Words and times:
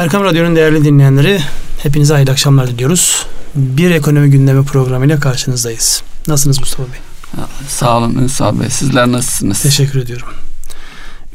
Erkam 0.00 0.24
Radyo'nun 0.24 0.56
değerli 0.56 0.84
dinleyenleri 0.84 1.40
hepinize 1.82 2.14
hayırlı 2.14 2.32
akşamlar 2.32 2.68
diliyoruz. 2.68 3.26
Bir 3.54 3.90
ekonomi 3.90 4.30
gündemi 4.30 4.64
programıyla 4.64 5.20
karşınızdayız. 5.20 6.02
Nasılsınız 6.28 6.60
Mustafa 6.60 6.82
Bey? 6.82 6.98
Sağ 7.68 7.98
olun 7.98 8.14
Ünsal 8.14 8.60
Bey. 8.60 8.70
Sizler 8.70 9.12
nasılsınız? 9.12 9.62
Teşekkür 9.62 10.00
ediyorum. 10.00 10.28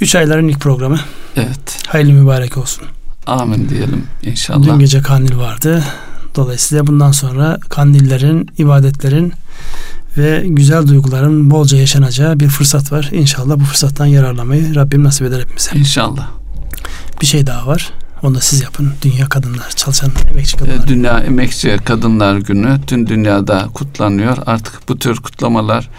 Üç 0.01 0.15
ayların 0.15 0.47
ilk 0.47 0.59
programı. 0.59 0.99
Evet. 1.35 1.83
Hayırlı 1.87 2.11
mübarek 2.11 2.57
olsun. 2.57 2.83
Amin 3.27 3.69
diyelim 3.69 4.07
inşallah. 4.23 4.65
Dün 4.65 4.79
gece 4.79 5.01
kandil 5.01 5.37
vardı. 5.37 5.83
Dolayısıyla 6.35 6.87
bundan 6.87 7.11
sonra 7.11 7.57
kandillerin, 7.69 8.49
ibadetlerin 8.57 9.33
ve 10.17 10.43
güzel 10.47 10.87
duyguların 10.87 11.51
bolca 11.51 11.77
yaşanacağı 11.77 12.39
bir 12.39 12.47
fırsat 12.47 12.91
var. 12.91 13.09
İnşallah 13.11 13.55
bu 13.59 13.63
fırsattan 13.63 14.05
yararlamayı 14.05 14.75
Rabbim 14.75 15.03
nasip 15.03 15.27
eder 15.27 15.39
hepimize. 15.39 15.71
İnşallah. 15.75 16.27
Bir 17.21 17.25
şey 17.25 17.47
daha 17.47 17.67
var. 17.67 17.91
Onu 18.23 18.35
da 18.35 18.41
siz 18.41 18.61
yapın. 18.61 18.93
Dünya 19.01 19.25
Kadınlar, 19.25 19.69
Çalışan 19.69 20.11
Emekçi 20.31 20.57
Kadınlar. 20.57 20.83
Ee, 20.83 20.87
Dünya 20.87 21.19
Emekçi 21.19 21.77
Kadınlar 21.85 22.37
Günü 22.37 22.79
tüm 22.87 23.07
dünyada 23.07 23.69
kutlanıyor. 23.73 24.37
Artık 24.45 24.89
bu 24.89 24.99
tür 24.99 25.15
kutlamalar, 25.15 25.89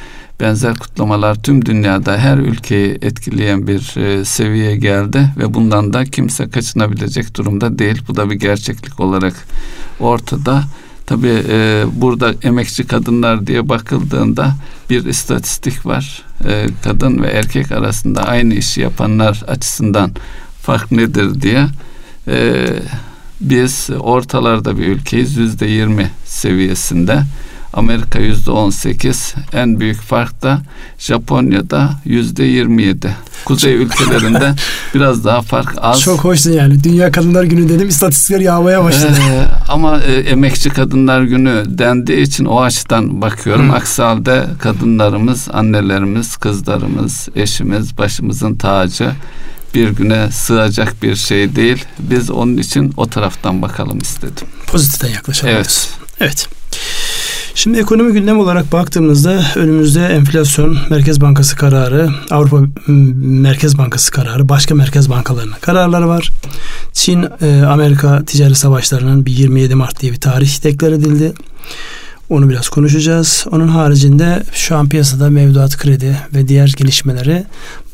benzer 0.40 0.74
kutlamalar 0.74 1.34
tüm 1.42 1.66
dünyada 1.66 2.18
her 2.18 2.38
ülkeyi 2.38 2.98
etkileyen 3.02 3.66
bir 3.66 3.96
e, 3.96 4.24
seviyeye 4.24 4.76
geldi 4.76 5.30
ve 5.36 5.54
bundan 5.54 5.92
da 5.92 6.04
kimse 6.04 6.50
kaçınabilecek 6.50 7.36
durumda 7.36 7.78
değil. 7.78 8.02
Bu 8.08 8.16
da 8.16 8.30
bir 8.30 8.34
gerçeklik 8.34 9.00
olarak 9.00 9.34
ortada. 10.00 10.64
Tabi 11.06 11.42
e, 11.48 11.84
burada 11.92 12.34
emekçi 12.42 12.86
kadınlar 12.86 13.46
diye 13.46 13.68
bakıldığında 13.68 14.54
bir 14.90 15.04
istatistik 15.04 15.86
var. 15.86 16.22
E, 16.44 16.66
kadın 16.84 17.22
ve 17.22 17.26
erkek 17.26 17.72
arasında 17.72 18.22
aynı 18.22 18.54
işi 18.54 18.80
yapanlar 18.80 19.44
açısından 19.48 20.10
fark 20.62 20.92
nedir 20.92 21.42
diye. 21.42 21.66
E, 22.28 22.66
biz 23.40 23.90
ortalarda 24.00 24.78
bir 24.78 24.86
ülkeyiz 24.86 25.36
yüzde 25.36 25.66
yirmi 25.66 26.10
seviyesinde. 26.24 27.22
Amerika 27.72 28.18
yüzde 28.18 28.50
on 28.50 28.70
sekiz. 28.70 29.34
En 29.52 29.80
büyük 29.80 30.00
fark 30.00 30.42
da 30.42 30.60
Japonya'da 30.98 31.90
yüzde 32.04 32.44
yirmi 32.44 32.82
yedi. 32.82 33.10
Kuzey 33.44 33.74
ülkelerinde 33.74 34.54
biraz 34.94 35.24
daha 35.24 35.42
fark 35.42 35.74
az. 35.80 36.00
Çok 36.00 36.24
hoşsun 36.24 36.52
yani. 36.52 36.84
Dünya 36.84 37.10
Kadınlar 37.10 37.44
Günü 37.44 37.68
dedim 37.68 37.88
istatistikler 37.88 38.40
yağmaya 38.40 38.84
başladı. 38.84 39.18
Ee, 39.30 39.44
ama 39.68 40.00
e, 40.00 40.12
emekçi 40.12 40.68
kadınlar 40.68 41.22
günü 41.22 41.64
dendiği 41.66 42.20
için 42.20 42.44
o 42.44 42.60
açıdan 42.60 43.22
bakıyorum. 43.22 43.70
Hı. 43.70 43.74
Aksi 43.74 44.02
halde 44.02 44.44
kadınlarımız, 44.58 45.48
annelerimiz, 45.52 46.36
kızlarımız, 46.36 47.28
eşimiz, 47.36 47.98
başımızın 47.98 48.54
tacı 48.54 49.10
bir 49.74 49.88
güne 49.88 50.30
sığacak 50.30 51.02
bir 51.02 51.16
şey 51.16 51.56
değil. 51.56 51.84
Biz 51.98 52.30
onun 52.30 52.56
için 52.56 52.94
o 52.96 53.06
taraftan 53.06 53.62
bakalım 53.62 53.98
istedim. 53.98 54.46
Pozitiften 54.66 55.08
yaklaşalım. 55.08 55.54
Evet. 55.54 55.88
Evet. 56.20 56.48
Şimdi 57.54 57.78
ekonomi 57.78 58.12
gündem 58.12 58.38
olarak 58.38 58.72
baktığımızda 58.72 59.44
önümüzde 59.54 60.06
enflasyon, 60.06 60.78
Merkez 60.90 61.20
Bankası 61.20 61.56
kararı, 61.56 62.10
Avrupa 62.30 62.60
Merkez 62.86 63.78
Bankası 63.78 64.12
kararı, 64.12 64.48
başka 64.48 64.74
merkez 64.74 65.10
bankalarının 65.10 65.56
kararları 65.60 66.08
var. 66.08 66.32
Çin, 66.92 67.26
e, 67.42 67.62
Amerika 67.66 68.24
ticari 68.24 68.54
savaşlarının 68.54 69.26
bir 69.26 69.32
27 69.32 69.74
Mart 69.74 70.00
diye 70.00 70.12
bir 70.12 70.20
tarih 70.20 70.64
deklar 70.64 70.92
edildi. 70.92 71.32
Onu 72.30 72.50
biraz 72.50 72.68
konuşacağız. 72.68 73.46
Onun 73.50 73.68
haricinde 73.68 74.42
şu 74.52 74.76
an 74.76 74.88
piyasada 74.88 75.30
mevduat 75.30 75.76
kredi 75.76 76.16
ve 76.34 76.48
diğer 76.48 76.74
gelişmeleri 76.76 77.44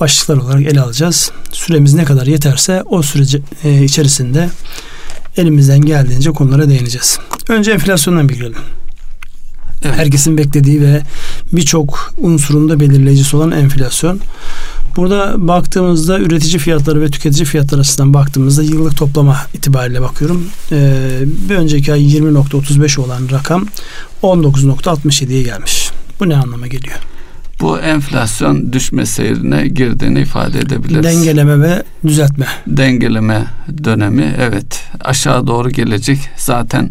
başlıklar 0.00 0.36
olarak 0.36 0.62
ele 0.62 0.80
alacağız. 0.80 1.30
Süremiz 1.52 1.94
ne 1.94 2.04
kadar 2.04 2.26
yeterse 2.26 2.82
o 2.86 3.02
süreci 3.02 3.42
e, 3.64 3.84
içerisinde 3.84 4.50
elimizden 5.36 5.80
geldiğince 5.80 6.30
konulara 6.30 6.68
değineceğiz. 6.68 7.18
Önce 7.48 7.72
enflasyondan 7.72 8.28
bir 8.28 8.34
girelim. 8.34 8.58
Evet. 9.84 9.96
Herkesin 9.96 10.38
beklediği 10.38 10.80
ve 10.80 11.02
birçok 11.52 12.14
unsurunda 12.18 12.80
belirleyicisi 12.80 13.36
olan 13.36 13.50
enflasyon. 13.50 14.20
Burada 14.96 15.34
baktığımızda 15.48 16.18
üretici 16.18 16.58
fiyatları 16.58 17.00
ve 17.00 17.10
tüketici 17.10 17.44
fiyatları 17.44 17.80
açısından 17.80 18.14
baktığımızda 18.14 18.62
yıllık 18.62 18.96
toplama 18.96 19.36
itibariyle 19.54 20.02
bakıyorum. 20.02 20.46
Ee, 20.72 21.18
bir 21.48 21.56
önceki 21.56 21.92
ay 21.92 22.16
20.35 22.16 23.00
olan 23.00 23.28
rakam 23.32 23.66
19.67'ye 24.22 25.42
gelmiş. 25.42 25.90
Bu 26.20 26.28
ne 26.28 26.36
anlama 26.36 26.66
geliyor? 26.66 27.11
Bu 27.62 27.78
enflasyon 27.78 28.72
düşme 28.72 29.06
seyrine 29.06 29.68
girdiğini 29.68 30.20
ifade 30.20 30.58
edebiliriz. 30.58 31.04
Dengeleme 31.04 31.60
ve 31.60 31.82
düzeltme. 32.06 32.46
Dengeleme 32.66 33.46
dönemi 33.84 34.34
evet 34.40 34.84
aşağı 35.00 35.46
doğru 35.46 35.70
gelecek. 35.70 36.18
Zaten 36.36 36.90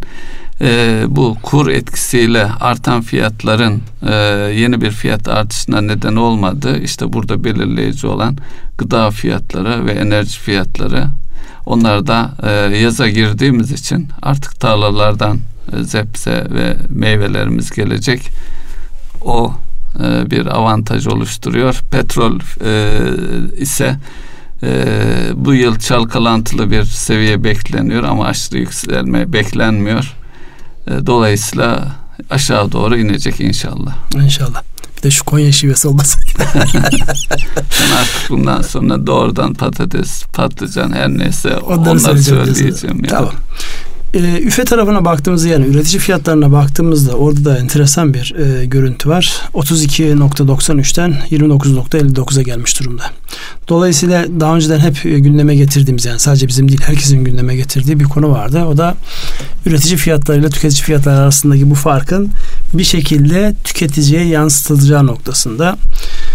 e, 0.61 1.03
bu 1.07 1.37
kur 1.43 1.67
etkisiyle 1.67 2.43
artan 2.43 3.01
fiyatların 3.01 3.81
e, 4.07 4.13
yeni 4.55 4.81
bir 4.81 4.91
fiyat 4.91 5.27
artışına 5.27 5.81
neden 5.81 6.15
olmadı. 6.15 6.79
İşte 6.83 7.13
burada 7.13 7.43
belirleyici 7.43 8.07
olan 8.07 8.37
gıda 8.77 9.11
fiyatları 9.11 9.85
ve 9.85 9.91
enerji 9.91 10.39
fiyatları. 10.39 11.05
Onlar 11.65 12.07
da 12.07 12.31
e, 12.43 12.77
yaza 12.77 13.09
girdiğimiz 13.09 13.71
için 13.71 14.07
artık 14.21 14.59
tarlalardan 14.59 15.39
e, 15.73 15.83
zepse 15.83 16.47
ve 16.51 16.75
meyvelerimiz 16.89 17.71
gelecek. 17.71 18.29
O 19.21 19.53
e, 19.99 20.31
bir 20.31 20.45
avantaj 20.45 21.07
oluşturuyor. 21.07 21.81
Petrol 21.91 22.39
e, 22.65 22.99
ise 23.57 23.97
e, 24.63 24.85
bu 25.35 25.53
yıl 25.53 25.79
çalkalantılı 25.79 26.71
bir 26.71 26.83
seviye 26.83 27.43
bekleniyor 27.43 28.03
ama 28.03 28.25
aşırı 28.25 28.57
yükselme 28.57 29.33
beklenmiyor. 29.33 30.13
E, 30.87 31.05
dolayısıyla 31.05 31.95
aşağı 32.29 32.71
doğru 32.71 32.97
inecek 32.97 33.39
inşallah. 33.39 33.95
İnşallah. 34.15 34.63
Bir 34.97 35.03
de 35.03 35.11
şu 35.11 35.25
Konya 35.25 35.51
şivesi 35.51 35.87
olmasa. 35.87 36.19
ben 37.81 37.95
artık 37.97 38.29
bundan 38.29 38.61
sonra 38.61 39.07
doğrudan 39.07 39.53
patates, 39.53 40.23
patlıcan 40.23 40.91
her 40.93 41.09
neyse 41.09 41.57
onları, 41.57 41.89
onları 41.91 42.23
söyleyeceğim. 42.23 43.03
Ya. 43.03 43.09
Tamam. 43.09 43.33
E, 44.13 44.41
üfe 44.41 44.65
tarafına 44.65 45.05
baktığımızda 45.05 45.47
yani 45.47 45.65
üretici 45.65 45.99
fiyatlarına 45.99 46.51
baktığımızda 46.51 47.13
orada 47.13 47.45
da 47.45 47.57
enteresan 47.57 48.13
bir 48.13 48.35
e, 48.35 48.65
görüntü 48.65 49.09
var. 49.09 49.41
32.93'ten 49.53 51.11
29.59'a 51.31 52.41
gelmiş 52.41 52.79
durumda. 52.79 53.03
Dolayısıyla 53.67 54.25
daha 54.39 54.55
önceden 54.55 54.79
hep 54.79 55.05
e, 55.05 55.19
gündeme 55.19 55.55
getirdiğimiz 55.55 56.05
yani 56.05 56.19
sadece 56.19 56.47
bizim 56.47 56.67
değil 56.67 56.81
herkesin 56.81 57.23
gündeme 57.23 57.55
getirdiği 57.55 57.99
bir 57.99 58.05
konu 58.05 58.31
vardı. 58.31 58.65
O 58.65 58.77
da 58.77 58.95
üretici 59.65 59.97
fiyatlarıyla 59.97 60.49
tüketici 60.49 60.83
fiyatları 60.83 61.17
arasındaki 61.17 61.69
bu 61.69 61.75
farkın 61.75 62.29
bir 62.73 62.83
şekilde 62.83 63.55
tüketiciye 63.63 64.25
yansıtılacağı 64.25 65.07
noktasında. 65.07 65.77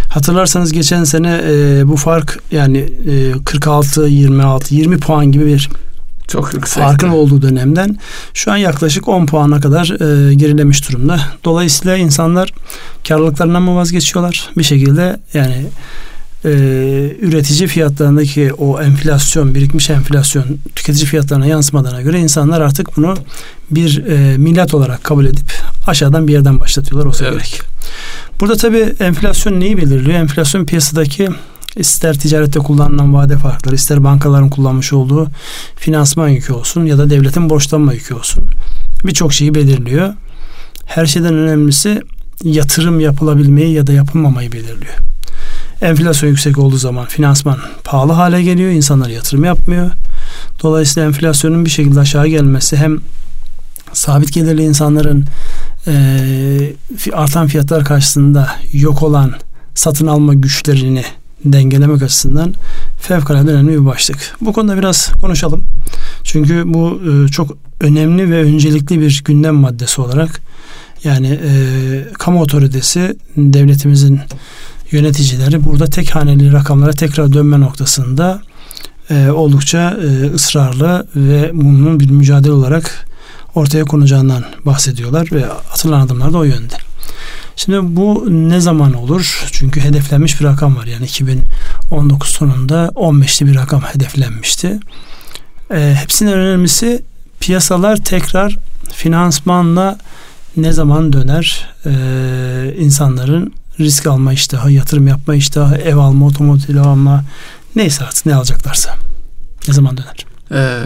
Hatırlarsanız 0.08 0.72
geçen 0.72 1.04
sene 1.04 1.40
e, 1.50 1.82
bu 1.88 1.96
fark 1.96 2.38
yani 2.50 2.78
e, 2.78 3.32
46, 3.44 4.06
26, 4.06 4.74
20 4.74 4.98
puan 4.98 5.32
gibi 5.32 5.46
bir 5.46 5.68
çok 6.28 6.54
yüksek. 6.54 6.82
Farkın 6.82 7.08
olduğu 7.08 7.42
dönemden 7.42 7.96
şu 8.34 8.52
an 8.52 8.56
yaklaşık 8.56 9.08
10 9.08 9.26
puana 9.26 9.60
kadar 9.60 9.84
e, 9.84 10.34
gerilemiş 10.34 10.88
durumda. 10.88 11.20
Dolayısıyla 11.44 11.96
insanlar 11.96 12.52
karlılıklarından 13.08 13.62
mı 13.62 13.76
vazgeçiyorlar? 13.76 14.50
Bir 14.58 14.62
şekilde 14.62 15.20
yani 15.34 15.66
e, 16.44 16.50
üretici 17.20 17.68
fiyatlarındaki 17.68 18.52
o 18.52 18.80
enflasyon, 18.80 19.54
birikmiş 19.54 19.90
enflasyon 19.90 20.44
tüketici 20.76 21.06
fiyatlarına 21.06 21.46
yansımadığına 21.46 22.02
göre 22.02 22.20
insanlar 22.20 22.60
artık 22.60 22.96
bunu 22.96 23.14
bir 23.70 24.06
e, 24.06 24.38
millet 24.38 24.74
olarak 24.74 25.04
kabul 25.04 25.26
edip 25.26 25.52
aşağıdan 25.86 26.28
bir 26.28 26.32
yerden 26.32 26.60
başlatıyorlar 26.60 27.06
olsa 27.06 27.24
evet. 27.24 27.34
gerek. 27.34 27.60
Burada 28.40 28.56
tabii 28.56 28.94
enflasyon 29.00 29.60
neyi 29.60 29.76
belirliyor? 29.76 30.18
Enflasyon 30.18 30.64
piyasadaki 30.64 31.28
ister 31.76 32.18
ticarette 32.18 32.58
kullanılan 32.58 33.14
vade 33.14 33.36
farkları, 33.36 33.74
ister 33.74 34.04
bankaların 34.04 34.50
kullanmış 34.50 34.92
olduğu 34.92 35.28
finansman 35.76 36.28
yükü 36.28 36.52
olsun 36.52 36.84
ya 36.84 36.98
da 36.98 37.10
devletin 37.10 37.50
borçlanma 37.50 37.92
yükü 37.92 38.14
olsun. 38.14 38.44
Birçok 39.04 39.32
şeyi 39.32 39.54
belirliyor. 39.54 40.14
Her 40.86 41.06
şeyden 41.06 41.34
önemlisi 41.34 42.02
yatırım 42.42 43.00
yapılabilmeyi 43.00 43.72
ya 43.72 43.86
da 43.86 43.92
yapılmamayı 43.92 44.52
belirliyor. 44.52 44.94
Enflasyon 45.82 46.30
yüksek 46.30 46.58
olduğu 46.58 46.76
zaman 46.76 47.06
finansman 47.06 47.58
pahalı 47.84 48.12
hale 48.12 48.42
geliyor. 48.42 48.70
İnsanlar 48.70 49.08
yatırım 49.08 49.44
yapmıyor. 49.44 49.90
Dolayısıyla 50.62 51.08
enflasyonun 51.08 51.64
bir 51.64 51.70
şekilde 51.70 52.00
aşağı 52.00 52.26
gelmesi 52.26 52.76
hem 52.76 52.98
sabit 53.92 54.32
gelirli 54.32 54.62
insanların 54.62 55.24
e, 55.86 56.72
artan 57.12 57.46
fiyatlar 57.46 57.84
karşısında 57.84 58.48
yok 58.72 59.02
olan 59.02 59.34
satın 59.74 60.06
alma 60.06 60.34
güçlerini 60.34 61.04
dengelemek 61.44 62.02
açısından 62.02 62.54
fevkalade 63.00 63.50
önemli 63.50 63.72
bir 63.72 63.86
başlık. 63.86 64.36
Bu 64.40 64.52
konuda 64.52 64.78
biraz 64.78 65.12
konuşalım. 65.20 65.64
Çünkü 66.22 66.62
bu 66.66 67.00
e, 67.10 67.28
çok 67.28 67.56
önemli 67.80 68.30
ve 68.30 68.42
öncelikli 68.42 69.00
bir 69.00 69.22
gündem 69.24 69.54
maddesi 69.54 70.00
olarak 70.00 70.40
yani 71.04 71.28
e, 71.28 71.52
kamu 72.12 72.42
otoritesi 72.42 73.16
devletimizin 73.36 74.20
yöneticileri 74.90 75.64
burada 75.64 75.86
tek 75.86 76.14
haneli 76.14 76.52
rakamlara 76.52 76.92
tekrar 76.92 77.32
dönme 77.32 77.60
noktasında 77.60 78.42
e, 79.10 79.30
oldukça 79.30 79.98
e, 80.02 80.34
ısrarlı 80.34 81.06
ve 81.16 81.50
bunun 81.54 82.00
bir 82.00 82.10
mücadele 82.10 82.52
olarak 82.52 83.06
ortaya 83.54 83.84
konacağından 83.84 84.44
bahsediyorlar 84.66 85.28
ve 85.32 85.46
atılan 85.46 86.00
adımlar 86.00 86.32
da 86.32 86.38
o 86.38 86.44
yönde. 86.44 86.85
Şimdi 87.56 87.96
bu 87.96 88.26
ne 88.28 88.60
zaman 88.60 88.92
olur? 88.92 89.48
Çünkü 89.52 89.80
hedeflenmiş 89.80 90.40
bir 90.40 90.44
rakam 90.44 90.76
var. 90.76 90.86
Yani 90.86 91.04
2019 91.04 92.30
sonunda 92.30 92.92
15'li 92.94 93.46
bir 93.46 93.54
rakam 93.54 93.82
hedeflenmişti. 93.82 94.80
E, 95.70 95.94
hepsinin 96.02 96.32
önemlisi 96.32 97.02
piyasalar 97.40 97.96
tekrar 97.96 98.58
finansmanla 98.92 99.98
ne 100.56 100.72
zaman 100.72 101.12
döner? 101.12 101.68
E, 101.86 102.74
insanların 102.78 103.52
risk 103.80 104.06
alma 104.06 104.32
iştahı, 104.32 104.72
yatırım 104.72 105.06
yapma 105.06 105.34
iştahı, 105.34 105.76
ev 105.76 105.96
alma, 105.96 106.26
otomobil 106.26 106.78
alma 106.78 107.24
neyse 107.76 108.04
artık 108.04 108.26
ne 108.26 108.34
alacaklarsa. 108.34 108.94
Ne 109.68 109.74
zaman 109.74 109.96
döner? 109.96 110.26
Ee, 110.52 110.82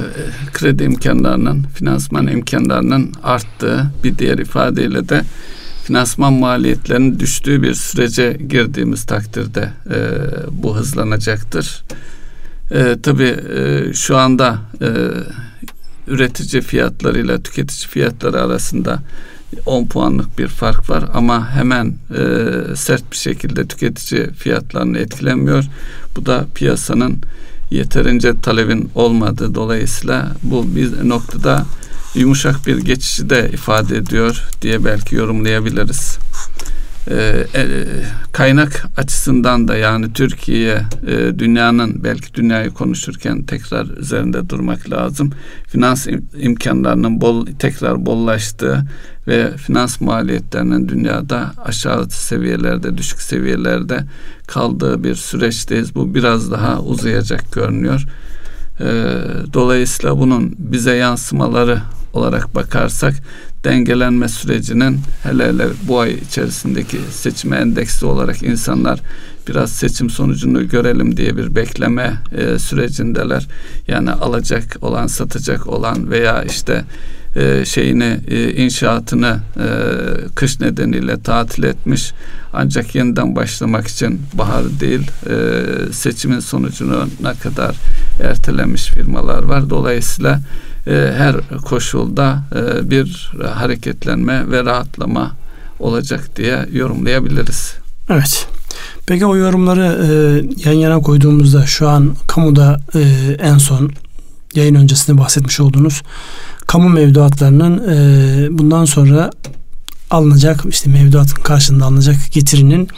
kredi 0.53 0.83
imkanlarının, 0.85 1.63
finansman 1.75 2.27
imkanlarının 2.27 3.13
arttığı 3.23 3.91
bir 4.05 4.19
diğer 4.19 4.39
ifadeyle 4.39 5.09
de 5.09 5.25
finansman 5.91 6.33
maliyetlerinin 6.33 7.21
düştüğü 7.21 7.63
bir 7.63 7.75
sürece 7.75 8.33
girdiğimiz 8.49 9.05
takdirde 9.07 9.73
e, 9.91 9.99
bu 10.51 10.77
hızlanacaktır. 10.77 11.83
E, 12.71 12.97
tabii 13.03 13.37
e, 13.57 13.93
şu 13.95 14.17
anda 14.17 14.59
e, 14.83 14.89
üretici 16.07 16.63
fiyatlarıyla 16.63 17.43
tüketici 17.43 17.89
fiyatları 17.89 18.43
arasında 18.43 19.03
10 19.67 19.87
puanlık 19.87 20.39
bir 20.39 20.49
fark 20.49 20.91
var 20.91 21.05
ama 21.15 21.51
hemen 21.51 21.95
e, 22.11 22.25
sert 22.77 23.13
bir 23.13 23.17
şekilde 23.17 23.67
tüketici 23.67 24.31
fiyatlarını 24.33 24.99
etkilemiyor. 24.99 25.65
Bu 26.17 26.27
da 26.27 26.47
piyasanın 26.55 27.19
yeterince 27.71 28.41
talebin 28.41 28.91
olmadığı 28.95 29.55
dolayısıyla 29.55 30.33
bu 30.43 30.77
bir 30.77 31.09
noktada 31.09 31.67
yumuşak 32.15 32.67
bir 32.67 32.79
geçişi 32.79 33.31
de 33.31 33.51
ifade 33.53 33.97
ediyor 33.97 34.49
diye 34.63 34.85
belki 34.85 35.15
yorumlayabiliriz. 35.15 36.19
Ee, 37.11 37.47
e, 37.55 37.65
kaynak 38.33 38.87
açısından 38.97 39.69
da 39.69 39.77
yani 39.77 40.13
Türkiye 40.13 40.83
e, 41.07 41.39
dünyanın 41.39 42.05
belki 42.05 42.35
dünyayı 42.35 42.71
konuşurken 42.71 43.43
tekrar 43.43 43.87
üzerinde 43.87 44.49
durmak 44.49 44.91
lazım. 44.91 45.33
Finans 45.69 46.07
imkanlarının 46.39 47.21
bol 47.21 47.47
tekrar 47.59 48.07
bollaştığı 48.07 48.85
ve 49.29 49.57
finans 49.57 50.01
maliyetlerinin 50.01 50.89
dünyada 50.89 51.53
aşağı 51.65 52.11
seviyelerde, 52.11 52.99
düşük 52.99 53.23
seviyelerde 53.23 54.05
kaldığı 54.47 55.05
bir 55.05 55.15
süreçteyiz. 55.15 55.95
Bu 55.95 56.15
biraz 56.15 56.51
daha 56.51 56.81
uzayacak 56.81 57.53
görünüyor. 57.53 58.05
Ee, 58.81 58.85
dolayısıyla 59.53 60.19
bunun 60.19 60.55
bize 60.59 60.95
yansımaları 60.95 61.83
olarak 62.13 62.55
bakarsak 62.55 63.15
dengelenme 63.65 64.29
sürecinin 64.29 65.01
hele 65.23 65.49
hele 65.49 65.67
bu 65.83 66.01
ay 66.01 66.15
içerisindeki 66.15 66.99
seçime 67.11 67.57
endeksli 67.57 68.07
olarak 68.07 68.43
insanlar 68.43 69.01
biraz 69.49 69.73
seçim 69.73 70.11
sonucunu 70.11 70.69
görelim 70.69 71.17
diye 71.17 71.37
bir 71.37 71.55
bekleme 71.55 72.19
e, 72.33 72.59
sürecindeler. 72.59 73.47
Yani 73.89 74.11
alacak 74.11 74.77
olan, 74.81 75.07
satacak 75.07 75.67
olan 75.67 76.11
veya 76.11 76.43
işte 76.43 76.85
e, 77.37 77.65
şeyini 77.65 78.21
e, 78.29 78.53
inşaatını 78.53 79.41
e, 79.57 79.67
kış 80.35 80.61
nedeniyle 80.61 81.23
tatil 81.23 81.63
etmiş 81.63 82.13
ancak 82.53 82.95
yeniden 82.95 83.37
başlamak 83.37 83.89
için 83.89 84.21
bahar 84.35 84.81
değil 84.81 85.11
e, 85.31 85.93
seçimin 85.93 86.41
sonucunu 86.41 87.09
ne 87.23 87.35
kadar 87.35 87.77
ertelemiş 88.23 88.87
firmalar 88.87 89.43
var. 89.43 89.71
Dolayısıyla 89.71 90.41
her 90.87 91.37
koşulda 91.65 92.45
e, 92.55 92.91
bir 92.91 93.33
hareketlenme 93.55 94.51
ve 94.51 94.65
rahatlama 94.65 95.33
olacak 95.79 96.37
diye 96.37 96.67
yorumlayabiliriz. 96.73 97.75
Evet. 98.09 98.47
Peki 99.07 99.27
o 99.27 99.37
yorumları 99.37 99.99
e, 100.05 100.69
yan 100.69 100.77
yana 100.77 101.01
koyduğumuzda 101.01 101.67
şu 101.67 101.89
an 101.89 102.15
kamuda 102.27 102.81
e, 102.95 103.01
en 103.43 103.59
son 103.59 103.91
yayın 104.55 104.75
öncesinde 104.75 105.19
bahsetmiş 105.19 105.61
olduğunuz 105.61 106.03
kamu 106.67 106.89
mevduatlarının 106.89 107.89
e, 107.89 108.59
bundan 108.59 108.85
sonra 108.85 109.31
alınacak 110.11 110.65
işte 110.69 110.91
mevduatın 110.91 111.43
karşılığında 111.43 111.85
alınacak 111.85 112.17
getirinin 112.33 112.89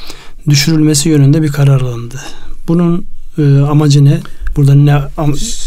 düşürülmesi 0.48 1.08
yönünde 1.08 1.42
bir 1.42 1.52
karar 1.52 1.80
alındı. 1.80 2.20
Bunun 2.68 3.04
e, 3.38 3.58
amacı 3.58 4.04
ne? 4.04 4.20
Burada 4.56 4.74
ne 4.74 4.98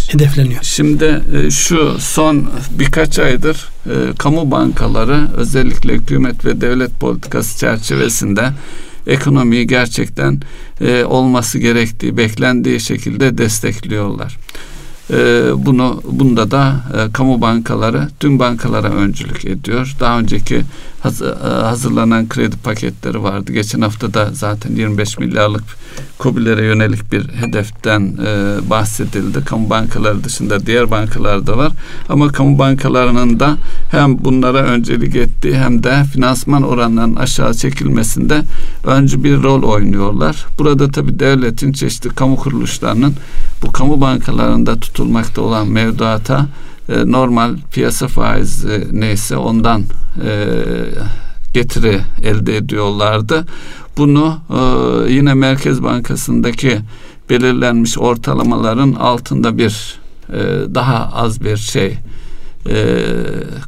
hedefleniyor? 0.08 0.64
Şimdi 0.64 1.22
e, 1.34 1.52
şu 1.52 1.96
son 2.00 2.50
birkaç 2.80 3.20
aydır 3.20 3.70
e, 3.86 3.92
kamu 4.18 4.52
bankaları 4.52 5.28
özellikle 5.38 5.94
hükümet 5.94 6.46
ve 6.46 6.62
devlet 6.62 7.00
politikası 7.00 7.60
çerçevesinde 7.60 8.50
ekonomiyi 9.08 9.68
gerçekten 9.68 10.42
e, 10.82 11.04
olması 11.04 11.60
gerektiği, 11.60 12.18
beklendiği 12.18 12.80
şekilde 12.80 13.38
destekliyorlar. 13.38 14.38
E, 15.10 15.50
bunu 15.66 16.02
bunda 16.12 16.52
da 16.52 16.75
e, 16.94 17.12
kamu 17.12 17.42
bankaları 17.42 18.07
tüm 18.19 18.40
bankalara 18.40 18.88
öncülük 18.88 19.46
ediyor. 19.46 19.96
Daha 20.00 20.19
önceki 20.19 20.56
e, 20.56 21.38
hazırlanan 21.46 22.30
kredi 22.30 22.57
paketleri 22.57 23.24
vardı. 23.24 23.54
Geçen 23.54 23.81
hafta 23.81 24.13
da 24.13 24.30
zaten 24.34 24.75
25 24.75 25.18
milyarlık 25.18 25.63
COBİ'lere 26.19 26.66
yönelik 26.66 27.12
bir 27.12 27.30
hedeften 27.30 28.18
e, 28.25 28.57
bahsedildi. 28.69 29.46
Kamu 29.46 29.69
bankaları 29.69 30.24
dışında 30.24 30.66
diğer 30.66 30.92
bankalar 30.92 31.48
da 31.48 31.58
var. 31.58 31.72
Ama 32.10 32.28
kamu 32.28 32.60
bankalarının 32.60 33.40
da 33.40 33.58
hem 33.92 34.25
bunlara 34.25 34.58
öncelik 34.60 35.16
ettiği 35.16 35.58
hem 35.58 35.84
de 35.84 36.04
finansman 36.13 36.63
oranlarının 36.63 37.16
aşağı 37.16 37.54
çekilmesinde 37.54 38.42
öncü 38.84 39.24
bir 39.24 39.44
rol 39.44 39.63
oynuyorlar. 39.63 40.46
Burada 40.60 40.92
tabi 40.92 41.19
devletin 41.19 41.72
çeşitli 41.72 42.10
kamu 42.10 42.36
kuruluşlarının 42.36 43.13
bu 43.65 43.71
kamu 43.71 44.01
bankalarında 44.01 44.79
tutulmakta 44.79 45.41
olan 45.41 45.67
mevduata 45.67 46.47
e, 46.89 47.12
normal 47.12 47.56
piyasa 47.71 48.07
faizi 48.07 48.88
neyse 48.91 49.38
ondan 49.38 49.83
e, 50.25 50.53
getiri 51.53 52.01
elde 52.23 52.57
ediyorlardı. 52.57 53.45
Bunu 53.97 54.38
e, 54.50 54.59
yine 55.13 55.33
Merkez 55.33 55.83
Bankası'ndaki 55.83 56.79
belirlenmiş 57.29 57.97
ortalamaların 57.97 58.94
altında 58.94 59.57
bir 59.57 60.00
e, 60.29 60.39
daha 60.75 61.12
az 61.13 61.41
bir 61.44 61.57
şey 61.57 61.97
e, 62.69 63.06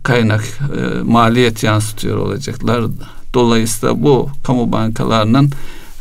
kaynak 0.03 0.43
e, 0.77 1.01
maliyet 1.01 1.63
yansıtıyor 1.63 2.17
olacaklar. 2.17 2.85
Dolayısıyla 3.33 4.03
bu 4.03 4.29
kamu 4.43 4.71
bankalarının 4.71 5.51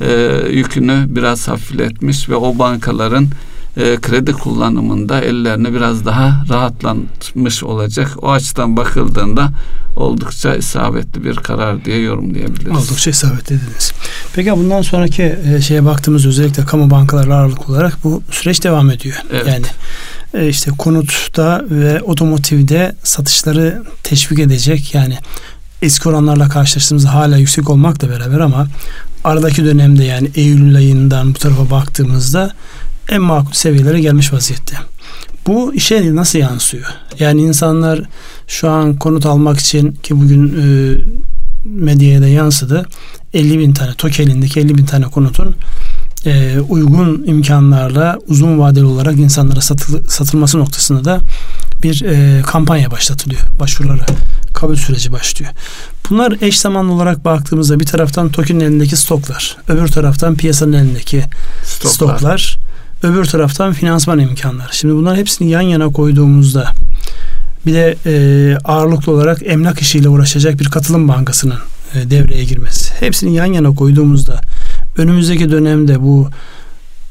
e, 0.00 0.40
yükünü 0.50 1.06
biraz 1.08 1.48
hafifletmiş 1.48 2.28
ve 2.28 2.36
o 2.36 2.58
bankaların 2.58 3.28
e, 3.76 3.96
kredi 3.96 4.32
kullanımında 4.32 5.20
ellerini 5.20 5.74
biraz 5.74 6.04
daha 6.04 6.44
rahatlatmış 6.48 7.62
olacak. 7.62 8.10
O 8.22 8.30
açıdan 8.30 8.76
bakıldığında 8.76 9.50
oldukça 9.96 10.54
isabetli 10.54 11.24
bir 11.24 11.36
karar 11.36 11.84
diye 11.84 12.00
yorumlayabiliriz. 12.00 12.76
Oldukça 12.76 13.10
isabetli 13.10 13.60
dediniz. 13.60 13.92
Peki 14.34 14.52
bundan 14.52 14.82
sonraki 14.82 15.22
e, 15.22 15.60
şeye 15.60 15.84
baktığımız 15.84 16.26
özellikle 16.26 16.64
kamu 16.64 16.90
bankaları 16.90 17.34
ağırlık 17.34 17.68
olarak 17.70 18.04
bu 18.04 18.22
süreç 18.30 18.64
devam 18.64 18.90
ediyor. 18.90 19.16
Evet. 19.32 19.46
Yani 19.46 19.66
e, 20.34 20.48
işte 20.48 20.70
konutta 20.78 21.64
ve 21.70 22.02
otomotivde 22.02 22.96
satışları 23.02 23.82
teşvik 24.02 24.38
edecek 24.38 24.94
yani 24.94 25.18
eski 25.82 26.08
oranlarla 26.08 26.48
karşılaştığımızda 26.48 27.14
hala 27.14 27.36
yüksek 27.36 27.70
olmakla 27.70 28.10
beraber 28.10 28.40
ama 28.40 28.66
aradaki 29.24 29.64
dönemde 29.64 30.04
yani 30.04 30.30
Eylül 30.34 30.76
ayından 30.76 31.34
bu 31.34 31.38
tarafa 31.38 31.70
baktığımızda 31.70 32.52
en 33.08 33.22
makul 33.22 33.52
seviyelere 33.52 34.00
gelmiş 34.00 34.32
vaziyette. 34.32 34.76
Bu 35.46 35.74
işe 35.74 36.14
nasıl 36.14 36.38
yansıyor? 36.38 36.86
Yani 37.18 37.40
insanlar 37.40 38.00
şu 38.48 38.70
an 38.70 38.96
konut 38.96 39.26
almak 39.26 39.58
için 39.58 39.92
ki 39.92 40.20
bugün 40.20 40.48
e, 40.48 40.96
medyaya 41.64 42.22
da 42.22 42.28
yansıdı 42.28 42.86
50 43.34 43.58
bin 43.58 43.72
tane 43.72 43.94
TOK 43.94 44.20
elindeki 44.20 44.60
50 44.60 44.78
bin 44.78 44.84
tane 44.84 45.04
konutun 45.04 45.56
e, 46.26 46.60
uygun 46.68 47.24
imkanlarla 47.26 48.18
uzun 48.28 48.58
vadeli 48.58 48.84
olarak 48.84 49.16
insanlara 49.16 49.60
satıl, 49.60 50.08
satılması 50.08 50.58
noktasında 50.58 51.04
da 51.04 51.20
bir 51.82 52.02
e, 52.02 52.42
kampanya 52.42 52.90
başlatılıyor. 52.90 53.40
Başvuruları 53.60 54.04
kabul 54.54 54.76
süreci 54.76 55.12
başlıyor. 55.12 55.52
Bunlar 56.10 56.36
eş 56.40 56.60
zamanlı 56.60 56.92
olarak 56.92 57.24
baktığımızda 57.24 57.80
bir 57.80 57.86
taraftan 57.86 58.28
TOKİ'nin 58.28 58.60
elindeki 58.60 58.96
stoklar, 58.96 59.56
öbür 59.68 59.88
taraftan 59.88 60.36
piyasanın 60.36 60.72
elindeki 60.72 61.24
stoklar, 61.64 61.90
stoklar 61.90 62.58
öbür 63.02 63.24
taraftan 63.24 63.72
finansman 63.72 64.18
imkanları. 64.18 64.68
Şimdi 64.72 64.94
bunlar 64.94 65.16
hepsini 65.16 65.50
yan 65.50 65.60
yana 65.60 65.88
koyduğumuzda 65.88 66.72
bir 67.66 67.74
de 67.74 67.96
e, 68.06 68.56
ağırlıklı 68.64 69.12
olarak 69.12 69.38
emlak 69.44 69.80
işiyle 69.80 70.08
uğraşacak 70.08 70.60
bir 70.60 70.64
katılım 70.64 71.08
bankasının 71.08 71.58
e, 71.94 72.10
devreye 72.10 72.44
girmesi. 72.44 72.94
Hepsini 73.00 73.34
yan 73.34 73.46
yana 73.46 73.74
koyduğumuzda 73.74 74.40
önümüzdeki 74.98 75.50
dönemde 75.50 76.02
bu 76.02 76.28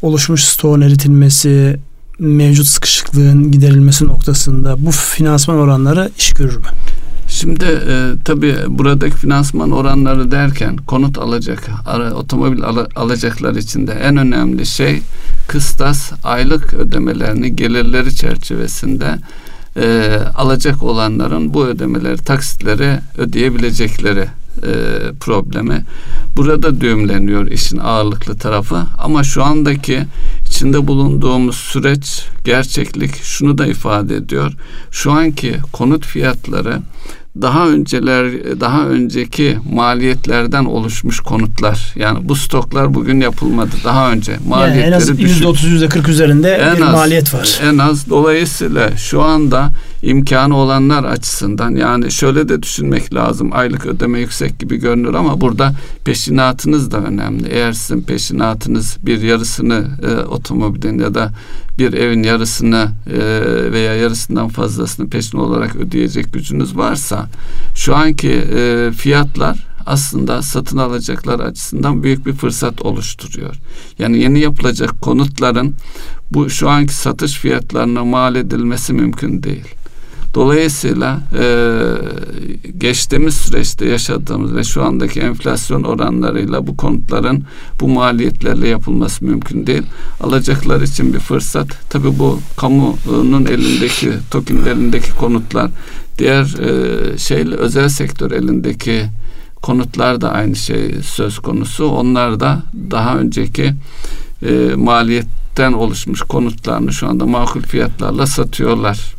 oluşmuş 0.01 0.44
stoğun 0.44 0.82
eritilmesi, 0.82 1.80
mevcut 2.20 2.65
sıkışıklığın 2.68 3.51
giderilmesi 3.51 4.06
noktasında 4.06 4.86
bu 4.86 4.92
finansman 4.92 5.58
oranları 5.58 6.12
iş 6.18 6.34
görür 6.34 6.58
mü? 6.58 6.68
Şimdi 7.36 7.65
e, 7.65 8.13
tabii 8.25 8.56
buradaki 8.68 9.15
finansman 9.15 9.72
oranları 9.72 10.32
derken 10.32 10.77
konut 10.77 11.18
alacak, 11.18 11.70
ara, 11.86 12.13
otomobil 12.13 12.63
al, 12.63 12.86
alacaklar 12.96 13.56
için 13.56 13.88
de 13.88 13.92
en 13.92 14.18
önemli 14.18 14.65
şey 14.65 15.01
kıstas 15.48 16.12
aylık 16.24 16.74
ödemelerini 16.74 17.56
gelirleri 17.56 18.15
çerçevesinde 18.15 19.18
e, 19.77 20.18
alacak 20.36 20.84
olanların 20.84 21.54
bu 21.54 21.65
ödemeleri, 21.65 22.18
taksitleri 22.18 23.00
ödeyebilecekleri 23.18 24.27
e, 24.63 24.74
problemi. 25.20 25.86
Burada 26.36 26.82
düğümleniyor 26.82 27.48
işin 27.48 27.77
ağırlıklı 27.77 28.38
tarafı 28.38 28.84
ama 28.98 29.24
şu 29.24 29.44
andaki 29.44 30.04
içinde 30.46 30.88
bulunduğumuz 30.88 31.56
süreç 31.56 32.25
gerçeklik 32.44 33.24
şunu 33.24 33.58
da 33.58 33.68
ifade 33.68 34.15
ediyor. 34.15 34.54
Şu 34.92 35.12
anki 35.12 35.58
konut 35.74 36.06
fiyatları 36.06 36.80
daha 37.42 37.68
önceler 37.68 38.32
daha 38.60 38.88
önceki 38.88 39.58
maliyetlerden 39.74 40.65
oluşmuş 40.65 41.20
konutlar. 41.20 41.94
Yani 41.96 42.30
bu 42.30 42.36
stoklar 42.36 42.94
bugün 42.94 43.22
yapılmadı. 43.22 43.75
Daha 43.84 44.12
önce 44.12 44.38
maliyetleri 44.48 44.82
yani 44.82 44.94
en 44.94 44.98
az 44.98 45.10
%30 45.10 45.88
%40 45.88 46.10
üzerinde 46.10 46.51
en 46.51 46.77
bir 46.77 46.82
az, 46.82 46.94
maliyet 46.94 47.34
var. 47.34 47.60
En 47.63 47.77
az 47.77 48.10
dolayısıyla 48.10 48.98
şu 48.98 49.22
anda 49.22 49.72
imkanı 50.01 50.58
olanlar 50.58 51.04
açısından 51.04 51.75
yani 51.75 52.12
şöyle 52.12 52.50
de 52.50 52.63
düşünmek 52.63 53.13
lazım. 53.13 53.50
Aylık 53.54 53.86
ödeme 53.86 54.20
yüksek 54.20 54.60
gibi 54.60 54.77
görünür 54.77 55.13
ama 55.13 55.42
burada 55.42 55.74
peşinatınız 56.06 56.92
da 56.92 56.98
önemli. 56.98 57.48
Eğer 57.50 57.72
sizin 57.72 58.01
peşinatınız 58.01 58.98
bir 59.01 59.22
yarısını 59.22 59.88
e, 60.04 60.25
otomobilin 60.25 61.00
ya 61.00 61.13
da 61.13 61.32
bir 61.77 61.94
evin 61.94 62.24
yarısını 62.24 62.91
e, 63.08 63.20
veya 63.72 63.96
yarısından 63.96 64.48
fazlasını 64.48 65.10
peşin 65.10 65.38
olarak 65.38 65.75
ödeyecek 65.75 66.34
gücünüz 66.34 66.77
varsa 66.77 67.29
şu 67.75 67.96
anki 67.96 68.32
e, 68.32 68.91
fiyatlar 68.91 69.67
aslında 69.86 70.41
satın 70.41 70.77
alacaklar 70.77 71.39
açısından 71.39 72.03
büyük 72.03 72.25
bir 72.25 72.34
fırsat 72.34 72.82
oluşturuyor. 72.82 73.55
Yani 74.00 74.20
yeni 74.20 74.39
yapılacak 74.39 75.01
konutların 75.01 75.75
bu 76.32 76.50
şu 76.50 76.70
anki 76.70 76.94
satış 76.94 77.34
fiyatlarına 77.34 78.03
mal 78.03 78.36
edilmesi 78.36 78.94
mümkün 78.94 79.44
değil. 79.44 79.65
Dolayısıyla 80.36 81.20
e, 81.39 81.46
geçtiğimiz 82.77 83.36
süreçte 83.36 83.86
yaşadığımız 83.86 84.56
ve 84.56 84.63
şu 84.63 84.84
andaki 84.84 85.20
enflasyon 85.20 85.84
oranlarıyla 85.84 86.68
bu 86.68 86.77
konutların 86.77 87.44
bu 87.82 87.88
maliyetlerle 87.88 88.68
yapılması 88.68 89.25
mümkün 89.25 89.68
değil. 89.68 89.84
Alacaklar 90.22 90.82
için 90.82 91.13
bir 91.13 91.20
fırsat. 91.20 91.68
Tabi 91.89 92.20
bu 92.20 92.39
kamunun 92.58 93.46
elindeki, 93.46 94.12
TOKİ'nin 94.32 94.65
elindeki 94.65 95.12
konutlar, 95.12 95.72
diğer 96.18 96.44
e, 96.44 97.18
şeyle 97.18 97.56
özel 97.56 97.89
sektör 97.89 98.32
elindeki 98.32 99.06
konutlar 99.62 100.22
da 100.22 100.32
aynı 100.32 100.56
şey 100.56 100.96
söz 101.04 101.39
konusu. 101.39 101.86
Onlar 101.86 102.39
da 102.39 102.63
daha 102.92 103.18
önceki 103.18 103.74
e, 104.46 104.75
maliyetten 105.56 105.80
oluşmuş 105.80 106.22
konutlarını 106.22 106.94
şu 106.94 107.08
anda 107.08 107.26
makul 107.26 107.62
fiyatlarla 107.62 108.28
satıyorlar. 108.28 109.16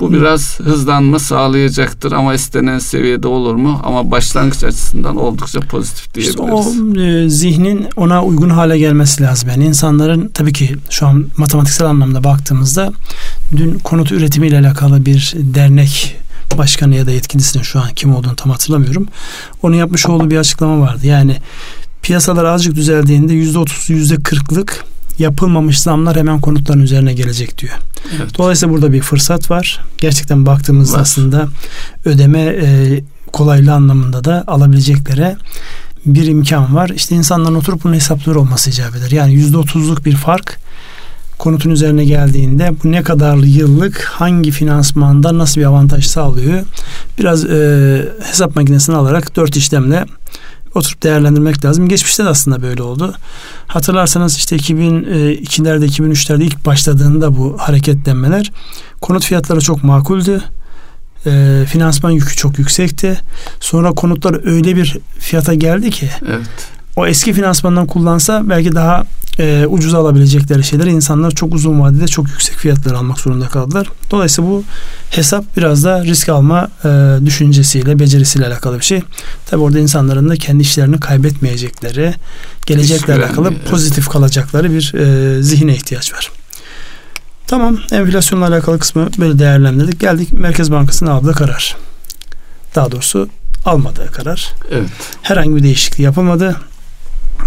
Bu 0.00 0.12
biraz 0.12 0.60
hızlanma 0.60 1.18
sağlayacaktır 1.18 2.12
ama 2.12 2.34
istenen 2.34 2.78
seviyede 2.78 3.28
olur 3.28 3.54
mu? 3.54 3.80
Ama 3.84 4.10
başlangıç 4.10 4.64
açısından 4.64 5.16
oldukça 5.16 5.60
pozitif 5.60 6.14
diyebiliriz. 6.14 6.40
İşte 6.40 6.52
o 6.52 7.00
e, 7.00 7.28
zihnin 7.28 7.86
ona 7.96 8.24
uygun 8.24 8.50
hale 8.50 8.78
gelmesi 8.78 9.22
lazım. 9.22 9.48
Yani 9.48 9.64
insanların 9.64 10.30
tabii 10.34 10.52
ki 10.52 10.76
şu 10.90 11.06
an 11.06 11.26
matematiksel 11.36 11.86
anlamda 11.86 12.24
baktığımızda 12.24 12.92
dün 13.56 13.78
konut 13.78 14.12
üretimiyle 14.12 14.58
alakalı 14.58 15.06
bir 15.06 15.34
dernek 15.36 16.16
başkanı 16.58 16.94
ya 16.94 17.06
da 17.06 17.10
yetkilisinin 17.10 17.62
şu 17.62 17.80
an 17.80 17.88
kim 17.96 18.14
olduğunu 18.14 18.36
tam 18.36 18.52
hatırlamıyorum. 18.52 19.06
Onun 19.62 19.76
yapmış 19.76 20.06
olduğu 20.06 20.30
bir 20.30 20.36
açıklama 20.36 20.80
vardı. 20.80 21.06
Yani 21.06 21.36
piyasalar 22.02 22.44
azıcık 22.44 22.74
düzeldiğinde 22.74 23.34
yüzde 23.34 23.58
otuz, 23.58 23.90
yüzde 23.90 24.16
kırklık 24.16 24.84
yapılmamış 25.20 25.80
zamlar 25.80 26.16
hemen 26.16 26.40
konutların 26.40 26.80
üzerine 26.80 27.12
gelecek 27.12 27.58
diyor. 27.58 27.72
Evet. 28.16 28.38
Dolayısıyla 28.38 28.74
burada 28.74 28.92
bir 28.92 29.00
fırsat 29.00 29.50
var. 29.50 29.80
Gerçekten 29.98 30.46
baktığımızda 30.46 30.96
var. 30.96 31.02
aslında 31.02 31.48
ödeme 32.04 32.40
e, 32.40 33.00
kolaylığı 33.32 33.72
anlamında 33.72 34.24
da 34.24 34.44
alabileceklere 34.46 35.36
bir 36.06 36.26
imkan 36.26 36.74
var. 36.74 36.88
İşte 36.88 37.14
insanların 37.14 37.54
oturup 37.54 37.84
bunu 37.84 37.94
hesaplıyor 37.94 38.36
olması 38.36 38.70
icap 38.70 38.96
eder. 38.96 39.10
Yani 39.10 39.34
yüzde 39.34 39.56
otuzluk 39.56 40.04
bir 40.04 40.16
fark 40.16 40.58
konutun 41.40 41.70
üzerine 41.70 42.04
geldiğinde 42.04 42.72
bu 42.84 42.92
ne 42.92 43.02
kadar 43.02 43.36
yıllık 43.36 44.02
hangi 44.04 44.50
finansmanda 44.50 45.38
nasıl 45.38 45.60
bir 45.60 45.66
avantaj 45.66 46.06
sağlıyor 46.06 46.62
biraz 47.18 47.44
e, 47.44 48.08
hesap 48.22 48.56
makinesini 48.56 48.96
alarak 48.96 49.36
dört 49.36 49.56
işlemle 49.56 50.04
oturup 50.74 51.02
değerlendirmek 51.02 51.64
lazım. 51.64 51.88
Geçmişte 51.88 52.24
de 52.24 52.28
aslında 52.28 52.62
böyle 52.62 52.82
oldu. 52.82 53.14
Hatırlarsanız 53.66 54.36
işte 54.36 54.56
2002'lerde 54.56 55.86
2003'lerde 55.86 56.42
ilk 56.42 56.66
başladığında 56.66 57.36
bu 57.36 57.56
hareketlenmeler 57.58 58.52
konut 59.00 59.24
fiyatları 59.24 59.60
çok 59.60 59.84
makuldü. 59.84 60.42
E, 61.26 61.64
finansman 61.68 62.10
yükü 62.10 62.36
çok 62.36 62.58
yüksekti. 62.58 63.20
Sonra 63.60 63.92
konutlar 63.92 64.46
öyle 64.46 64.76
bir 64.76 64.98
fiyata 65.18 65.54
geldi 65.54 65.90
ki 65.90 66.10
evet. 66.28 66.70
O 66.96 67.06
eski 67.06 67.32
finansmandan 67.32 67.86
kullansa 67.86 68.42
belki 68.44 68.74
daha 68.74 69.04
e, 69.38 69.66
ucuz 69.66 69.94
alabilecekleri 69.94 70.64
şeyler 70.64 70.86
insanlar 70.86 71.30
çok 71.30 71.54
uzun 71.54 71.80
vadede 71.80 72.06
çok 72.06 72.28
yüksek 72.28 72.56
fiyatlar 72.56 72.94
almak 72.94 73.18
zorunda 73.20 73.48
kaldılar. 73.48 73.86
Dolayısıyla 74.10 74.50
bu 74.50 74.64
hesap 75.10 75.56
biraz 75.56 75.84
da 75.84 76.04
risk 76.04 76.28
alma 76.28 76.68
e, 76.84 77.18
düşüncesiyle, 77.26 77.98
becerisiyle 77.98 78.46
alakalı 78.46 78.78
bir 78.78 78.84
şey. 78.84 79.02
Tabi 79.46 79.62
orada 79.62 79.78
insanların 79.78 80.28
da 80.28 80.36
kendi 80.36 80.62
işlerini 80.62 81.00
kaybetmeyecekleri, 81.00 82.14
gelecekle 82.66 83.14
alakalı 83.14 83.58
pozitif 83.70 84.08
kalacakları 84.08 84.72
bir 84.72 84.94
e, 84.94 85.42
zihine 85.42 85.74
ihtiyaç 85.74 86.14
var. 86.14 86.30
Tamam 87.46 87.78
enflasyonla 87.92 88.46
alakalı 88.46 88.78
kısmı 88.78 89.08
böyle 89.18 89.38
değerlendirdik. 89.38 90.00
Geldik 90.00 90.32
Merkez 90.32 90.72
Bankası'nın 90.72 91.10
aldığı 91.10 91.32
karar. 91.32 91.76
Daha 92.74 92.92
doğrusu 92.92 93.28
almadığı 93.64 94.12
karar. 94.12 94.52
Evet. 94.70 94.88
Herhangi 95.22 95.56
bir 95.56 95.62
değişiklik 95.62 96.00
yapılmadı 96.00 96.56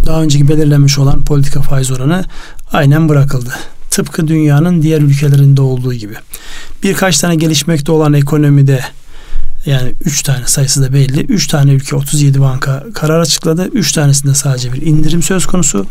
daha 0.06 0.22
önceki 0.22 0.48
belirlenmiş 0.48 1.00
olan 1.00 1.24
politika 1.24 1.62
faiz 1.62 1.92
oranı 1.92 2.26
aynen 2.72 3.10
bırakıldı. 3.10 3.54
Tıpkı 3.90 4.28
dünyanın 4.28 4.82
diğer 4.82 5.02
ülkelerinde 5.02 5.62
olduğu 5.62 5.94
gibi. 5.94 6.14
Birkaç 6.84 7.20
tane 7.20 7.36
gelişmekte 7.36 7.92
olan 7.92 8.14
ekonomide 8.14 8.80
yani 9.66 9.94
3 10.06 10.24
tane 10.24 10.48
sayısı 10.48 10.84
da 10.84 10.94
belli. 10.94 11.22
3 11.22 11.48
tane 11.48 11.72
ülke 11.72 11.96
37 11.96 12.42
banka 12.42 12.84
karar 12.94 13.20
açıkladı. 13.20 13.70
3 13.74 13.92
tanesinde 13.92 14.34
sadece 14.34 14.74
bir 14.74 14.82
indirim 14.82 15.24
söz 15.24 15.46
konusu. 15.46 15.86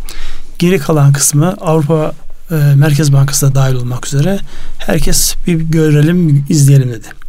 Geri 0.58 0.78
kalan 0.78 1.12
kısmı 1.12 1.56
Avrupa 1.60 2.12
e, 2.50 2.54
Merkez 2.54 3.12
Bankası 3.12 3.50
da 3.50 3.54
dahil 3.54 3.74
olmak 3.74 4.06
üzere 4.06 4.38
herkes 4.78 5.34
bir 5.46 5.54
görelim, 5.54 6.46
izleyelim 6.48 6.90
dedi. 6.90 7.21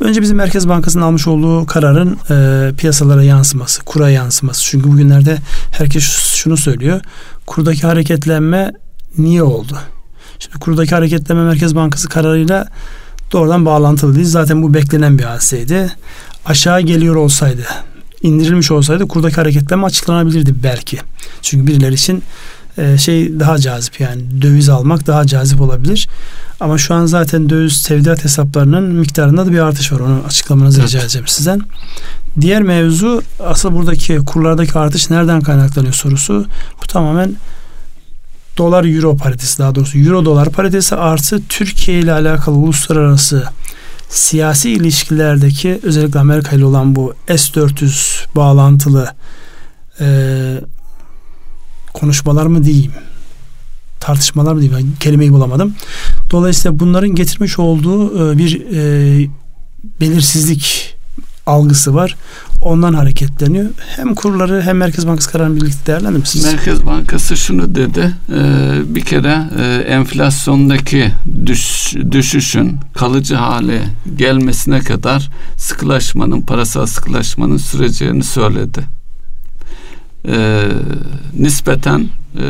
Önce 0.00 0.22
bizim 0.22 0.36
Merkez 0.36 0.68
Bankası'nın 0.68 1.02
almış 1.02 1.26
olduğu 1.26 1.66
kararın 1.66 2.18
e, 2.30 2.72
piyasalara 2.76 3.22
yansıması, 3.22 3.82
kura 3.84 4.10
yansıması. 4.10 4.64
Çünkü 4.64 4.90
bugünlerde 4.90 5.38
herkes 5.72 6.04
şunu 6.34 6.56
söylüyor. 6.56 7.00
Kurdaki 7.46 7.86
hareketlenme 7.86 8.72
niye 9.18 9.42
oldu? 9.42 9.78
Şimdi 10.38 10.58
kurdaki 10.58 10.94
hareketlenme 10.94 11.44
Merkez 11.44 11.74
Bankası 11.74 12.08
kararıyla 12.08 12.68
doğrudan 13.32 13.66
bağlantılı 13.66 14.14
değil. 14.14 14.26
Zaten 14.26 14.62
bu 14.62 14.74
beklenen 14.74 15.18
bir 15.18 15.24
hadiseydi. 15.24 15.92
Aşağı 16.46 16.80
geliyor 16.80 17.16
olsaydı, 17.16 17.64
indirilmiş 18.22 18.70
olsaydı 18.70 19.08
kurdaki 19.08 19.36
hareketlenme 19.36 19.86
açıklanabilirdi 19.86 20.54
belki. 20.62 20.98
Çünkü 21.42 21.66
birileri 21.66 21.94
için 21.94 22.22
e, 22.78 22.98
şey 22.98 23.40
daha 23.40 23.58
cazip 23.58 24.00
yani 24.00 24.42
döviz 24.42 24.68
almak 24.68 25.06
daha 25.06 25.26
cazip 25.26 25.60
olabilir. 25.60 26.08
Ama 26.60 26.78
şu 26.78 26.94
an 26.94 27.06
zaten 27.06 27.50
döviz 27.50 27.82
tevdiat 27.82 28.24
hesaplarının 28.24 28.84
miktarında 28.84 29.46
da 29.46 29.52
bir 29.52 29.58
artış 29.58 29.92
var. 29.92 30.00
Onu 30.00 30.22
açıklamanızı 30.26 30.80
evet. 30.80 30.88
rica 30.88 31.00
edeceğim 31.00 31.26
sizden. 31.28 31.60
Diğer 32.40 32.62
mevzu 32.62 33.22
asıl 33.46 33.72
buradaki 33.72 34.16
kurlardaki 34.16 34.78
artış 34.78 35.10
nereden 35.10 35.40
kaynaklanıyor 35.40 35.94
sorusu. 35.94 36.46
Bu 36.82 36.86
tamamen 36.86 37.36
dolar 38.58 38.84
euro 38.84 39.16
paritesi 39.16 39.58
daha 39.58 39.74
doğrusu 39.74 39.98
euro 39.98 40.24
dolar 40.24 40.50
paritesi 40.50 40.96
artı 40.96 41.40
Türkiye 41.48 41.98
ile 41.98 42.12
alakalı 42.12 42.56
uluslararası 42.56 43.44
siyasi 44.08 44.70
ilişkilerdeki 44.70 45.80
özellikle 45.82 46.20
Amerika 46.20 46.56
ile 46.56 46.64
olan 46.64 46.96
bu 46.96 47.14
S-400 47.28 48.26
bağlantılı 48.36 49.14
e, 50.00 50.06
konuşmalar 51.92 52.46
mı 52.46 52.64
diyeyim 52.64 52.92
tartışmalar 54.00 54.52
mı 54.52 54.60
diyeyim 54.60 54.96
kelimeyi 55.00 55.32
bulamadım. 55.32 55.74
Dolayısıyla 56.30 56.78
bunların 56.78 57.14
getirmiş 57.14 57.58
olduğu 57.58 58.32
e, 58.32 58.38
bir 58.38 58.66
e, 58.72 59.28
belirsizlik 60.00 60.96
algısı 61.46 61.94
var. 61.94 62.16
ondan 62.62 62.94
hareketleniyor. 62.94 63.70
Hem 63.96 64.14
kurları 64.14 64.62
hem 64.62 64.76
Merkez 64.76 65.06
Bankası 65.06 65.32
kararını 65.32 65.56
birlikte 65.56 65.86
değerlendirmişsiniz. 65.86 66.44
Merkez 66.44 66.86
Bankası 66.86 67.36
şunu 67.36 67.74
dedi. 67.74 68.14
E, 68.28 68.94
bir 68.94 69.00
kere 69.00 69.42
e, 69.58 69.64
enflasyondaki 69.88 71.12
düş, 71.46 71.94
düşüşün 72.10 72.76
kalıcı 72.94 73.34
hale 73.34 73.82
gelmesine 74.16 74.80
kadar 74.80 75.30
sıkılaşmanın, 75.56 76.42
parasal 76.42 76.86
sıkılaşmanın 76.86 77.56
süreceğini 77.56 78.24
söyledi. 78.24 78.99
E, 80.28 80.68
nispeten 81.38 82.08
e, 82.34 82.44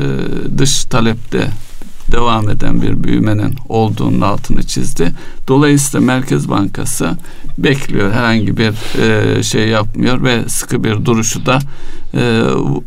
dış 0.58 0.84
talepte 0.84 1.50
devam 2.12 2.48
eden 2.48 2.82
bir 2.82 3.04
büyümenin 3.04 3.54
olduğunun 3.68 4.20
altını 4.20 4.62
çizdi. 4.62 5.12
Dolayısıyla 5.48 6.06
Merkez 6.06 6.48
Bankası 6.48 7.16
bekliyor. 7.58 8.12
Herhangi 8.12 8.56
bir 8.56 8.72
e, 9.02 9.42
şey 9.42 9.68
yapmıyor 9.68 10.22
ve 10.22 10.48
sıkı 10.48 10.84
bir 10.84 11.04
duruşu 11.04 11.46
da 11.46 11.58
e, 12.14 12.42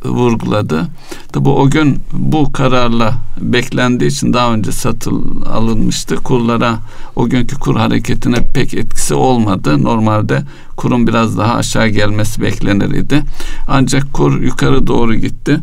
vurguladı. 0.06 0.88
Tabi 1.32 1.50
o 1.50 1.70
gün 1.70 2.00
bu 2.14 2.52
kararla 2.52 3.14
beklendiği 3.42 4.12
için 4.12 4.34
daha 4.34 4.54
önce 4.54 4.72
satıl 4.72 5.46
alınmıştı. 5.46 6.16
Kurlara 6.16 6.80
o 7.16 7.30
günkü 7.30 7.60
kur 7.60 7.76
hareketine 7.76 8.48
pek 8.54 8.74
etkisi 8.74 9.14
olmadı. 9.14 9.84
Normalde 9.84 10.44
kurun 10.78 11.08
biraz 11.08 11.38
daha 11.38 11.56
aşağı 11.56 11.88
gelmesi 11.88 12.42
beklenir 12.42 12.92
idi. 12.92 13.24
Ancak 13.68 14.14
kur 14.14 14.42
yukarı 14.42 14.88
doğru 14.88 15.16
gitti. 15.16 15.60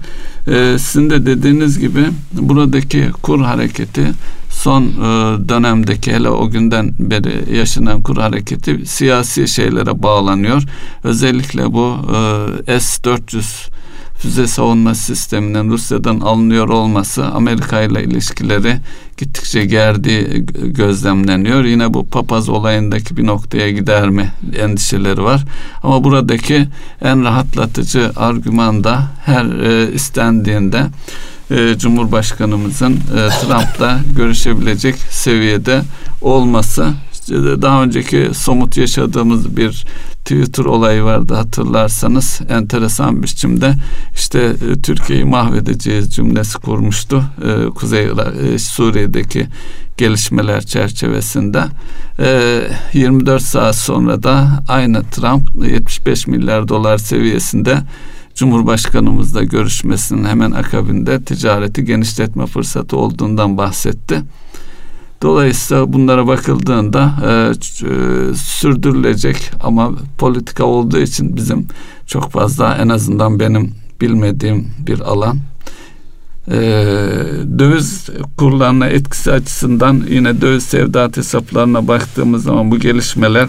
Ee, 0.49 0.77
sizin 0.79 1.11
de 1.11 1.27
dediğiniz 1.27 1.79
gibi 1.79 2.05
buradaki 2.33 3.11
kur 3.23 3.41
hareketi 3.41 4.13
son 4.61 4.83
e, 4.83 5.49
dönemdeki 5.49 6.13
hele 6.13 6.29
o 6.29 6.51
günden 6.51 6.95
beri 6.99 7.57
yaşanan 7.57 8.01
kur 8.01 8.17
hareketi 8.17 8.87
siyasi 8.87 9.49
şeylere 9.49 10.03
bağlanıyor. 10.03 10.63
Özellikle 11.05 11.73
bu 11.73 11.97
e, 12.67 12.81
S-400 12.81 13.71
füze 14.19 14.47
savunma 14.47 14.95
sisteminin 14.95 15.71
Rusya'dan 15.71 16.21
alınıyor 16.21 16.69
olması 16.69 17.25
Amerika 17.27 17.83
ile 17.83 18.05
ilişkileri 18.05 18.77
gittikçe 19.17 19.65
gerdiği 19.65 20.47
gözlemleniyor. 20.65 21.65
Yine 21.65 21.95
bu 21.95 22.07
papaz 22.07 22.49
olayındaki 22.49 23.17
bir 23.17 23.27
noktaya 23.27 23.71
gider 23.71 24.09
mi 24.09 24.33
endişeleri 24.59 25.23
var. 25.23 25.45
Ama 25.83 26.05
buradaki 26.05 26.69
en 27.03 27.25
rahatlatıcı 27.25 28.13
argüman 28.17 28.85
da 28.85 29.03
her 29.25 29.45
e, 29.45 29.93
istendiğinde 29.93 30.87
e, 31.51 31.79
Cumhurbaşkanımızın 31.79 32.93
e, 32.93 33.29
Trump'la 33.41 34.01
görüşebilecek 34.17 34.95
seviyede 34.97 35.83
olması. 36.21 36.93
Daha 37.63 37.83
önceki 37.83 38.31
somut 38.35 38.77
yaşadığımız 38.77 39.57
bir 39.57 39.87
Twitter 40.25 40.65
olayı 40.65 41.03
vardı 41.03 41.35
hatırlarsanız. 41.35 42.41
Enteresan 42.49 43.23
biçimde 43.23 43.75
işte 44.15 44.39
e, 44.39 44.81
Türkiye'yi 44.81 45.25
mahvedeceğiz 45.25 46.15
cümlesi 46.15 46.59
kurmuştu 46.59 47.25
Kuzey 47.75 48.09
Suriye'deki 48.59 49.47
gelişmeler 49.97 50.61
çerçevesinde. 50.61 51.65
E, 52.19 52.63
24 52.93 53.43
saat 53.43 53.77
sonra 53.77 54.23
da 54.23 54.63
aynı 54.69 55.05
Trump 55.05 55.51
75 55.67 56.27
milyar 56.27 56.69
dolar 56.69 56.99
seviyesinde 56.99 57.79
Cumhurbaşkanımızla 58.35 59.43
görüşmesinin 59.43 60.25
hemen 60.25 60.51
akabinde 60.51 61.23
ticareti 61.23 61.85
genişletme 61.85 62.47
fırsatı 62.47 62.97
olduğundan 62.97 63.59
bahsetti. 63.59 64.23
Dolayısıyla 65.23 65.93
bunlara 65.93 66.27
bakıldığında 66.27 67.13
e, 67.27 67.31
e, 67.31 68.35
sürdürülecek 68.35 69.51
ama 69.61 69.93
politika 70.19 70.65
olduğu 70.65 70.99
için 70.99 71.37
bizim 71.37 71.67
çok 72.07 72.31
fazla 72.31 72.75
en 72.75 72.89
azından 72.89 73.41
benim 73.41 73.75
bilmediğim 74.01 74.69
bir 74.87 75.01
alan. 75.01 75.39
E, 76.49 76.61
döviz 77.59 78.09
kurlarına 78.37 78.87
etkisi 78.87 79.33
açısından 79.33 80.05
yine 80.11 80.41
döviz 80.41 80.63
sevdat 80.63 81.17
hesaplarına 81.17 81.89
baktığımız 81.89 82.43
zaman 82.43 82.71
bu 82.71 82.79
gelişmeler 82.79 83.49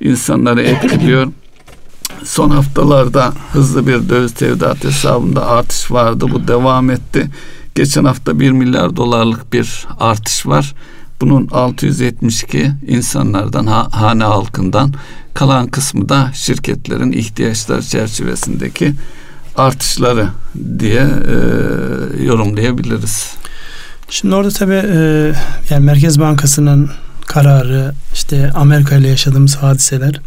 insanları 0.00 0.62
etkiliyor. 0.62 1.32
Son 2.24 2.50
haftalarda 2.50 3.32
hızlı 3.52 3.86
bir 3.86 4.08
döviz 4.08 4.34
tevdiat 4.34 4.84
hesabında 4.84 5.46
artış 5.46 5.90
vardı. 5.90 6.26
Bu 6.30 6.48
devam 6.48 6.90
etti. 6.90 7.30
Geçen 7.74 8.04
hafta 8.04 8.40
1 8.40 8.50
milyar 8.50 8.96
dolarlık 8.96 9.52
bir 9.52 9.86
artış 10.00 10.46
var. 10.46 10.74
Bunun 11.20 11.48
672 11.48 12.70
insanlardan, 12.88 13.66
hane 13.90 14.24
halkından 14.24 14.94
kalan 15.34 15.66
kısmı 15.66 16.08
da 16.08 16.30
şirketlerin 16.34 17.12
ihtiyaçları 17.12 17.82
çerçevesindeki 17.82 18.94
artışları 19.56 20.28
diye 20.78 21.06
e, 21.28 22.24
yorumlayabiliriz. 22.24 23.34
Şimdi 24.10 24.34
orada 24.34 24.50
tabii 24.50 24.82
e, 24.94 25.32
yani 25.70 25.84
Merkez 25.84 26.20
Bankası'nın 26.20 26.90
kararı, 27.28 27.92
işte 28.14 28.50
Amerika 28.54 28.96
ile 28.96 29.08
yaşadığımız 29.08 29.56
hadiseler. 29.56 30.20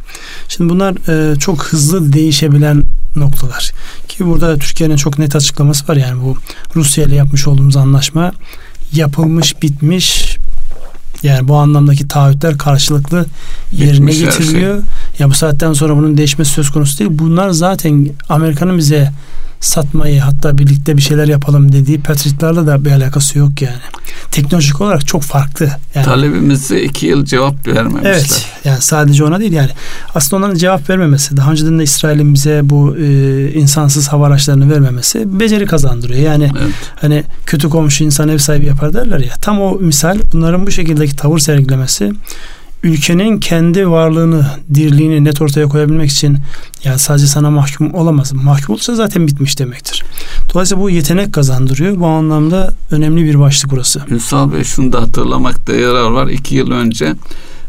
Şimdi 0.48 0.70
bunlar 0.70 0.96
e, 1.10 1.40
çok 1.40 1.64
hızlı 1.64 2.14
değişebilen 2.14 2.84
noktalar. 3.16 3.72
Ki 4.08 4.26
burada 4.26 4.58
Türkiye'nin 4.58 4.96
çok 4.96 5.20
net 5.20 5.36
açıklaması 5.36 5.88
var 5.88 5.96
yani 5.96 6.22
bu 6.22 6.38
Rusya 6.76 7.04
ile 7.04 7.16
yapmış 7.16 7.48
olduğumuz 7.48 7.78
anlaşma 7.78 8.32
yapılmış, 8.94 9.62
bitmiş 9.62 10.38
yani 11.24 11.48
bu 11.48 11.58
anlamdaki 11.58 12.08
taahhütler 12.08 12.58
karşılıklı 12.58 13.26
yerine 13.72 14.08
Bitmiş 14.08 14.20
getiriliyor. 14.20 14.76
Şey. 14.76 14.86
Ya 15.20 15.30
bu 15.30 15.34
saatten 15.34 15.74
sonra 15.74 15.98
bunun 15.98 16.18
değişmesi 16.18 16.52
söz 16.52 16.70
konusu 16.70 17.00
değil. 17.00 17.12
Bunlar 17.14 17.50
zaten 17.50 18.10
Amerika'nın 18.30 18.78
bize 18.78 19.12
satmayı 19.62 20.20
hatta 20.20 20.58
birlikte 20.58 20.98
bir 20.98 21.02
şeyler 21.02 21.28
yapalım 21.28 21.72
dediği 21.72 22.02
Patriotlarla 22.02 22.68
da 22.68 22.86
bir 22.86 22.92
alakası 22.92 23.40
yok 23.40 23.62
yani. 23.62 23.82
Teknolojik 24.32 24.82
olarak 24.82 25.08
çok 25.08 25.22
farklı. 25.22 25.70
Yani. 25.96 26.06
Talebimize 26.06 26.82
iki 26.82 27.06
yıl 27.06 27.26
cevap 27.26 27.68
vermemişler. 27.68 28.12
Evet. 28.12 28.46
Yani 28.66 28.82
sadece 28.82 29.24
ona 29.24 29.40
değil 29.40 29.54
yani. 29.54 29.70
Aslında 30.16 30.38
onların 30.38 30.58
cevap 30.58 30.90
vermemesi. 30.90 31.38
Daha 31.38 31.52
önceden 31.52 31.80
de 31.80 31.84
İsrail'in 31.84 32.34
bize 32.34 32.62
bu 32.64 32.98
e, 32.98 33.54
insansız 33.54 34.08
hava 34.08 34.28
araçlarını 34.28 34.72
vermemesi 34.72 35.40
beceri 35.40 35.66
kazandırıyor. 35.66 36.20
Yani 36.20 36.52
evet. 36.62 36.74
hani 37.02 37.24
kötü 37.46 37.70
komşu 37.70 38.04
insan 38.04 38.30
ev 38.30 38.38
sahibi 38.38 38.66
yapar 38.66 38.94
derler 38.94 39.20
ya. 39.20 39.34
Tam 39.42 39.62
o 39.62 39.76
misal 39.80 40.20
bunların 40.34 40.68
bu 40.68 40.72
şekildeki 40.72 41.16
tavır 41.16 41.40
sergilemesi 41.40 42.12
ülkenin 42.84 43.40
kendi 43.40 43.90
varlığını, 43.90 44.46
dirliğini 44.74 45.24
net 45.24 45.42
ortaya 45.42 45.68
koyabilmek 45.68 46.12
için 46.12 46.38
yani 46.84 47.00
sadece 47.00 47.28
sana 47.28 47.52
mahkum 47.52 47.94
olamaz. 47.94 48.34
Mahkum 48.34 48.76
olursa 48.76 48.96
zaten 48.96 49.28
bitmiş 49.28 49.60
demektir. 49.60 50.04
Dolayısıyla 50.54 50.84
bu 50.84 50.90
yetenek 50.90 51.34
kazandırıyor. 51.34 52.00
Bu 52.00 52.08
anlamda 52.08 52.74
önemli 52.92 53.24
bir 53.24 53.40
başlık 53.40 53.72
burası. 53.72 54.02
Ünsal 54.10 54.54
Bey 54.54 54.64
şunu 54.64 54.94
da 54.94 55.02
hatırlamakta 55.02 55.74
yarar 55.74 56.12
var. 56.12 56.28
İki 56.28 56.56
yıl 56.56 56.72
önce 56.72 57.16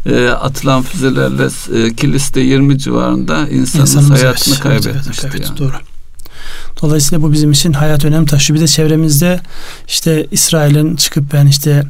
e, 0.05 0.27
atılan 0.27 0.81
füzelerle 0.81 1.47
e, 1.75 1.93
Kilis'te 1.93 2.41
20 2.41 2.79
civarında 2.79 3.49
insanın 3.49 3.81
İnsanımız 3.81 4.21
hayatını 4.21 4.53
evet, 4.53 4.63
kaybetmişti. 4.63 5.27
Evet, 5.27 5.35
evet, 5.35 5.47
yani. 5.49 5.57
Doğru. 5.57 5.75
Dolayısıyla 6.81 7.23
bu 7.23 7.31
bizim 7.31 7.51
için 7.51 7.73
hayat 7.73 8.05
önem 8.05 8.25
taşıyor. 8.25 8.59
Bir 8.59 8.63
de 8.63 8.67
çevremizde 8.67 9.39
işte 9.87 10.27
İsrail'in 10.31 10.95
çıkıp 10.95 11.33
ben 11.33 11.47
işte 11.47 11.83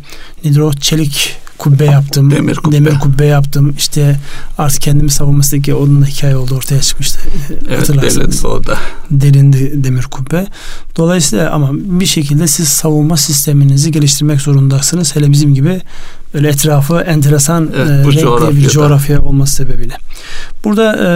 nedir 0.43 0.59
o 0.59 0.73
çelik 0.73 1.42
kubbe 1.63 1.85
yaptım. 1.85 2.31
Demir 2.31 2.55
kubbe. 2.55 2.75
Demir 2.75 2.99
kubbe 2.99 3.25
yaptım. 3.25 3.73
İşte 3.77 4.19
artık 4.57 4.81
kendimi 4.81 5.11
savunmasındaki 5.11 5.73
onun 5.73 6.05
hikaye 6.05 6.35
oldu 6.35 6.55
ortaya 6.55 6.81
çıkmıştı. 6.81 7.19
Evet 7.69 7.89
delindi 7.89 8.47
o 8.47 8.65
da. 8.65 8.77
Delindi 9.11 9.83
demir 9.83 10.03
kubbe. 10.03 10.47
Dolayısıyla 10.97 11.51
ama 11.51 11.69
bir 11.73 12.05
şekilde 12.05 12.47
siz 12.47 12.67
savunma 12.67 13.17
sisteminizi 13.17 13.91
geliştirmek 13.91 14.41
zorundasınız. 14.41 15.15
Hele 15.15 15.31
bizim 15.31 15.53
gibi 15.53 15.81
böyle 16.33 16.47
etrafı 16.49 16.99
enteresan 16.99 17.69
evet, 17.75 17.89
e, 17.89 18.21
renkli 18.21 18.57
bir 18.57 18.69
coğrafya 18.69 19.21
olması 19.21 19.55
sebebiyle. 19.55 19.93
Burada 20.63 20.95
e, 20.95 21.09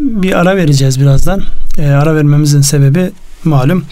bir 0.00 0.38
ara 0.38 0.56
vereceğiz 0.56 1.00
birazdan. 1.00 1.42
E, 1.78 1.88
ara 1.88 2.14
vermemizin 2.14 2.60
sebebi 2.60 3.10
malum. 3.46 3.84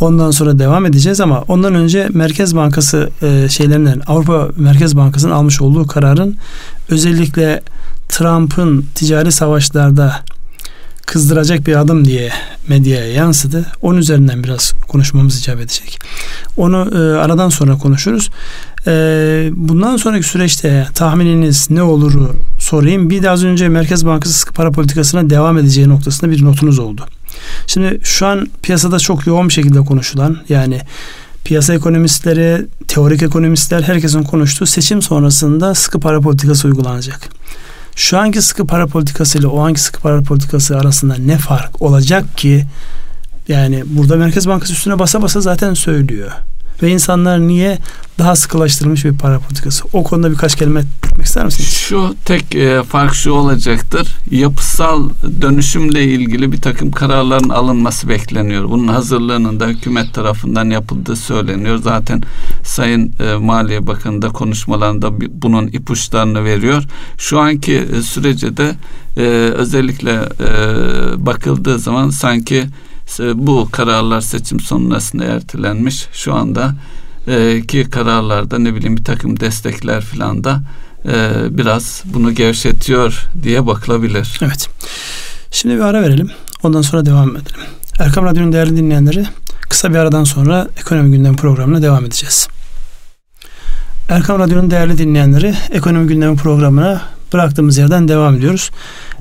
Ondan 0.00 0.30
sonra 0.30 0.58
devam 0.58 0.86
edeceğiz 0.86 1.20
ama 1.20 1.40
ondan 1.48 1.74
önce 1.74 2.08
Merkez 2.12 2.56
Bankası 2.56 3.10
e, 3.22 3.48
şeylerinden 3.48 4.00
Avrupa 4.06 4.48
Merkez 4.56 4.96
Bankası'nın 4.96 5.32
almış 5.32 5.60
olduğu 5.60 5.86
kararın 5.86 6.36
özellikle 6.88 7.62
Trump'ın 8.08 8.86
ticari 8.94 9.32
savaşlarda 9.32 10.22
kızdıracak 11.06 11.66
bir 11.66 11.76
adım 11.76 12.04
diye 12.04 12.30
medyaya 12.68 13.12
yansıdı. 13.12 13.66
Onun 13.82 13.98
üzerinden 13.98 14.44
biraz 14.44 14.72
konuşmamız 14.88 15.38
icap 15.38 15.60
edecek. 15.60 15.98
Onu 16.56 16.90
e, 16.94 17.18
aradan 17.18 17.48
sonra 17.48 17.78
konuşuruz. 17.78 18.30
E, 18.86 18.92
bundan 19.52 19.96
sonraki 19.96 20.28
süreçte 20.28 20.86
tahmininiz 20.94 21.70
ne 21.70 21.82
oluru 21.82 22.36
sorayım. 22.58 23.10
Bir 23.10 23.22
de 23.22 23.30
az 23.30 23.44
önce 23.44 23.68
Merkez 23.68 24.06
Bankası 24.06 24.34
sıkı 24.34 24.54
para 24.54 24.70
politikasına 24.70 25.30
devam 25.30 25.58
edeceği 25.58 25.88
noktasında 25.88 26.30
bir 26.30 26.44
notunuz 26.44 26.78
oldu. 26.78 27.06
Şimdi 27.66 28.00
şu 28.02 28.26
an 28.26 28.48
piyasada 28.62 28.98
çok 28.98 29.26
yoğun 29.26 29.48
bir 29.48 29.52
şekilde 29.52 29.80
konuşulan 29.80 30.38
yani 30.48 30.80
piyasa 31.44 31.74
ekonomistleri, 31.74 32.66
teorik 32.88 33.22
ekonomistler 33.22 33.82
herkesin 33.82 34.22
konuştuğu 34.22 34.66
seçim 34.66 35.02
sonrasında 35.02 35.74
sıkı 35.74 36.00
para 36.00 36.20
politikası 36.20 36.68
uygulanacak. 36.68 37.28
Şu 37.96 38.18
anki 38.18 38.42
sıkı 38.42 38.66
para 38.66 38.86
politikası 38.86 39.38
ile 39.38 39.46
o 39.46 39.60
anki 39.60 39.80
sıkı 39.80 40.00
para 40.00 40.22
politikası 40.22 40.78
arasında 40.78 41.14
ne 41.14 41.38
fark 41.38 41.82
olacak 41.82 42.38
ki 42.38 42.66
yani 43.48 43.82
burada 43.86 44.16
Merkez 44.16 44.48
Bankası 44.48 44.72
üstüne 44.72 44.98
basa 44.98 45.22
basa 45.22 45.40
zaten 45.40 45.74
söylüyor. 45.74 46.30
Ve 46.82 46.90
insanlar 46.90 47.40
niye 47.40 47.78
daha 48.18 48.36
sıkılaştırılmış 48.36 49.04
bir 49.04 49.18
para 49.18 49.38
politikası? 49.38 49.84
O 49.92 50.04
konuda 50.04 50.30
birkaç 50.30 50.56
kelime 50.56 50.80
etmek 50.80 51.26
ister 51.26 51.44
misiniz? 51.44 51.70
Şu 51.70 52.14
tek 52.24 52.54
e, 52.54 52.82
fark 52.82 53.14
şu 53.14 53.32
olacaktır. 53.32 54.16
Yapısal 54.30 55.10
dönüşümle 55.40 56.04
ilgili 56.04 56.52
bir 56.52 56.60
takım 56.60 56.90
kararların 56.90 57.48
alınması 57.48 58.08
bekleniyor. 58.08 58.70
Bunun 58.70 58.88
hazırlığının 58.88 59.60
da 59.60 59.66
hükümet 59.66 60.14
tarafından 60.14 60.70
yapıldığı 60.70 61.16
söyleniyor. 61.16 61.78
Zaten 61.82 62.22
Sayın 62.64 63.12
e, 63.20 63.34
Maliye 63.36 63.86
Bakanı 63.86 64.22
da 64.22 64.28
konuşmalarında 64.28 65.10
bunun 65.42 65.66
ipuçlarını 65.66 66.44
veriyor. 66.44 66.82
Şu 67.18 67.40
anki 67.40 67.86
e, 67.98 68.02
sürece 68.02 68.56
de 68.56 68.74
e, 69.16 69.22
özellikle 69.56 70.12
e, 70.12 71.26
bakıldığı 71.26 71.78
zaman 71.78 72.10
sanki 72.10 72.64
bu 73.34 73.68
kararlar 73.72 74.20
seçim 74.20 74.60
sonrasında 74.60 75.24
ertelenmiş. 75.24 76.06
Şu 76.12 76.34
anda 76.34 76.74
e, 77.28 77.62
ki 77.68 77.90
kararlarda 77.90 78.58
ne 78.58 78.74
bileyim 78.74 78.96
bir 78.96 79.04
takım 79.04 79.40
destekler 79.40 80.00
filan 80.04 80.44
da 80.44 80.62
e, 81.08 81.30
biraz 81.50 82.02
bunu 82.04 82.34
gevşetiyor 82.34 83.26
diye 83.42 83.66
bakılabilir. 83.66 84.40
Evet. 84.42 84.68
Şimdi 85.50 85.74
bir 85.74 85.80
ara 85.80 86.02
verelim. 86.02 86.30
Ondan 86.62 86.82
sonra 86.82 87.06
devam 87.06 87.30
edelim. 87.30 87.60
Erkam 87.98 88.24
Radyo'nun 88.24 88.52
değerli 88.52 88.76
dinleyenleri 88.76 89.26
kısa 89.68 89.90
bir 89.90 89.96
aradan 89.96 90.24
sonra 90.24 90.68
ekonomi 90.80 91.10
gündemi 91.10 91.36
programına 91.36 91.82
devam 91.82 92.04
edeceğiz. 92.04 92.48
Erkam 94.08 94.38
Radyo'nun 94.38 94.70
değerli 94.70 94.98
dinleyenleri 94.98 95.54
ekonomi 95.70 96.06
gündemi 96.06 96.36
programına 96.36 97.02
bıraktığımız 97.32 97.78
yerden 97.78 98.08
devam 98.08 98.36
ediyoruz. 98.36 98.70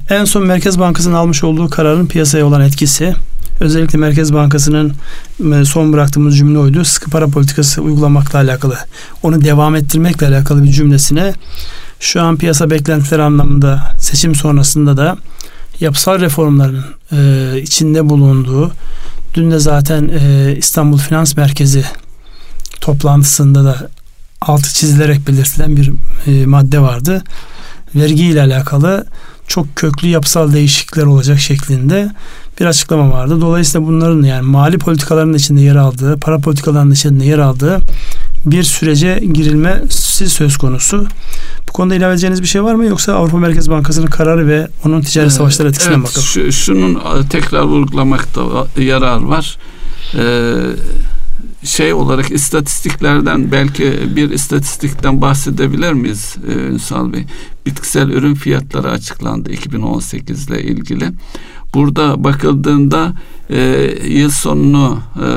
En 0.09 0.25
son 0.25 0.47
Merkez 0.47 0.79
Bankası'nın 0.79 1.15
almış 1.15 1.43
olduğu 1.43 1.69
kararın 1.69 2.07
piyasaya 2.07 2.45
olan 2.45 2.61
etkisi, 2.61 3.13
Özellikle 3.61 3.99
Merkez 3.99 4.33
Bankası'nın 4.33 4.93
e, 5.53 5.65
son 5.65 5.93
bıraktığımız 5.93 6.37
cümle 6.37 6.57
oydu. 6.57 6.85
Sıkı 6.85 7.09
para 7.09 7.27
politikası 7.27 7.81
uygulamakla 7.81 8.39
alakalı. 8.39 8.77
Onu 9.23 9.41
devam 9.41 9.75
ettirmekle 9.75 10.27
alakalı 10.27 10.63
bir 10.63 10.71
cümlesine 10.71 11.33
şu 11.99 12.21
an 12.21 12.37
piyasa 12.37 12.69
beklentileri 12.69 13.21
anlamında 13.21 13.95
seçim 13.99 14.35
sonrasında 14.35 14.97
da 14.97 15.17
yapısal 15.79 16.19
reformların 16.19 16.85
e, 17.11 17.61
içinde 17.61 18.09
bulunduğu 18.09 18.71
dün 19.33 19.51
de 19.51 19.59
zaten 19.59 20.11
e, 20.19 20.55
İstanbul 20.57 20.97
Finans 20.97 21.37
Merkezi 21.37 21.83
toplantısında 22.81 23.63
da 23.63 23.89
altı 24.41 24.73
çizilerek 24.73 25.27
belirtilen 25.27 25.77
bir 25.77 25.91
e, 26.27 26.45
madde 26.45 26.79
vardı. 26.79 27.23
Vergi 27.95 28.23
ile 28.23 28.41
alakalı 28.41 29.05
çok 29.51 29.75
köklü 29.75 30.07
yapısal 30.07 30.53
değişiklikler 30.53 31.03
olacak 31.03 31.39
şeklinde 31.39 32.11
bir 32.59 32.65
açıklama 32.65 33.11
vardı. 33.11 33.41
Dolayısıyla 33.41 33.87
bunların 33.87 34.23
yani 34.23 34.41
mali 34.41 34.77
politikaların 34.77 35.33
içinde 35.33 35.61
yer 35.61 35.75
aldığı, 35.75 36.19
para 36.19 36.39
politikalarının 36.39 36.91
içinde 36.91 37.25
yer 37.25 37.39
aldığı 37.39 37.79
bir 38.45 38.63
sürece 38.63 39.19
girilmesi 39.33 40.29
söz 40.29 40.57
konusu. 40.57 41.07
Bu 41.69 41.73
konuda 41.73 41.95
ilave 41.95 42.11
edeceğiniz 42.11 42.41
bir 42.41 42.47
şey 42.47 42.63
var 42.63 42.75
mı 42.75 42.85
yoksa 42.85 43.13
Avrupa 43.13 43.37
Merkez 43.37 43.69
Bankası'nın 43.69 44.07
kararı 44.07 44.47
ve 44.47 44.67
onun 44.85 45.01
ticari 45.01 45.27
ee, 45.27 45.29
savaşları 45.29 45.69
etkisine 45.69 45.93
evet, 45.93 46.05
bakalım? 46.05 46.27
Şu, 46.27 46.51
şunun 46.51 46.95
e, 46.95 47.27
tekrar 47.29 47.61
vurgulamakta 47.61 48.41
yarar 48.77 49.21
var. 49.21 49.57
Ee, 50.15 50.53
şey 51.63 51.93
olarak 51.93 52.31
istatistiklerden 52.31 53.51
belki 53.51 54.15
bir 54.15 54.29
istatistikten 54.29 55.21
bahsedebilir 55.21 55.93
miyiz 55.93 56.35
ee, 56.49 56.51
Ünsal 56.51 57.13
Bey? 57.13 57.25
Bitkisel 57.65 58.09
ürün 58.09 58.33
fiyatları 58.33 58.89
açıklandı 58.89 59.51
2018 59.51 60.49
ile 60.49 60.63
ilgili. 60.63 61.11
Burada 61.73 62.23
bakıldığında 62.23 63.13
e, 63.49 63.59
yıl 64.07 64.29
sonunu 64.29 64.99
e, 65.15 65.27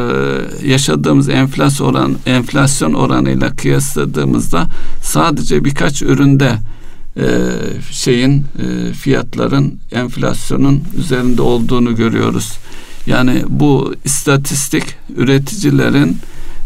yaşadığımız 0.68 1.28
enflasyon 1.28 1.86
oran 1.88 2.16
enflasyon 2.26 2.92
oranıyla 2.92 3.56
kıyasladığımızda 3.56 4.66
sadece 5.02 5.64
birkaç 5.64 6.02
üründe 6.02 6.52
e, 7.16 7.26
şeyin 7.90 8.46
e, 8.58 8.92
fiyatların 8.92 9.78
enflasyonun 9.92 10.82
üzerinde 10.98 11.42
olduğunu 11.42 11.96
görüyoruz. 11.96 12.52
Yani 13.06 13.42
bu 13.48 13.94
istatistik 14.04 14.84
üreticilerin 15.16 16.18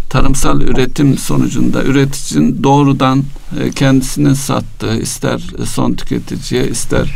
tarımsal 0.09 0.61
üretim 0.61 1.19
sonucunda 1.19 1.85
üreticinin 1.85 2.63
doğrudan 2.63 3.25
e, 3.61 3.71
kendisinin 3.71 4.35
sattığı 4.35 5.01
ister 5.01 5.43
son 5.65 5.93
tüketiciye 5.93 6.69
ister 6.69 7.15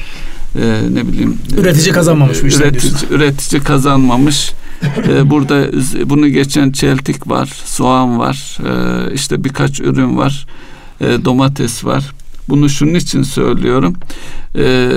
e, 0.61 0.81
ne 0.91 1.09
bileyim 1.09 1.39
üretici 1.57 1.89
e, 1.89 1.93
kazanmamış 1.93 2.43
e, 2.43 2.47
üretici, 2.47 2.93
üretici 3.11 3.63
kazanmamış. 3.63 4.53
E, 5.09 5.31
burada 5.31 5.67
bunu 6.11 6.29
geçen 6.29 6.71
çeltik 6.73 7.29
var 7.29 7.51
soğan 7.65 8.19
var 8.19 8.59
e, 8.67 9.15
işte 9.15 9.45
birkaç 9.45 9.81
ürün 9.81 10.17
var 10.17 10.47
e, 11.01 11.25
domates 11.25 11.85
var 11.85 12.13
bunu 12.49 12.69
şunun 12.69 12.95
için 12.95 13.23
söylüyorum. 13.23 13.95
Ee, 14.57 14.91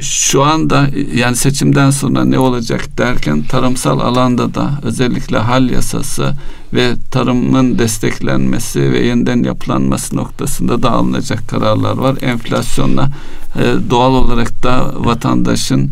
şu 0.00 0.42
anda 0.42 0.88
yani 1.14 1.36
seçimden 1.36 1.90
sonra 1.90 2.24
ne 2.24 2.38
olacak 2.38 2.98
derken 2.98 3.42
tarımsal 3.42 4.00
alanda 4.00 4.54
da 4.54 4.70
özellikle 4.82 5.38
hal 5.38 5.70
yasası 5.70 6.34
ve 6.74 6.92
tarımın 7.10 7.78
desteklenmesi 7.78 8.92
ve 8.92 9.06
yeniden 9.06 9.42
yapılanması 9.42 10.16
noktasında 10.16 10.82
da 10.82 10.90
alınacak 10.90 11.48
kararlar 11.48 11.96
var. 11.96 12.16
Enflasyonla 12.22 13.08
e, 13.56 13.90
doğal 13.90 14.14
olarak 14.14 14.62
da 14.62 14.92
vatandaşın 14.96 15.90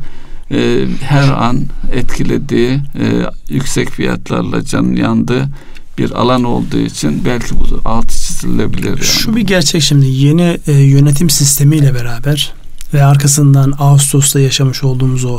e, 0.50 0.86
her 1.02 1.28
an 1.28 1.60
etkilediği 1.92 2.70
e, 2.70 3.06
yüksek 3.48 3.90
fiyatlarla 3.90 4.64
canın 4.64 4.96
yandığı 4.96 5.48
bir 5.98 6.10
alan 6.10 6.44
olduğu 6.44 6.78
için 6.78 7.24
belki 7.24 7.60
bu 7.60 7.80
altı 7.84 8.08
çizilebilir. 8.08 8.88
Yani. 8.88 9.02
Şu 9.02 9.36
bir 9.36 9.40
gerçek 9.40 9.82
şimdi 9.82 10.06
yeni 10.06 10.60
e, 10.66 10.72
yönetim 10.72 11.30
sistemiyle 11.30 11.94
beraber 11.94 12.52
ve 12.94 13.04
arkasından 13.04 13.74
Ağustos'ta 13.78 14.40
yaşamış 14.40 14.84
olduğumuz 14.84 15.24
o 15.24 15.38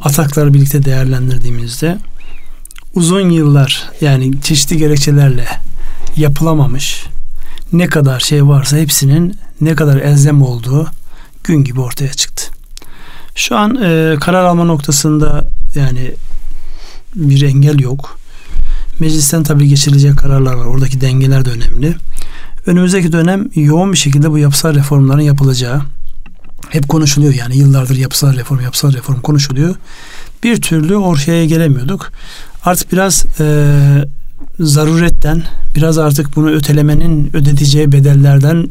atakları 0.00 0.54
birlikte 0.54 0.84
değerlendirdiğimizde 0.84 1.98
uzun 2.94 3.30
yıllar 3.30 3.90
yani 4.00 4.40
çeşitli 4.40 4.76
gerekçelerle 4.76 5.46
yapılamamış 6.16 7.04
ne 7.72 7.86
kadar 7.86 8.20
şey 8.20 8.46
varsa 8.46 8.76
hepsinin 8.76 9.38
ne 9.60 9.74
kadar 9.74 9.96
elzem 9.96 10.42
olduğu 10.42 10.86
gün 11.44 11.64
gibi 11.64 11.80
ortaya 11.80 12.12
çıktı. 12.12 12.44
Şu 13.34 13.56
an 13.56 13.82
e, 13.82 14.16
karar 14.20 14.44
alma 14.44 14.64
noktasında 14.64 15.48
yani 15.74 16.12
bir 17.14 17.42
engel 17.42 17.78
yok. 17.78 18.18
Meclisten 19.00 19.42
tabii 19.42 19.68
geçirilecek 19.68 20.18
kararlar 20.18 20.54
var. 20.54 20.64
Oradaki 20.64 21.00
dengeler 21.00 21.44
de 21.44 21.50
önemli. 21.50 21.94
Önümüzdeki 22.66 23.12
dönem 23.12 23.48
yoğun 23.54 23.92
bir 23.92 23.98
şekilde 23.98 24.30
bu 24.30 24.38
yapısal 24.38 24.74
reformların 24.74 25.20
yapılacağı 25.20 25.82
hep 26.68 26.88
konuşuluyor 26.88 27.34
yani 27.34 27.56
yıllardır 27.56 27.96
yapısal 27.96 28.36
reform 28.36 28.60
yapısal 28.60 28.92
reform 28.92 29.20
konuşuluyor. 29.20 29.74
Bir 30.42 30.60
türlü 30.60 30.96
ortaya 30.96 31.46
gelemiyorduk. 31.46 32.12
Artık 32.64 32.92
biraz 32.92 33.24
e, 33.40 33.74
zaruretten 34.60 35.42
biraz 35.74 35.98
artık 35.98 36.36
bunu 36.36 36.50
ötelemenin 36.50 37.30
ödeteceği 37.36 37.92
bedellerden 37.92 38.68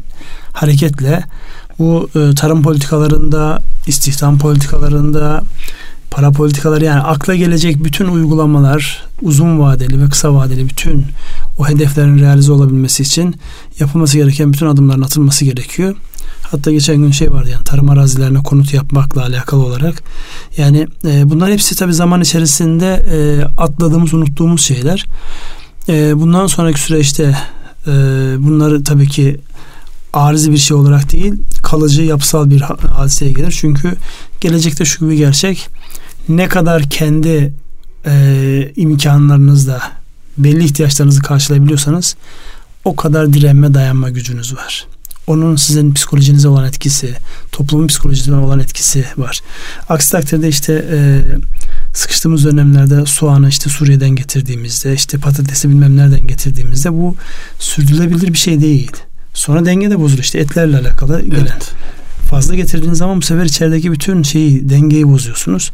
hareketle 0.52 1.24
bu 1.78 2.10
e, 2.14 2.34
tarım 2.34 2.62
politikalarında, 2.62 3.58
istihdam 3.86 4.38
politikalarında, 4.38 5.42
para 6.16 6.30
politikaları 6.30 6.84
yani 6.84 7.00
akla 7.00 7.34
gelecek 7.34 7.84
bütün 7.84 8.06
uygulamalar 8.06 9.04
uzun 9.22 9.60
vadeli 9.60 10.02
ve 10.02 10.08
kısa 10.08 10.34
vadeli 10.34 10.68
bütün 10.68 11.04
o 11.58 11.68
hedeflerin 11.68 12.18
realize 12.18 12.52
olabilmesi 12.52 13.02
için 13.02 13.36
yapılması 13.80 14.16
gereken 14.16 14.52
bütün 14.52 14.66
adımların 14.66 15.02
atılması 15.02 15.44
gerekiyor. 15.44 15.96
Hatta 16.42 16.72
geçen 16.72 16.96
gün 16.96 17.10
şey 17.10 17.32
vardı 17.32 17.48
yani 17.52 17.64
tarım 17.64 17.90
arazilerine 17.90 18.38
konut 18.38 18.74
yapmakla 18.74 19.22
alakalı 19.22 19.64
olarak. 19.64 20.02
Yani 20.56 20.86
e, 21.04 21.30
bunlar 21.30 21.52
hepsi 21.52 21.74
tabi 21.74 21.94
zaman 21.94 22.20
içerisinde 22.20 23.06
e, 23.12 23.44
atladığımız, 23.62 24.14
unuttuğumuz 24.14 24.62
şeyler. 24.62 25.06
E, 25.88 26.20
bundan 26.20 26.46
sonraki 26.46 26.80
süreçte 26.80 27.36
e, 27.86 27.92
bunları 28.38 28.84
tabii 28.84 29.08
ki 29.08 29.40
arızi 30.12 30.52
bir 30.52 30.58
şey 30.58 30.76
olarak 30.76 31.12
değil, 31.12 31.34
kalıcı 31.62 32.02
yapısal 32.02 32.50
bir 32.50 32.60
hadiseye 32.60 33.32
gelir. 33.32 33.56
Çünkü 33.60 33.96
gelecekte 34.40 34.84
şu 34.84 35.04
gibi 35.04 35.16
gerçek 35.16 35.68
ne 36.28 36.48
kadar 36.48 36.82
kendi 36.82 37.52
e, 38.06 38.72
imkanlarınızla 38.76 39.92
belli 40.38 40.64
ihtiyaçlarınızı 40.64 41.22
karşılayabiliyorsanız 41.22 42.16
o 42.84 42.96
kadar 42.96 43.32
direnme 43.32 43.74
dayanma 43.74 44.10
gücünüz 44.10 44.56
var. 44.56 44.86
Onun 45.26 45.56
sizin 45.56 45.94
psikolojinize 45.94 46.48
olan 46.48 46.64
etkisi, 46.64 47.14
toplumun 47.52 47.86
psikolojisine 47.86 48.36
olan 48.36 48.60
etkisi 48.60 49.04
var. 49.16 49.40
Aksi 49.88 50.12
takdirde 50.12 50.48
işte 50.48 50.84
e, 50.90 51.22
sıkıştığımız 51.94 52.44
dönemlerde 52.44 53.06
soğanı 53.06 53.48
işte 53.48 53.70
Suriye'den 53.70 54.10
getirdiğimizde, 54.10 54.94
işte 54.94 55.18
patatesi 55.18 55.68
bilmem 55.68 55.96
nereden 55.96 56.26
getirdiğimizde 56.26 56.92
bu 56.92 57.16
sürdürülebilir 57.58 58.32
bir 58.32 58.38
şey 58.38 58.60
değil. 58.60 58.92
Sonra 59.34 59.64
denge 59.64 59.90
de 59.90 60.00
bozulur 60.00 60.22
işte 60.22 60.38
etlerle 60.38 60.78
alakalı 60.78 61.22
gelen. 61.22 61.40
Evet. 61.40 61.72
Fazla 62.30 62.54
getirdiğiniz 62.54 62.98
zaman 62.98 63.16
bu 63.16 63.22
sefer 63.22 63.44
içerideki 63.44 63.92
bütün 63.92 64.22
şeyi 64.22 64.68
dengeyi 64.68 65.08
bozuyorsunuz. 65.08 65.72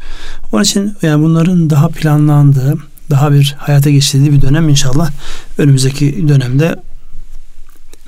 Onun 0.53 0.63
için 0.63 0.97
yani 1.03 1.25
bunların 1.25 1.71
daha 1.71 1.89
planlandığı, 1.89 2.75
daha 3.11 3.33
bir 3.33 3.55
hayata 3.59 3.91
geçirdiği 3.91 4.33
bir 4.33 4.43
dönem 4.43 4.69
inşallah 4.69 5.11
önümüzdeki 5.59 6.29
dönemde 6.29 6.77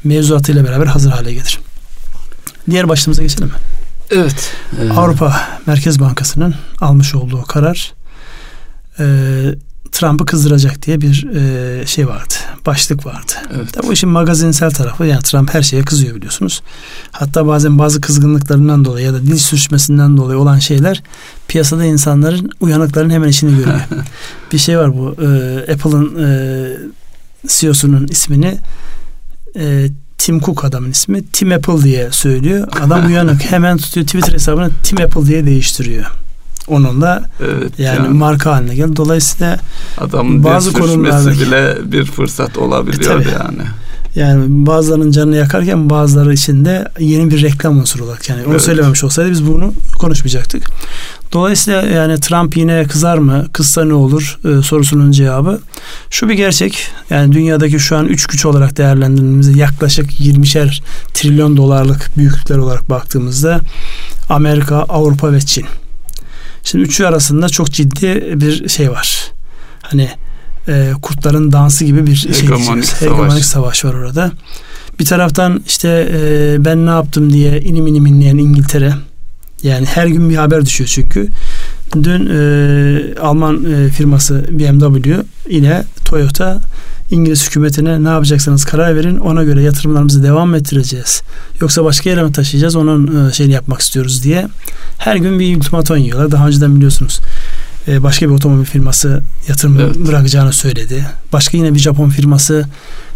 mevzuatıyla 0.04 0.64
beraber 0.64 0.87
hazır 0.87 1.11
hale 1.11 1.33
gelir. 1.33 1.61
Diğer 2.70 2.88
başlığımıza 2.88 3.22
geçelim 3.22 3.48
mi? 3.48 3.54
Evet. 4.11 4.52
E, 4.83 4.92
Avrupa 4.92 5.40
Merkez 5.66 6.00
Bankası'nın 6.00 6.54
almış 6.80 7.14
olduğu 7.14 7.42
karar 7.42 7.92
e, 8.98 9.04
Trump'ı 9.94 10.26
kızdıracak 10.26 10.87
diye 10.87 11.00
bir 11.00 11.26
e, 11.35 11.87
şey 11.87 12.09
vardı. 12.09 12.35
Başlık 12.66 13.07
vardı. 13.07 13.33
Evet. 13.57 13.72
Tabii 13.72 13.87
bu 13.87 13.92
işin 13.92 14.09
magazinsel 14.09 14.70
tarafı 14.70 15.04
yani 15.04 15.22
Trump 15.22 15.54
her 15.54 15.62
şeye 15.62 15.83
kızıyor 15.83 16.16
biliyorsunuz. 16.16 16.62
Hatta 17.11 17.46
bazen 17.46 17.78
bazı 17.78 18.00
kızgınlıklarından 18.00 18.85
dolayı 18.85 19.07
ya 19.07 19.12
da 19.12 19.22
dil 19.22 19.37
sürçmesinden 19.37 20.16
dolayı 20.16 20.38
olan 20.38 20.59
şeyler 20.59 21.02
piyasada 21.48 21.85
insanların 21.85 22.50
uyanıkların 22.61 23.11
hemen 23.11 23.28
işini 23.28 23.57
görüyor. 23.57 23.80
bir 24.52 24.59
şey 24.59 24.78
var 24.78 24.96
bu 24.96 25.16
e, 25.22 25.72
Apple'ın 25.72 26.24
e, 26.24 26.68
CEO'sunun 27.48 28.07
ismini 28.07 28.59
e, 29.57 29.88
Tim 30.18 30.40
Cook 30.40 30.64
adamın 30.64 30.90
ismi. 30.90 31.22
Tim 31.26 31.52
Apple 31.52 31.83
diye 31.83 32.09
söylüyor. 32.12 32.68
Adam 32.80 33.07
uyanık 33.07 33.42
hemen 33.52 33.76
tutuyor 33.76 34.07
Twitter 34.07 34.33
hesabını 34.33 34.70
Tim 34.83 35.00
Apple 35.00 35.26
diye 35.26 35.46
değiştiriyor. 35.46 36.23
Onunla 36.68 37.22
evet, 37.40 37.79
yani, 37.79 37.96
yani 37.96 38.09
marka 38.09 38.53
haline 38.53 38.74
geldi. 38.74 38.96
Dolayısıyla 38.96 39.59
adamın 39.98 40.44
bazı 40.44 40.72
konularda 40.72 41.33
bile 41.33 41.77
bir 41.85 42.05
fırsat 42.05 42.59
olabiliyor 42.59 43.20
e, 43.20 43.31
yani. 43.31 43.62
Yani 44.14 44.44
bazılarının 44.48 45.11
canını 45.11 45.37
yakarken 45.37 45.90
bazıları 45.90 46.35
için 46.35 46.64
de 46.64 46.88
yeni 46.98 47.31
bir 47.31 47.42
reklam 47.42 47.79
unsuru 47.79 48.05
olarak 48.05 48.29
yani 48.29 48.42
onu 48.44 48.50
evet. 48.50 48.62
söylememiş 48.62 49.05
olsaydı 49.05 49.31
biz 49.31 49.46
bunu 49.46 49.72
konuşmayacaktık. 49.98 50.66
Dolayısıyla 51.33 51.83
yani 51.83 52.20
Trump 52.20 52.57
yine 52.57 52.85
kızar 52.85 53.18
mı? 53.18 53.46
Kızsa 53.53 53.85
ne 53.85 53.94
olur? 53.94 54.38
E, 54.44 54.62
sorusunun 54.62 55.11
cevabı 55.11 55.61
şu 56.11 56.29
bir 56.29 56.35
gerçek. 56.35 56.88
Yani 57.11 57.33
dünyadaki 57.33 57.79
şu 57.79 57.96
an 57.96 58.07
üç 58.07 58.27
güç 58.27 58.46
olarak 58.46 58.77
değerlendirdiğimizde 58.77 59.59
yaklaşık 59.59 60.20
20'şer 60.20 60.83
trilyon 61.14 61.57
dolarlık 61.57 62.11
büyüklükler 62.16 62.57
olarak 62.57 62.90
baktığımızda 62.90 63.61
Amerika, 64.29 64.77
Avrupa 64.77 65.33
ve 65.33 65.40
Çin. 65.40 65.66
Şimdi 66.64 66.85
üçü 66.85 67.05
arasında 67.05 67.48
çok 67.48 67.70
ciddi 67.70 68.40
bir 68.40 68.68
şey 68.68 68.90
var. 68.90 69.33
Hani 69.83 70.11
e, 70.68 70.92
kurtların 71.03 71.53
dansı 71.53 71.85
gibi 71.85 72.07
bir 72.07 72.14
şey 72.14 72.33
hegemonik, 72.33 72.85
savaş. 72.85 73.03
hegemonik 73.03 73.44
savaş 73.44 73.85
var 73.85 73.94
orada. 73.94 74.33
Bir 75.00 75.05
taraftan 75.05 75.62
işte 75.66 76.09
e, 76.12 76.57
ben 76.64 76.87
ne 76.87 76.90
yaptım 76.90 77.33
diye 77.33 77.61
inim 77.61 77.87
inim 77.87 78.07
inleyen 78.07 78.37
İngiltere. 78.37 78.94
Yani 79.62 79.87
her 79.87 80.07
gün 80.07 80.31
bir 80.31 80.37
haber 80.37 80.66
düşüyor 80.66 80.90
çünkü. 80.92 81.29
Dün 82.02 82.30
e, 82.30 83.18
Alman 83.20 83.64
e, 83.64 83.88
firması 83.88 84.46
BMW 84.50 85.22
yine 85.50 85.85
Toyota 86.04 86.61
İngiliz 87.11 87.46
hükümetine 87.46 88.04
ne 88.04 88.09
yapacaksanız 88.09 88.64
karar 88.64 88.96
verin 88.96 89.16
ona 89.16 89.42
göre 89.42 89.62
yatırımlarımızı 89.62 90.22
devam 90.22 90.54
ettireceğiz. 90.54 91.22
Yoksa 91.61 91.85
başka 91.85 92.11
yere 92.11 92.22
mi 92.22 92.33
taşıyacağız 92.33 92.76
onun 92.76 93.28
e, 93.28 93.33
şeyini 93.33 93.52
yapmak 93.52 93.80
istiyoruz 93.80 94.24
diye. 94.24 94.48
Her 94.98 95.16
gün 95.16 95.38
bir 95.38 95.57
ultimaton 95.57 95.96
yiyorlar. 95.96 96.30
Daha 96.30 96.46
önceden 96.46 96.76
biliyorsunuz 96.76 97.20
e, 97.88 98.02
başka 98.02 98.26
bir 98.28 98.35
otomobil 98.35 98.64
firması 98.64 99.22
yatırım 99.48 99.80
evet. 99.80 99.96
bırakacağını 99.98 100.52
söyledi. 100.52 101.07
Başka 101.33 101.57
yine 101.57 101.74
bir 101.74 101.78
Japon 101.78 102.09
firması 102.09 102.64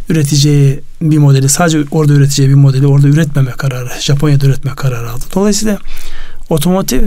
üreteceği 0.09 0.81
bir 1.03 1.19
modeli 1.19 1.49
sadece 1.49 1.79
orada 1.91 2.13
üreteceği 2.13 2.49
bir 2.49 2.55
modeli 2.55 2.87
orada 2.87 3.09
üretmeme 3.09 3.51
kararı 3.51 3.91
Japonya'da 4.01 4.47
üretme 4.47 4.71
kararı 4.77 5.11
aldı. 5.11 5.25
Dolayısıyla 5.35 5.79
otomotiv 6.51 7.03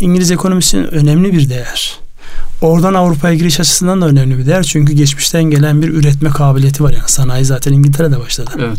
İngiliz 0.00 0.30
ekonomisinin 0.30 0.94
önemli 0.94 1.32
bir 1.32 1.48
değer. 1.48 1.98
Oradan 2.60 2.94
Avrupa'ya 2.94 3.34
giriş 3.34 3.60
açısından 3.60 4.02
da 4.02 4.06
önemli 4.06 4.38
bir 4.38 4.46
değer. 4.46 4.62
Çünkü 4.62 4.92
geçmişten 4.92 5.44
gelen 5.44 5.82
bir 5.82 5.88
üretme 5.88 6.28
kabiliyeti 6.28 6.84
var. 6.84 6.92
Yani 6.92 7.02
sanayi 7.06 7.44
zaten 7.44 7.72
İngiltere'de 7.72 8.20
başladı. 8.20 8.50
Evet. 8.58 8.78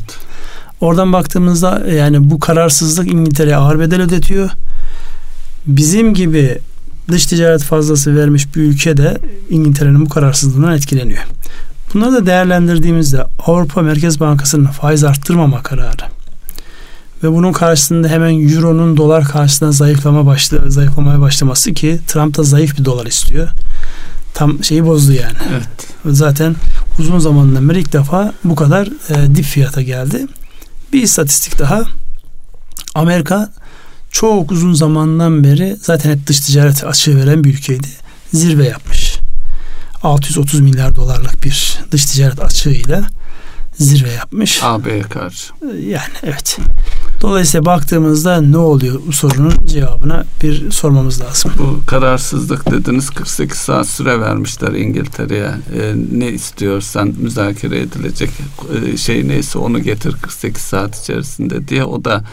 Oradan 0.82 1.14
baktığımızda 1.14 1.84
yani 1.92 2.30
bu 2.30 2.40
kararsızlık 2.40 3.08
İngiltere'ye 3.08 3.56
ağır 3.56 3.80
bedel 3.80 4.02
ödetiyor. 4.02 4.50
Bizim 5.68 6.14
gibi 6.14 6.58
dış 7.08 7.26
ticaret 7.26 7.64
fazlası 7.64 8.16
vermiş 8.16 8.56
bir 8.56 8.62
ülke 8.62 8.98
de 8.98 9.18
İngiltere'nin 9.50 10.06
bu 10.06 10.10
kararsızlığından 10.10 10.76
etkileniyor. 10.76 11.24
Bunları 11.94 12.14
da 12.14 12.26
değerlendirdiğimizde 12.26 13.24
Avrupa 13.46 13.82
Merkez 13.82 14.20
Bankası'nın 14.20 14.66
faiz 14.66 15.04
arttırmama 15.04 15.64
kararı 15.64 16.17
ve 17.24 17.32
bunun 17.32 17.52
karşısında 17.52 18.08
hemen 18.08 18.50
euronun 18.50 18.98
dolar 18.98 19.26
karşısında 19.26 19.72
zayıflama 19.72 20.26
başla, 20.26 20.70
zayıflamaya 20.70 21.22
başlaması 21.22 21.74
ki 21.74 22.00
Trump 22.08 22.38
da 22.38 22.44
zayıf 22.44 22.80
bir 22.80 22.86
dolar 22.86 23.06
istiyor. 23.06 23.50
Tam 24.34 24.64
şeyi 24.64 24.86
bozdu 24.86 25.14
yani. 25.14 25.38
Evet. 25.52 25.68
Zaten 26.06 26.56
uzun 27.00 27.20
zamandan 27.20 27.70
beri 27.70 27.80
ilk 27.80 27.94
defa 27.94 28.34
bu 28.44 28.56
kadar 28.56 28.88
e, 28.88 29.36
dip 29.36 29.46
fiyata 29.46 29.82
geldi. 29.82 30.28
Bir 30.94 31.02
istatistik 31.02 31.60
daha. 31.60 31.84
Amerika 32.96 33.50
çok 34.12 34.52
uzun 34.52 34.74
zamandan 34.74 35.44
beri 35.44 35.78
zaten 35.82 36.12
hep 36.12 36.28
dış 36.28 36.40
ticaret 36.40 36.84
açığı 36.84 37.18
veren 37.18 37.44
bir 37.44 37.54
ülkeydi. 37.54 37.88
Zirve 38.34 38.66
yapmış. 38.66 39.18
630 40.04 40.60
milyar 40.60 40.96
dolarlık 40.96 41.44
bir 41.44 41.80
dış 41.92 42.06
ticaret 42.06 42.44
açığıyla 42.44 43.10
zirve 43.80 44.12
yapmış. 44.12 44.60
AB'ye 44.64 45.02
karşı. 45.02 45.54
Yani 45.90 46.14
evet. 46.24 46.58
Dolayısıyla 47.22 47.66
baktığımızda 47.66 48.42
ne 48.42 48.58
oluyor 48.58 49.02
bu 49.08 49.12
sorunun 49.12 49.54
cevabına 49.68 50.26
bir 50.44 50.72
sormamız 50.72 51.22
lazım. 51.22 51.52
Bu 51.58 51.80
kararsızlık 51.86 52.72
dediniz 52.72 53.10
48 53.10 53.58
saat 53.58 53.88
süre 53.88 54.20
vermişler 54.20 54.72
İngiltere'ye. 54.72 55.52
E, 55.82 55.94
ne 56.12 56.32
istiyorsan 56.32 57.14
müzakere 57.18 57.80
edilecek 57.80 58.30
e, 58.94 58.98
şey 58.98 59.28
neyse 59.28 59.60
onu 59.60 59.80
getir 59.80 60.16
48 60.22 60.62
saat 60.62 61.00
içerisinde 61.00 61.68
diye 61.68 61.84
o 61.84 62.06
da 62.06 62.24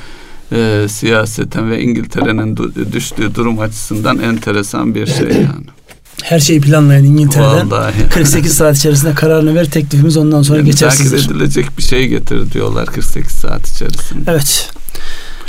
e, 0.53 0.87
siyaseten 0.89 1.71
ve 1.71 1.83
İngiltere'nin 1.83 2.57
düştüğü 2.93 3.35
durum 3.35 3.59
açısından 3.59 4.19
enteresan 4.19 4.95
bir 4.95 5.07
şey 5.07 5.29
yani 5.29 5.74
her 6.23 6.39
şeyi 6.41 6.61
planlayan 6.61 7.05
İngiltere'den 7.05 7.71
Vallahi. 7.71 8.09
48 8.11 8.55
saat 8.55 8.77
içerisinde 8.77 9.15
kararını 9.15 9.55
ver 9.55 9.71
teklifimiz 9.71 10.17
ondan 10.17 10.43
sonra 10.43 10.59
yani 10.59 10.67
geçersizdir. 10.71 11.27
edilecek 11.31 11.79
bir 11.79 11.83
şey 11.83 12.09
getir 12.09 12.53
diyorlar 12.53 12.87
48 12.87 13.33
saat 13.33 13.69
içerisinde. 13.69 14.31
Evet. 14.31 14.71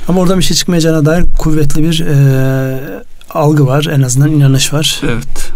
Ama 0.07 0.21
oradan 0.21 0.39
bir 0.39 0.43
şey 0.43 0.57
çıkmayacağına 0.57 1.05
dair 1.05 1.25
kuvvetli 1.37 1.83
bir 1.83 1.99
e, 1.99 2.79
algı 3.29 3.67
var. 3.67 3.87
En 3.91 4.01
azından 4.01 4.31
inanış 4.31 4.73
var. 4.73 5.01
Evet. 5.03 5.51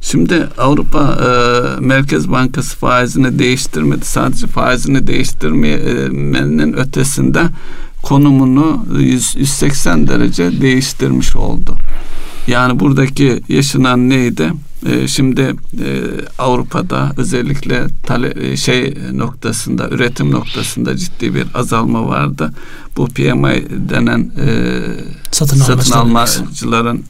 Şimdi 0.00 0.48
Avrupa 0.58 1.18
e, 1.22 1.30
Merkez 1.80 2.30
Bankası 2.30 2.76
faizini 2.76 3.38
değiştirmedi. 3.38 4.04
Sadece 4.04 4.46
faizini 4.46 5.06
değiştirmenin 5.06 6.72
ötesinde 6.72 7.42
konumunu 8.02 8.86
100, 8.98 9.36
180 9.36 10.08
derece 10.08 10.60
değiştirmiş 10.60 11.36
oldu. 11.36 11.76
Yani 12.46 12.80
buradaki 12.80 13.42
yaşanan 13.48 14.08
neydi? 14.08 14.52
Ee, 14.86 15.08
şimdi 15.08 15.40
e, 15.40 15.88
Avrupa'da 16.38 17.12
özellikle 17.16 17.86
tale, 18.06 18.50
e, 18.50 18.56
şey 18.56 18.94
noktasında, 19.12 19.88
üretim 19.88 20.30
noktasında 20.30 20.96
ciddi 20.96 21.34
bir 21.34 21.46
azalma 21.54 22.08
vardı. 22.08 22.52
Bu 22.96 23.06
PMI 23.06 23.66
denen 23.70 24.30
e, 24.46 24.80
satın, 25.32 25.56
satın 25.56 25.92
almacıların 25.92 27.04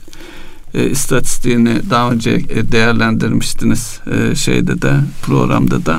e, 0.74 0.90
istatistiğini 0.90 1.90
daha 1.90 2.11
önce 2.11 2.31
e, 2.31 2.72
değerlendirmiştiniz 2.72 4.00
e, 4.11 4.35
şeyde 4.35 4.83
de 4.83 4.94
programda 5.22 5.87
da. 5.87 5.98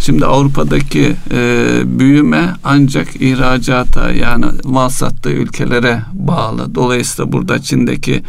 Şimdi 0.00 0.26
Avrupa'daki 0.26 1.16
e, 1.30 1.80
büyüme 1.84 2.54
ancak 2.64 3.16
ihracata 3.16 4.10
yani 4.10 4.46
mal 4.64 4.88
sattığı 4.88 5.30
ülkelere 5.30 6.02
bağlı. 6.12 6.74
Dolayısıyla 6.74 7.32
burada 7.32 7.62
Çin'deki 7.62 8.22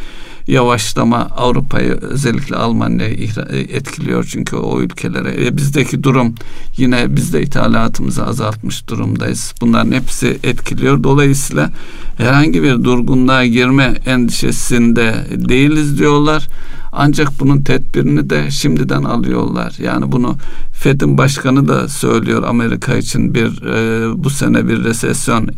yavaşlama 0.47 1.17
Avrupa'yı 1.17 1.91
özellikle 1.91 2.55
Almanya'yı 2.55 3.29
e, 3.49 3.57
etkiliyor 3.59 4.27
çünkü 4.31 4.55
o 4.55 4.81
ülkelere. 4.81 5.45
E, 5.45 5.57
bizdeki 5.57 6.03
durum 6.03 6.35
yine 6.77 7.15
biz 7.15 7.33
de 7.33 7.41
ithalatımızı 7.41 8.25
azaltmış 8.25 8.87
durumdayız. 8.87 9.53
Bunların 9.61 9.91
hepsi 9.91 10.39
etkiliyor. 10.43 11.03
Dolayısıyla 11.03 11.69
herhangi 12.17 12.63
bir 12.63 12.83
durgunluğa 12.83 13.45
girme 13.45 13.83
endişesinde 14.05 15.15
değiliz 15.31 15.99
diyorlar. 15.99 16.47
Ancak 16.91 17.39
bunun 17.39 17.61
tedbirini 17.61 18.29
de 18.29 18.51
şimdiden 18.51 19.03
alıyorlar. 19.03 19.75
Yani 19.79 20.11
bunu 20.11 20.37
Fed'in 20.73 21.17
başkanı 21.17 21.67
da 21.67 21.87
söylüyor 21.87 22.43
Amerika 22.43 22.95
için 22.95 23.35
bir 23.35 23.63
e, 23.65 24.23
bu 24.23 24.29
sene 24.29 24.67
bir 24.67 24.83
resesyon 24.83 25.49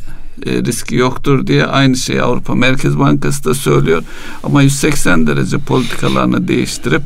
e, 0.45 0.51
riski 0.63 0.95
yoktur 0.95 1.47
diye 1.47 1.65
aynı 1.65 1.97
şeyi 1.97 2.21
Avrupa 2.21 2.55
Merkez 2.55 2.99
Bankası 2.99 3.43
da 3.43 3.53
söylüyor. 3.53 4.03
Ama 4.43 4.61
180 4.61 5.27
derece 5.27 5.57
politikalarını 5.57 6.47
değiştirip 6.47 7.03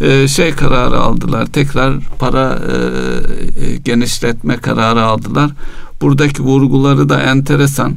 e, 0.00 0.28
şey 0.28 0.52
kararı 0.52 1.00
aldılar. 1.00 1.46
Tekrar 1.46 1.94
para 2.18 2.58
e, 2.58 3.76
genişletme 3.76 4.56
kararı 4.56 5.02
aldılar. 5.02 5.50
Buradaki 6.00 6.42
vurguları 6.42 7.08
da 7.08 7.20
enteresan. 7.20 7.94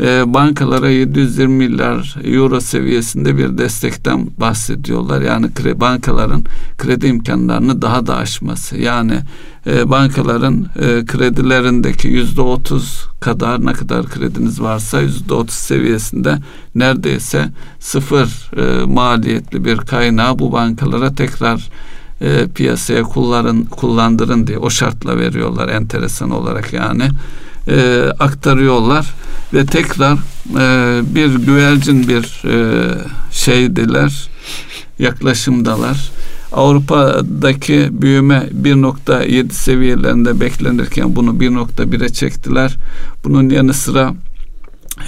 E, 0.00 0.34
bankalara 0.34 0.90
720 0.90 1.54
milyar 1.54 2.16
euro 2.24 2.60
seviyesinde 2.60 3.36
bir 3.36 3.58
destekten 3.58 4.26
bahsediyorlar. 4.40 5.20
Yani 5.20 5.54
kre, 5.54 5.80
bankaların 5.80 6.44
kredi 6.78 7.06
imkanlarını 7.06 7.82
daha 7.82 8.06
da 8.06 8.16
aşması. 8.16 8.76
Yani 8.76 9.20
e, 9.66 9.90
bankaların 9.90 10.66
e, 10.76 11.04
kredilerindeki 11.06 12.08
yüzde 12.08 12.40
otuz 12.40 13.04
kadar 13.20 13.66
ne 13.66 13.72
kadar 13.72 14.06
krediniz 14.06 14.60
varsa 14.60 15.00
yüzde 15.00 15.34
otuz 15.34 15.54
seviyesinde 15.54 16.38
neredeyse 16.74 17.48
sıfır 17.80 18.50
e, 18.56 18.84
maliyetli 18.84 19.64
bir 19.64 19.76
kaynağı 19.76 20.38
bu 20.38 20.52
bankalara 20.52 21.14
tekrar 21.14 21.70
e, 22.20 22.46
piyasaya 22.54 23.02
kullanın, 23.02 23.64
kullandırın 23.64 24.46
diye 24.46 24.58
o 24.58 24.70
şartla 24.70 25.18
veriyorlar 25.18 25.68
enteresan 25.68 26.30
olarak 26.30 26.72
yani 26.72 27.08
e, 27.68 28.06
aktarıyorlar 28.18 29.14
ve 29.54 29.66
tekrar 29.66 30.18
e, 30.58 31.00
bir 31.14 31.34
güvercin 31.34 32.08
bir 32.08 32.42
e, 32.44 32.84
şeydiler 33.30 34.28
yaklaşımdalar. 34.98 36.10
Avrupa'daki 36.52 37.88
büyüme 37.90 38.48
1.7 38.62 39.50
seviyelerinde 39.50 40.40
beklenirken 40.40 41.16
bunu 41.16 41.30
1.1'e 41.30 42.08
çektiler. 42.08 42.76
Bunun 43.24 43.48
yanı 43.48 43.74
sıra 43.74 44.14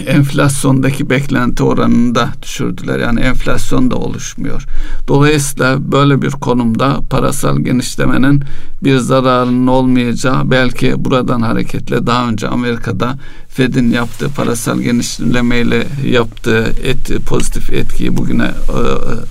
enflasyondaki 0.07 1.11
beklenti 1.11 1.63
oranını 1.63 2.15
da 2.15 2.29
düşürdüler. 2.43 2.99
Yani 2.99 3.21
enflasyon 3.21 3.91
da 3.91 3.97
oluşmuyor. 3.97 4.65
Dolayısıyla 5.09 5.93
böyle 5.93 6.23
bir 6.23 6.31
konumda 6.31 7.01
parasal 7.11 7.59
genişlemenin 7.59 8.43
bir 8.85 8.97
zararının 8.97 9.67
olmayacağı 9.67 10.51
belki 10.51 11.05
buradan 11.05 11.41
hareketle 11.41 12.07
daha 12.07 12.29
önce 12.29 12.49
Amerika'da 12.49 13.19
Fed'in 13.53 13.91
yaptığı 13.91 14.29
parasal 14.29 14.81
genişlemeyle 14.81 15.87
yaptığı 16.05 16.75
et, 16.85 17.25
pozitif 17.27 17.71
etkiyi 17.71 18.17
bugüne 18.17 18.45
e, 18.47 18.79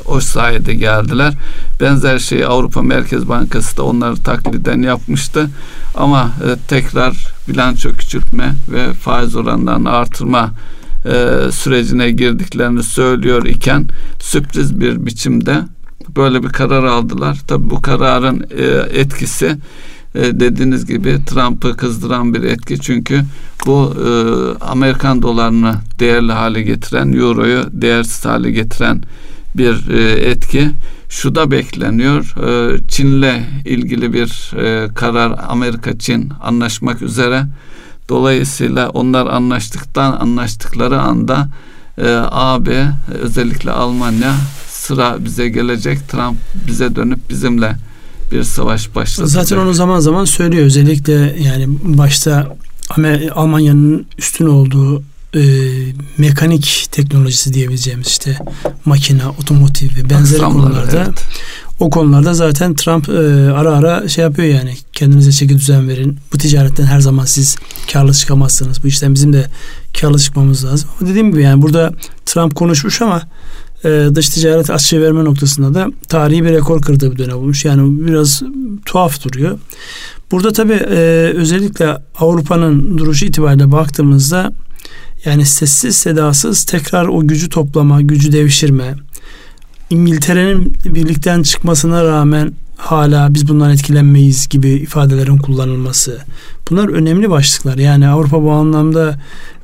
o 0.06 0.20
sayede 0.20 0.74
geldiler. 0.74 1.34
Benzer 1.82 2.20
şeyi 2.20 2.48
Avrupa 2.48 2.82
Merkez 2.82 3.30
Bankası 3.30 3.78
da 3.78 3.84
onları 3.84 4.16
takliden 4.16 4.82
yapmıştı. 4.82 5.50
Ama 5.96 6.32
e, 6.46 6.68
tekrar 6.68 7.28
bilanço 7.48 7.92
küçültme 7.92 8.54
ve 8.70 8.94
faiz 8.94 9.36
oranlarını 9.36 9.92
artırma 9.92 10.52
e, 11.06 11.52
sürecine 11.52 12.12
girdiklerini 12.12 12.84
söylüyor 12.84 13.46
iken 13.46 13.88
sürpriz 14.20 14.80
bir 14.80 15.06
biçimde 15.06 15.64
böyle 16.16 16.44
bir 16.44 16.50
karar 16.50 16.84
aldılar. 16.84 17.38
Tabi 17.48 17.70
bu 17.70 17.82
kararın 17.82 18.48
e, 18.58 18.66
etkisi 19.00 19.58
e, 20.16 20.40
dediğiniz 20.40 20.86
gibi 20.86 21.18
Trump'ı 21.26 21.78
kızdıran 21.78 22.34
bir 22.34 22.44
etki 22.44 22.80
çünkü 22.80 23.22
bu 23.66 23.94
e, 23.96 24.10
Amerikan 24.64 25.22
dolarını 25.22 25.76
değerli 26.00 26.32
hale 26.32 26.62
getiren, 26.62 27.14
euroyu 27.14 27.64
değersiz 27.72 28.26
hale 28.26 28.52
getiren 28.52 29.04
bir 29.56 29.90
e, 29.90 30.12
etki. 30.30 30.72
Şu 31.10 31.36
da 31.36 31.52
bekleniyor. 31.52 32.36
E, 32.48 32.78
Çin'le 32.88 33.34
ilgili 33.66 34.14
bir 34.14 34.58
e, 34.58 34.94
karar 34.94 35.40
Amerika-Çin 35.48 36.32
anlaşmak 36.44 37.02
üzere. 37.02 37.44
Dolayısıyla 38.10 38.90
onlar 38.90 39.28
anlaştıktan 39.28 40.12
anlaştıkları 40.12 41.02
anda 41.02 41.50
e, 41.98 42.16
AB 42.32 42.88
özellikle 43.22 43.72
Almanya 43.72 44.34
sıra 44.68 45.26
bize 45.26 45.50
gelecek. 45.50 46.10
Trump 46.10 46.38
bize 46.68 46.96
dönüp 46.96 47.30
bizimle 47.30 47.76
bir 48.32 48.44
savaş 48.44 48.96
başlatacak. 48.96 49.30
Zaten 49.44 49.58
onu 49.58 49.74
zaman 49.74 50.00
zaman 50.00 50.26
söylüyor. 50.26 50.66
Özellikle 50.66 51.36
yani 51.40 51.68
başta 51.84 52.56
Almanya'nın 53.36 54.06
üstün 54.18 54.46
olduğu 54.46 55.04
e, 55.36 55.42
mekanik 56.18 56.88
teknolojisi 56.92 57.54
diyebileceğimiz 57.54 58.08
işte 58.08 58.38
makine, 58.86 59.28
otomotiv 59.28 59.90
ve 59.98 60.10
benzeri 60.10 60.42
konularda 60.42 61.04
evet. 61.06 61.26
o 61.80 61.90
konularda 61.90 62.34
zaten 62.34 62.76
Trump 62.76 63.10
e, 63.10 63.14
ara 63.52 63.72
ara 63.72 64.08
şey 64.08 64.24
yapıyor 64.24 64.48
yani 64.48 64.78
kendinize 64.94 65.32
çeki 65.32 65.54
düzen 65.54 65.88
verin. 65.88 66.18
Bu 66.34 66.38
ticaretten 66.38 66.86
her 66.86 67.00
zaman 67.00 67.26
siz 67.26 67.58
karlı 67.94 68.14
çıkamazsınız. 68.14 68.84
Bu 68.84 68.88
işten 68.88 69.14
bizim 69.14 69.34
de 69.34 69.48
karlı 70.02 70.20
çıkmamız 70.20 70.66
lazım. 70.66 70.90
Ama 71.00 71.10
dediğim 71.10 71.32
gibi 71.32 71.42
yani 71.42 71.62
burada 71.62 71.94
Trump 72.26 72.56
konuşmuş 72.56 73.02
ama 73.02 73.22
e, 73.84 74.10
dış 74.16 74.30
ticaret 74.30 74.70
açığı 74.70 75.02
verme 75.02 75.24
noktasında 75.24 75.74
da 75.74 75.88
tarihi 76.08 76.44
bir 76.44 76.50
rekor 76.50 76.82
kırdığı 76.82 77.12
bir 77.12 77.18
dönem 77.18 77.38
olmuş. 77.38 77.66
Yani 77.66 78.08
biraz 78.08 78.42
tuhaf 78.86 79.24
duruyor. 79.24 79.60
Burada 80.32 80.54
tabii 80.54 80.80
e, 80.90 81.34
özellikle 81.36 81.98
Avrupa'nın 82.20 82.98
duruşu 82.98 83.26
itibariyle 83.26 83.72
baktığımızda 83.72 84.54
yani 85.26 85.46
sessiz 85.46 85.96
sedasız 85.96 86.64
tekrar 86.64 87.06
o 87.06 87.28
gücü 87.28 87.50
toplama, 87.50 88.02
gücü 88.02 88.32
devşirme. 88.32 88.96
İngiltere'nin 89.90 90.74
birlikten 90.86 91.44
çıkmasına 91.44 92.04
rağmen 92.04 92.54
hala 92.78 93.34
biz 93.34 93.48
bundan 93.48 93.72
etkilenmeyiz 93.72 94.50
gibi 94.50 94.70
ifadelerin 94.70 95.38
kullanılması. 95.38 96.20
Bunlar 96.70 96.90
önemli 96.90 97.30
başlıklar. 97.30 97.78
Yani 97.78 98.08
Avrupa 98.08 98.44
bu 98.44 98.52
anlamda 98.52 99.20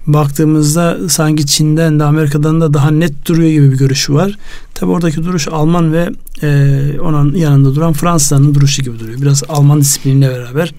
baktığımızda 0.08 1.10
sanki 1.10 1.46
Çin'den 1.46 2.00
de 2.00 2.04
Amerika'dan 2.04 2.62
da 2.62 2.74
daha 2.74 2.92
net 2.92 3.28
duruyor 3.28 3.50
gibi 3.50 3.72
bir 3.72 3.78
görüşü 3.78 4.14
var. 4.14 4.38
Tabi 4.74 4.92
oradaki 4.92 5.24
duruş 5.24 5.48
Alman 5.48 5.94
ve 5.94 6.10
e, 6.44 7.00
onun 7.00 7.36
yanında 7.36 7.76
duran 7.76 7.94
Fransızların 7.94 8.56
duruşu 8.56 8.84
gibi 8.84 9.00
duruyor. 9.00 9.22
Biraz 9.22 9.44
Alman 9.50 9.82
disipliniyle 9.82 10.30
beraber. 10.30 10.74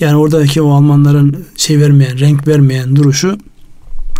Yani 0.00 0.16
oradaki 0.16 0.62
o 0.62 0.72
Almanların 0.72 1.44
şey 1.56 1.80
vermeyen, 1.80 2.18
renk 2.18 2.48
vermeyen 2.48 2.96
duruşu 2.96 3.38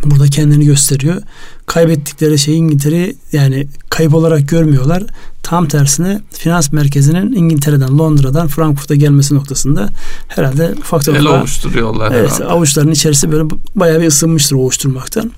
burada 0.05 0.27
kendini 0.27 0.67
gösteriyor. 0.67 1.23
Kaybettikleri 1.67 2.39
şey 2.39 2.59
İngiltere 2.59 3.15
yani 3.33 3.67
kayıp 3.91 4.15
olarak 4.15 4.49
görmüyorlar. 4.49 5.03
Tam 5.45 5.69
tersine 5.69 6.21
finans 6.31 6.73
merkezinin 6.73 7.33
İngiltere'den, 7.33 7.99
Londra'dan 7.99 8.49
Frankfurt'a 8.49 8.95
gelmesi 8.95 9.35
noktasında 9.35 9.89
herhalde 10.29 10.75
faktör 10.83 11.15
El 11.15 11.27
ovuşturuyorlar 11.27 12.13
evet, 12.13 12.31
herhalde. 12.31 12.45
Avuçların 12.45 12.91
içerisi 12.91 13.33
böyle 13.33 13.45
bayağı 13.75 14.01
bir 14.01 14.07
ısınmıştır 14.07 14.57
ovuşturmaktan. 14.57 15.33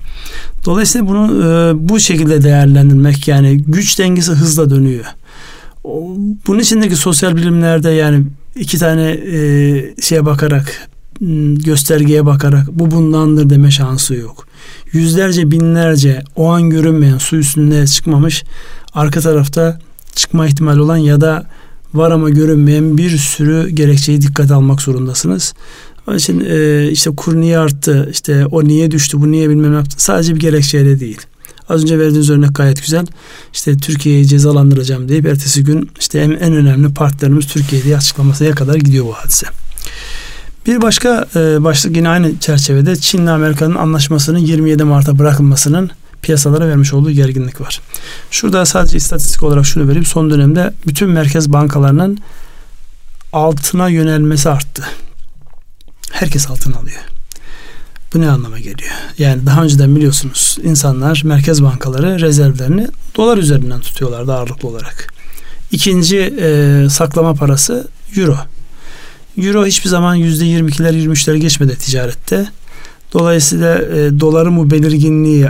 Dolayısıyla 0.65 1.07
bunu 1.07 1.43
e, 1.43 1.89
bu 1.89 1.99
şekilde 1.99 2.43
değerlendirmek 2.43 3.27
yani 3.27 3.57
güç 3.57 3.99
dengesi 3.99 4.31
hızla 4.31 4.69
dönüyor. 4.69 5.05
Bunun 6.47 6.59
içindeki 6.59 6.95
sosyal 6.95 7.35
bilimlerde 7.35 7.89
yani 7.89 8.25
iki 8.55 8.77
tane 8.77 9.11
e, 9.11 9.95
şeye 10.01 10.25
bakarak 10.25 10.89
göstergeye 11.65 12.25
bakarak 12.25 12.67
bu 12.71 12.91
bundandır 12.91 13.49
deme 13.49 13.71
şansı 13.71 14.15
yok 14.15 14.47
yüzlerce 14.93 15.51
binlerce 15.51 16.23
o 16.35 16.47
an 16.49 16.69
görünmeyen 16.69 17.17
su 17.17 17.35
üstünde 17.35 17.87
çıkmamış 17.87 18.43
arka 18.93 19.21
tarafta 19.21 19.79
çıkma 20.17 20.47
ihtimali 20.47 20.81
olan 20.81 20.97
ya 20.97 21.21
da 21.21 21.45
var 21.93 22.11
ama 22.11 22.29
görünmeyen 22.29 22.97
bir 22.97 23.17
sürü 23.17 23.69
gerekçeyi 23.69 24.21
dikkat 24.21 24.51
almak 24.51 24.81
zorundasınız. 24.81 25.53
Onun 26.07 26.17
için 26.17 26.43
e, 26.49 26.89
işte 26.91 27.09
kur 27.17 27.35
niye 27.35 27.59
arttı, 27.59 28.09
işte 28.11 28.45
o 28.45 28.63
niye 28.63 28.91
düştü, 28.91 29.21
bu 29.21 29.31
niye 29.31 29.49
bilmem 29.49 29.71
ne 29.71 29.75
yaptı. 29.75 29.95
Sadece 29.97 30.35
bir 30.35 30.39
gerekçeyle 30.39 30.99
değil. 30.99 31.21
Az 31.69 31.83
önce 31.83 31.99
verdiğiniz 31.99 32.29
örnek 32.29 32.55
gayet 32.55 32.81
güzel. 32.81 33.05
İşte 33.53 33.77
Türkiye'yi 33.77 34.27
cezalandıracağım 34.27 35.09
deyip 35.09 35.25
ertesi 35.25 35.63
gün 35.63 35.89
işte 35.99 36.19
en, 36.19 36.31
en 36.31 36.53
önemli 36.53 36.93
partilerimiz 36.93 37.47
Türkiye 37.47 37.83
diye 37.83 37.97
açıklamasına 37.97 38.51
kadar 38.51 38.75
gidiyor 38.75 39.05
bu 39.05 39.13
hadise. 39.13 39.47
Bir 40.67 40.81
başka 40.81 41.27
e, 41.35 41.63
başlık 41.63 41.95
yine 41.95 42.09
aynı 42.09 42.39
çerçevede 42.39 42.95
Çin 42.95 43.21
ile 43.21 43.31
Amerika'nın 43.31 43.75
anlaşmasının 43.75 44.37
27 44.37 44.83
Mart'a 44.83 45.19
bırakılmasının 45.19 45.91
piyasalara 46.21 46.67
vermiş 46.67 46.93
olduğu 46.93 47.11
gerginlik 47.11 47.61
var. 47.61 47.81
Şurada 48.31 48.65
sadece 48.65 48.97
istatistik 48.97 49.43
olarak 49.43 49.65
şunu 49.65 49.87
vereyim. 49.87 50.05
Son 50.05 50.29
dönemde 50.29 50.73
bütün 50.87 51.09
merkez 51.09 51.53
bankalarının 51.53 52.19
altına 53.33 53.89
yönelmesi 53.89 54.49
arttı. 54.49 54.83
Herkes 56.11 56.49
altın 56.49 56.73
alıyor. 56.73 57.01
Bu 58.13 58.21
ne 58.21 58.29
anlama 58.29 58.59
geliyor? 58.59 58.91
Yani 59.17 59.45
daha 59.45 59.63
önceden 59.63 59.95
biliyorsunuz 59.95 60.57
insanlar 60.63 61.21
merkez 61.25 61.63
bankaları 61.63 62.19
rezervlerini 62.19 62.87
dolar 63.15 63.37
üzerinden 63.37 63.79
tutuyorlardı 63.79 64.33
ağırlıklı 64.33 64.67
olarak. 64.67 65.13
İkinci 65.71 66.17
e, 66.17 66.87
saklama 66.89 67.33
parası 67.33 67.87
euro. 68.17 68.37
Euro 69.37 69.65
hiçbir 69.65 69.89
zaman 69.89 70.15
yüzde 70.15 70.45
22'ler 70.45 71.05
23'ler 71.05 71.37
geçmedi 71.37 71.75
ticarette. 71.75 72.47
Dolayısıyla 73.13 73.77
e, 73.77 74.19
doların 74.19 74.57
bu 74.57 74.71
belirginliği 74.71 75.47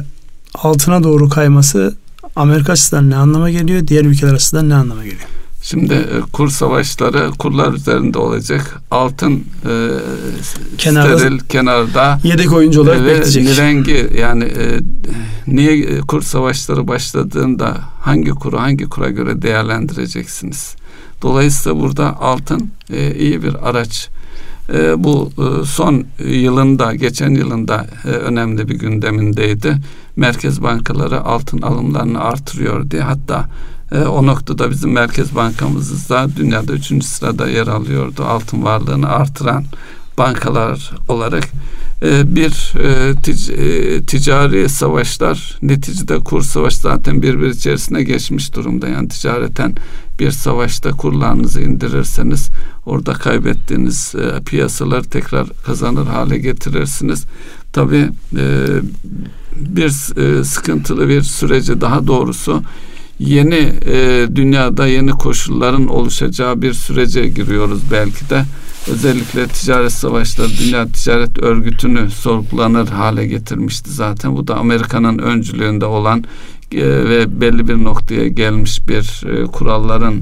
altına 0.64 1.04
doğru 1.04 1.30
kayması 1.30 1.96
Amerika 2.36 2.74
açısından 2.74 3.10
ne 3.10 3.16
anlama 3.16 3.50
geliyor? 3.50 3.88
Diğer 3.88 4.06
ülkeler 4.06 4.34
açısından 4.34 4.70
ne 4.70 4.76
anlama 4.76 5.04
geliyor? 5.04 5.28
Şimdi 5.62 5.94
e, 5.94 6.22
kur 6.34 6.50
savaşları 6.50 7.32
kurlar 7.40 7.74
üzerinde 7.74 8.18
olacak. 8.18 8.82
Altın 8.92 9.34
e, 9.36 9.90
kenarda, 10.78 11.18
steril 11.18 11.40
kenarda 11.40 12.20
yedek 12.24 12.54
oyuncu 12.54 12.82
olarak 12.82 13.02
e, 13.02 13.06
bekleyecek. 13.06 13.58
Rengi 13.58 14.10
yani 14.20 14.44
e, 14.44 14.80
niye 15.48 16.00
kur 16.02 16.22
savaşları 16.22 16.88
başladığında 16.88 17.78
hangi 18.02 18.30
kuru 18.30 18.60
hangi 18.60 18.86
kura 18.86 19.10
göre 19.10 19.42
değerlendireceksiniz? 19.42 20.76
Dolayısıyla 21.22 21.80
burada 21.80 22.22
altın 22.22 22.72
e, 22.94 23.16
iyi 23.16 23.44
bir 23.44 23.70
araç 23.70 24.10
e, 24.74 25.04
bu 25.04 25.32
e, 25.38 25.66
son 25.66 26.06
yılında, 26.20 26.96
geçen 26.96 27.30
yılında 27.30 27.88
e, 28.06 28.08
önemli 28.08 28.68
bir 28.70 28.76
gündemindeydi. 28.76 29.76
Merkez 30.18 30.62
bankaları 30.62 31.22
altın 31.24 31.62
alımlarını 31.62 32.20
artırıyor 32.24 32.92
diye. 32.92 33.02
Hatta 33.02 33.50
e, 33.92 34.00
o 34.00 34.26
noktada 34.26 34.72
bizim 34.72 34.92
Merkez 34.92 35.36
Bankamız 35.36 36.10
da 36.10 36.28
dünyada 36.38 36.74
üçüncü 36.74 37.08
sırada 37.08 37.48
yer 37.50 37.68
alıyordu. 37.68 38.24
Altın 38.24 38.64
varlığını 38.64 39.10
artıran 39.10 39.64
bankalar 40.18 40.92
olarak 41.08 41.44
e, 42.04 42.36
bir 42.36 42.74
e, 42.80 43.16
tic, 43.16 43.54
e, 43.54 44.02
ticari 44.02 44.70
savaşlar 44.70 45.60
neticede 45.62 46.20
kur 46.20 46.42
savaş 46.42 46.74
zaten 46.74 47.22
birbir 47.22 47.50
içerisine 47.50 48.04
geçmiş 48.04 48.54
durumda 48.56 48.88
yani 48.88 49.08
ticareten 49.08 49.74
bir 50.20 50.32
savaşta 50.32 50.92
kurlarınızı 50.92 51.62
indirirseniz 51.62 52.50
orada 52.86 53.14
kaybettiğiniz 53.14 54.16
e, 54.16 54.44
piyasalar 54.44 55.04
tekrar 55.04 55.48
kazanır 55.66 56.06
hale 56.06 56.38
getirirsiniz. 56.38 57.26
Tabi 57.74 58.10
e, 58.38 58.44
bir 59.60 60.20
e, 60.22 60.44
sıkıntılı 60.44 61.10
bir 61.10 61.22
sürece 61.22 61.82
daha 61.82 62.08
doğrusu 62.08 62.64
yeni 63.20 63.74
e, 63.86 64.28
dünyada 64.36 64.88
yeni 64.88 65.12
koşulların 65.12 65.88
oluşacağı 65.88 66.62
bir 66.62 66.74
sürece 66.74 67.28
giriyoruz 67.28 67.82
belki 67.92 68.30
de. 68.30 68.44
Özellikle 68.92 69.48
ticaret 69.48 69.92
savaşları 69.92 70.50
Dünya 70.66 70.88
Ticaret 70.88 71.40
Örgütü'nü 71.40 72.10
sorgulanır 72.10 72.88
hale 72.88 73.28
getirmişti 73.28 73.92
zaten. 73.92 74.36
Bu 74.36 74.48
da 74.48 74.56
Amerika'nın 74.56 75.20
öncülüğünde 75.20 75.86
olan 75.86 76.24
e, 76.72 76.84
ve 76.84 77.42
belli 77.42 77.68
bir 77.68 77.84
noktaya 77.84 78.28
gelmiş 78.28 78.88
bir 78.88 79.24
kuralların 79.52 80.22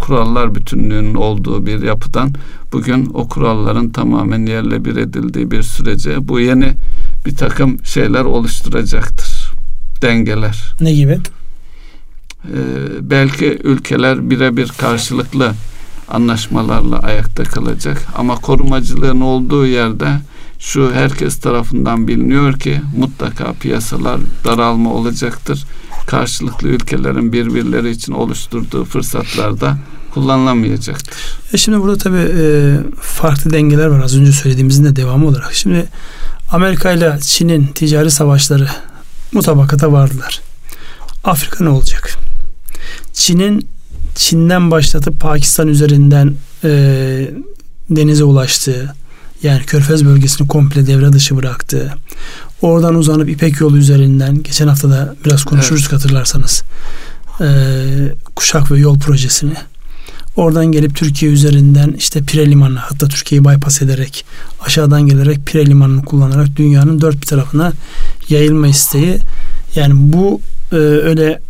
kurallar 0.00 0.54
bütünlüğünün 0.54 1.14
olduğu 1.14 1.66
bir 1.66 1.82
yapıdan 1.82 2.30
bugün 2.72 3.10
o 3.14 3.28
kuralların 3.28 3.90
tamamen 3.90 4.46
yerle 4.46 4.84
bir 4.84 4.96
edildiği 4.96 5.50
bir 5.50 5.62
sürece 5.62 6.28
bu 6.28 6.40
yeni 6.40 6.72
bir 7.26 7.36
takım 7.36 7.84
şeyler 7.84 8.24
oluşturacaktır. 8.24 9.52
Dengeler. 10.02 10.74
Ne 10.80 10.92
gibi? 10.92 11.18
Ee, 12.44 12.56
belki 13.00 13.58
ülkeler 13.64 14.30
birebir 14.30 14.68
karşılıklı 14.68 15.52
anlaşmalarla 16.08 16.98
ayakta 16.98 17.42
kalacak 17.42 18.06
ama 18.16 18.34
korumacılığın 18.34 19.20
olduğu 19.20 19.66
yerde 19.66 20.18
şu 20.58 20.92
herkes 20.94 21.36
tarafından 21.40 22.08
biliniyor 22.08 22.58
ki 22.58 22.80
mutlaka 22.96 23.52
piyasalar 23.52 24.20
daralma 24.44 24.92
olacaktır. 24.92 25.64
Karşılıklı 26.06 26.68
ülkelerin 26.68 27.32
birbirleri 27.32 27.90
için 27.90 28.12
oluşturduğu 28.12 28.84
fırsatlarda 28.84 29.76
kullanılamayacaktır. 30.14 31.38
E 31.52 31.56
şimdi 31.56 31.80
burada 31.80 31.98
tabii 31.98 32.32
e, 32.38 32.76
farklı 33.00 33.50
dengeler 33.50 33.86
var 33.86 34.04
az 34.04 34.16
önce 34.16 34.32
söylediğimizin 34.32 34.84
de 34.84 34.96
devamı 34.96 35.26
olarak. 35.26 35.54
Şimdi 35.54 35.88
Amerika 36.54 36.92
ile 36.92 37.18
Çin'in 37.22 37.66
ticari 37.66 38.10
savaşları 38.10 38.68
mutabakata 39.32 39.92
vardılar. 39.92 40.40
Afrika 41.24 41.64
ne 41.64 41.70
olacak? 41.70 42.16
Çin'in 43.12 43.68
Çin'den 44.14 44.70
başlatıp 44.70 45.20
Pakistan 45.20 45.68
üzerinden 45.68 46.34
e, 46.64 46.70
denize 47.90 48.24
ulaştığı 48.24 48.94
yani 49.42 49.62
Körfez 49.66 50.04
bölgesini 50.04 50.48
komple 50.48 50.86
devre 50.86 51.12
dışı 51.12 51.36
bıraktı. 51.36 51.94
Oradan 52.62 52.94
uzanıp 52.94 53.28
İpek 53.28 53.60
yolu 53.60 53.76
üzerinden 53.76 54.42
geçen 54.42 54.68
hafta 54.68 54.90
da 54.90 55.16
biraz 55.24 55.44
konuşuruz 55.44 55.82
evet. 55.82 55.92
hatırlarsanız 55.92 56.62
e, 57.40 57.46
kuşak 58.36 58.70
ve 58.70 58.78
yol 58.78 58.98
projesini 58.98 59.54
oradan 60.36 60.66
gelip 60.66 60.96
Türkiye 60.96 61.32
üzerinden 61.32 61.94
işte 61.98 62.22
Pire 62.22 62.50
Limanı 62.50 62.78
hatta 62.78 63.08
Türkiye'yi 63.08 63.44
bypass 63.44 63.82
ederek 63.82 64.24
aşağıdan 64.60 65.02
gelerek 65.02 65.46
Pire 65.46 65.66
Limanı'nı 65.66 66.04
kullanarak 66.04 66.56
dünyanın 66.56 67.00
dört 67.00 67.16
bir 67.22 67.26
tarafına 67.26 67.72
yayılma 68.28 68.66
isteği 68.66 69.18
yani 69.74 69.94
bu 69.96 70.40
e, 70.72 70.76
öyle 70.76 71.40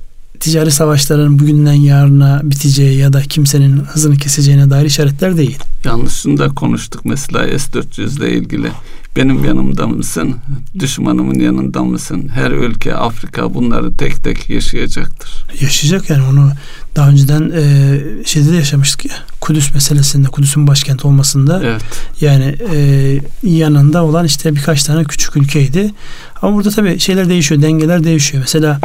ticari 0.41 0.71
savaşların 0.71 1.39
bugünden 1.39 1.73
yarına 1.73 2.41
biteceği 2.45 2.99
ya 2.99 3.13
da 3.13 3.23
kimsenin 3.23 3.81
hızını 3.81 4.17
keseceğine 4.17 4.71
dair 4.71 4.87
işaretler 4.87 5.37
değil. 5.37 5.59
Yanlışında 5.85 6.49
konuştuk 6.49 7.05
mesela 7.05 7.59
S-400 7.59 8.19
ile 8.19 8.33
ilgili. 8.33 8.71
Benim 9.17 9.45
yanımda 9.45 9.87
mısın? 9.87 10.35
Düşmanımın 10.79 11.39
yanında 11.39 11.85
mısın? 11.85 12.29
Her 12.35 12.51
ülke 12.51 12.95
Afrika 12.95 13.55
bunları 13.55 13.97
tek 13.97 14.25
tek 14.25 14.51
yaşayacaktır. 14.51 15.45
Yaşayacak 15.61 16.11
yani 16.11 16.23
onu 16.23 16.51
daha 16.97 17.09
önceden 17.09 17.53
e, 17.57 18.25
şeyde 18.25 18.53
de 18.53 18.57
yaşamıştık 18.57 19.05
ya. 19.05 19.15
Kudüs 19.41 19.75
meselesinde, 19.75 20.29
Kudüs'ün 20.29 20.67
başkent 20.67 21.05
olmasında 21.05 21.61
evet. 21.65 21.83
yani 22.21 22.57
e, 22.75 23.21
yanında 23.43 24.05
olan 24.05 24.25
işte 24.25 24.57
birkaç 24.57 24.83
tane 24.85 25.05
küçük 25.05 25.37
ülkeydi. 25.37 25.95
Ama 26.43 26.57
burada 26.57 26.71
tabii 26.71 26.99
şeyler 26.99 27.29
değişiyor, 27.29 27.63
dengeler 27.63 28.05
değişiyor. 28.05 28.43
Mesela 28.43 28.81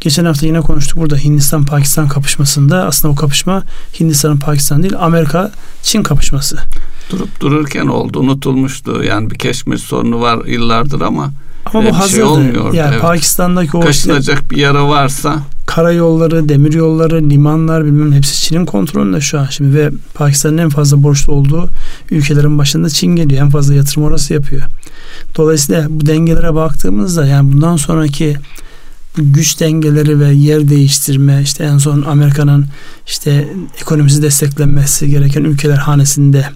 geçen 0.00 0.24
hafta 0.24 0.46
yine 0.46 0.60
konuştuk 0.60 0.98
burada 0.98 1.16
Hindistan-Pakistan 1.16 2.08
kapışmasında 2.08 2.86
aslında 2.86 3.12
o 3.12 3.16
kapışma 3.16 3.62
Hindistan'ın 4.00 4.38
Pakistan 4.38 4.82
değil 4.82 4.94
Amerika-Çin 4.98 6.02
kapışması. 6.02 6.58
Durup 7.10 7.40
dururken 7.40 7.86
oldu, 7.86 8.20
unutulmuştu. 8.20 9.02
Yani 9.04 9.30
bir 9.30 9.38
keşmir 9.38 9.78
sorunu 9.78 10.20
var 10.20 10.44
yıllardır 10.44 11.00
ama 11.00 11.30
ama 11.64 11.90
bu 11.90 11.98
hazırdı. 11.98 12.16
Şey 12.16 12.22
olmuyor. 12.22 12.74
Yani 12.74 12.90
evet. 12.92 13.02
Pakistan'daki 13.02 13.76
o 13.76 13.80
kaşınacak 13.80 14.36
işte, 14.36 14.50
bir 14.50 14.56
yara 14.56 14.88
varsa 14.88 15.38
karayolları, 15.66 16.48
demir 16.48 16.72
yolları, 16.72 17.30
limanlar 17.30 17.84
bilmem 17.84 18.12
hepsi 18.12 18.42
Çin'in 18.42 18.66
kontrolünde 18.66 19.20
şu 19.20 19.40
an 19.40 19.46
şimdi 19.50 19.78
ve 19.78 19.90
Pakistan'ın 20.14 20.58
en 20.58 20.68
fazla 20.68 21.02
borçlu 21.02 21.32
olduğu 21.32 21.68
ülkelerin 22.10 22.58
başında 22.58 22.90
Çin 22.90 23.16
geliyor. 23.16 23.42
En 23.42 23.50
fazla 23.50 23.74
yatırım 23.74 24.02
orası 24.02 24.34
yapıyor. 24.34 24.62
Dolayısıyla 25.36 25.86
bu 25.90 26.06
dengelere 26.06 26.54
baktığımızda 26.54 27.26
yani 27.26 27.52
bundan 27.52 27.76
sonraki 27.76 28.36
güç 29.16 29.60
dengeleri 29.60 30.20
ve 30.20 30.32
yer 30.32 30.68
değiştirme 30.68 31.40
işte 31.42 31.64
en 31.64 31.78
son 31.78 32.02
Amerika'nın 32.02 32.66
işte 33.06 33.48
ekonomisi 33.80 34.22
desteklenmesi 34.22 35.10
gereken 35.10 35.44
ülkeler 35.44 35.76
hanesinde 35.76 36.46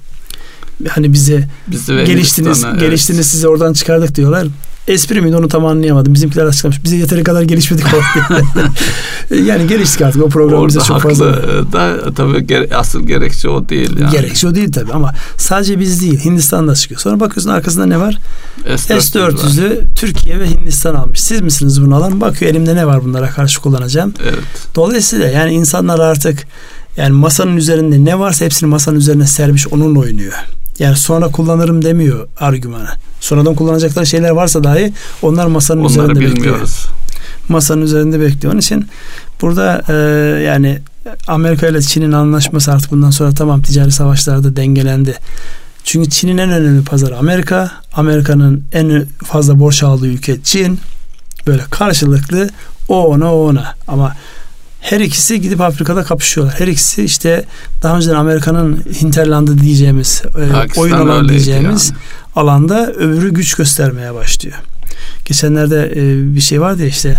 hani 0.88 1.12
bizi, 1.12 1.48
bizi 1.66 2.04
geliştiniz 2.04 2.64
evet. 2.64 2.80
geliştiniz 2.80 3.26
sizi 3.26 3.48
oradan 3.48 3.72
çıkardık 3.72 4.14
diyorlar 4.14 4.46
espri 4.88 5.20
miydi 5.20 5.36
onu 5.36 5.48
tam 5.48 5.66
anlayamadım. 5.66 6.14
Bizimkiler 6.14 6.44
açıklamış. 6.44 6.84
Bize 6.84 6.96
yeteri 6.96 7.24
kadar 7.24 7.42
gelişmedik 7.42 7.84
yani 9.44 9.66
geliştik 9.66 10.02
artık 10.02 10.22
o 10.22 10.28
program 10.28 10.60
Orada 10.60 10.68
bize 10.68 10.80
çok 10.80 11.00
fazla. 11.00 11.26
da 11.72 12.14
tabii 12.16 12.46
gere, 12.46 12.74
asıl 12.74 13.06
gerekçe 13.06 13.48
o 13.48 13.68
değil 13.68 13.98
yani. 13.98 14.12
Gerekçe 14.12 14.48
o 14.48 14.54
değil 14.54 14.72
tabii 14.72 14.92
ama 14.92 15.14
sadece 15.36 15.80
biz 15.80 16.02
değil 16.02 16.24
Hindistan'da 16.24 16.74
çıkıyor. 16.74 17.00
Sonra 17.00 17.20
bakıyorsun 17.20 17.50
arkasında 17.50 17.86
ne 17.86 18.00
var? 18.00 18.18
S-400'ü 18.76 19.84
Türkiye 19.94 20.40
ve 20.40 20.50
Hindistan 20.50 20.94
almış. 20.94 21.20
Siz 21.20 21.40
misiniz 21.40 21.82
bunu 21.82 21.96
alan? 21.96 22.20
Bakıyor 22.20 22.50
elimde 22.50 22.76
ne 22.76 22.86
var 22.86 23.04
bunlara 23.04 23.30
karşı 23.30 23.60
kullanacağım. 23.60 24.14
Evet. 24.22 24.38
Dolayısıyla 24.74 25.26
yani 25.26 25.52
insanlar 25.52 25.98
artık 25.98 26.46
yani 26.96 27.12
masanın 27.12 27.56
üzerinde 27.56 28.04
ne 28.04 28.18
varsa 28.18 28.44
hepsini 28.44 28.68
masanın 28.68 28.96
üzerine 28.96 29.26
sermiş 29.26 29.68
onunla 29.68 29.98
oynuyor. 29.98 30.34
Yani 30.78 30.96
sonra 30.96 31.28
kullanırım 31.28 31.84
demiyor 31.84 32.28
argümanı. 32.40 32.88
Sonradan 33.20 33.54
kullanacakları 33.54 34.06
şeyler 34.06 34.30
varsa 34.30 34.64
dahi 34.64 34.92
onlar 35.22 35.46
masanın 35.46 35.80
Onları 35.80 35.92
üzerinde 35.92 36.20
bilmiyoruz. 36.20 36.38
bekliyor. 36.42 36.68
Masanın 37.48 37.82
üzerinde 37.82 38.20
bekliyor. 38.20 38.52
Onun 38.52 38.60
için 38.60 38.86
burada 39.42 39.82
e, 39.88 39.94
yani 40.42 40.78
Amerika 41.28 41.66
ile 41.68 41.82
Çin'in 41.82 42.12
anlaşması 42.12 42.72
artık 42.72 42.90
bundan 42.92 43.10
sonra 43.10 43.32
tamam 43.32 43.62
ticari 43.62 43.92
savaşlarda 43.92 44.56
dengelendi. 44.56 45.14
Çünkü 45.84 46.10
Çin'in 46.10 46.38
en 46.38 46.50
önemli 46.50 46.84
pazarı 46.84 47.18
Amerika. 47.18 47.70
Amerika'nın 47.92 48.64
en 48.72 49.06
fazla 49.24 49.60
borç 49.60 49.82
aldığı 49.82 50.06
ülke 50.06 50.42
Çin. 50.42 50.80
Böyle 51.46 51.62
karşılıklı 51.70 52.48
o 52.88 53.06
ona 53.06 53.34
o 53.34 53.48
ona. 53.48 53.74
Ama 53.88 54.16
her 54.80 55.00
ikisi 55.00 55.40
gidip 55.40 55.60
Afrika'da 55.60 56.04
kapışıyorlar. 56.04 56.60
Her 56.60 56.66
ikisi 56.66 57.04
işte 57.04 57.44
daha 57.82 57.96
önceden 57.96 58.14
Amerika'nın 58.14 58.84
hinterlandı 59.00 59.58
diyeceğimiz 59.58 60.22
e, 60.76 60.80
oyun 60.80 60.94
alanı 60.94 61.28
diyeceğimiz 61.28 61.90
yani. 61.90 62.00
alanda 62.36 62.92
öbürü 62.92 63.34
güç 63.34 63.54
göstermeye 63.54 64.14
başlıyor. 64.14 64.56
Geçenlerde 65.24 65.92
e, 65.96 66.34
bir 66.34 66.40
şey 66.40 66.60
vardı 66.60 66.82
ya 66.82 66.88
işte 66.88 67.18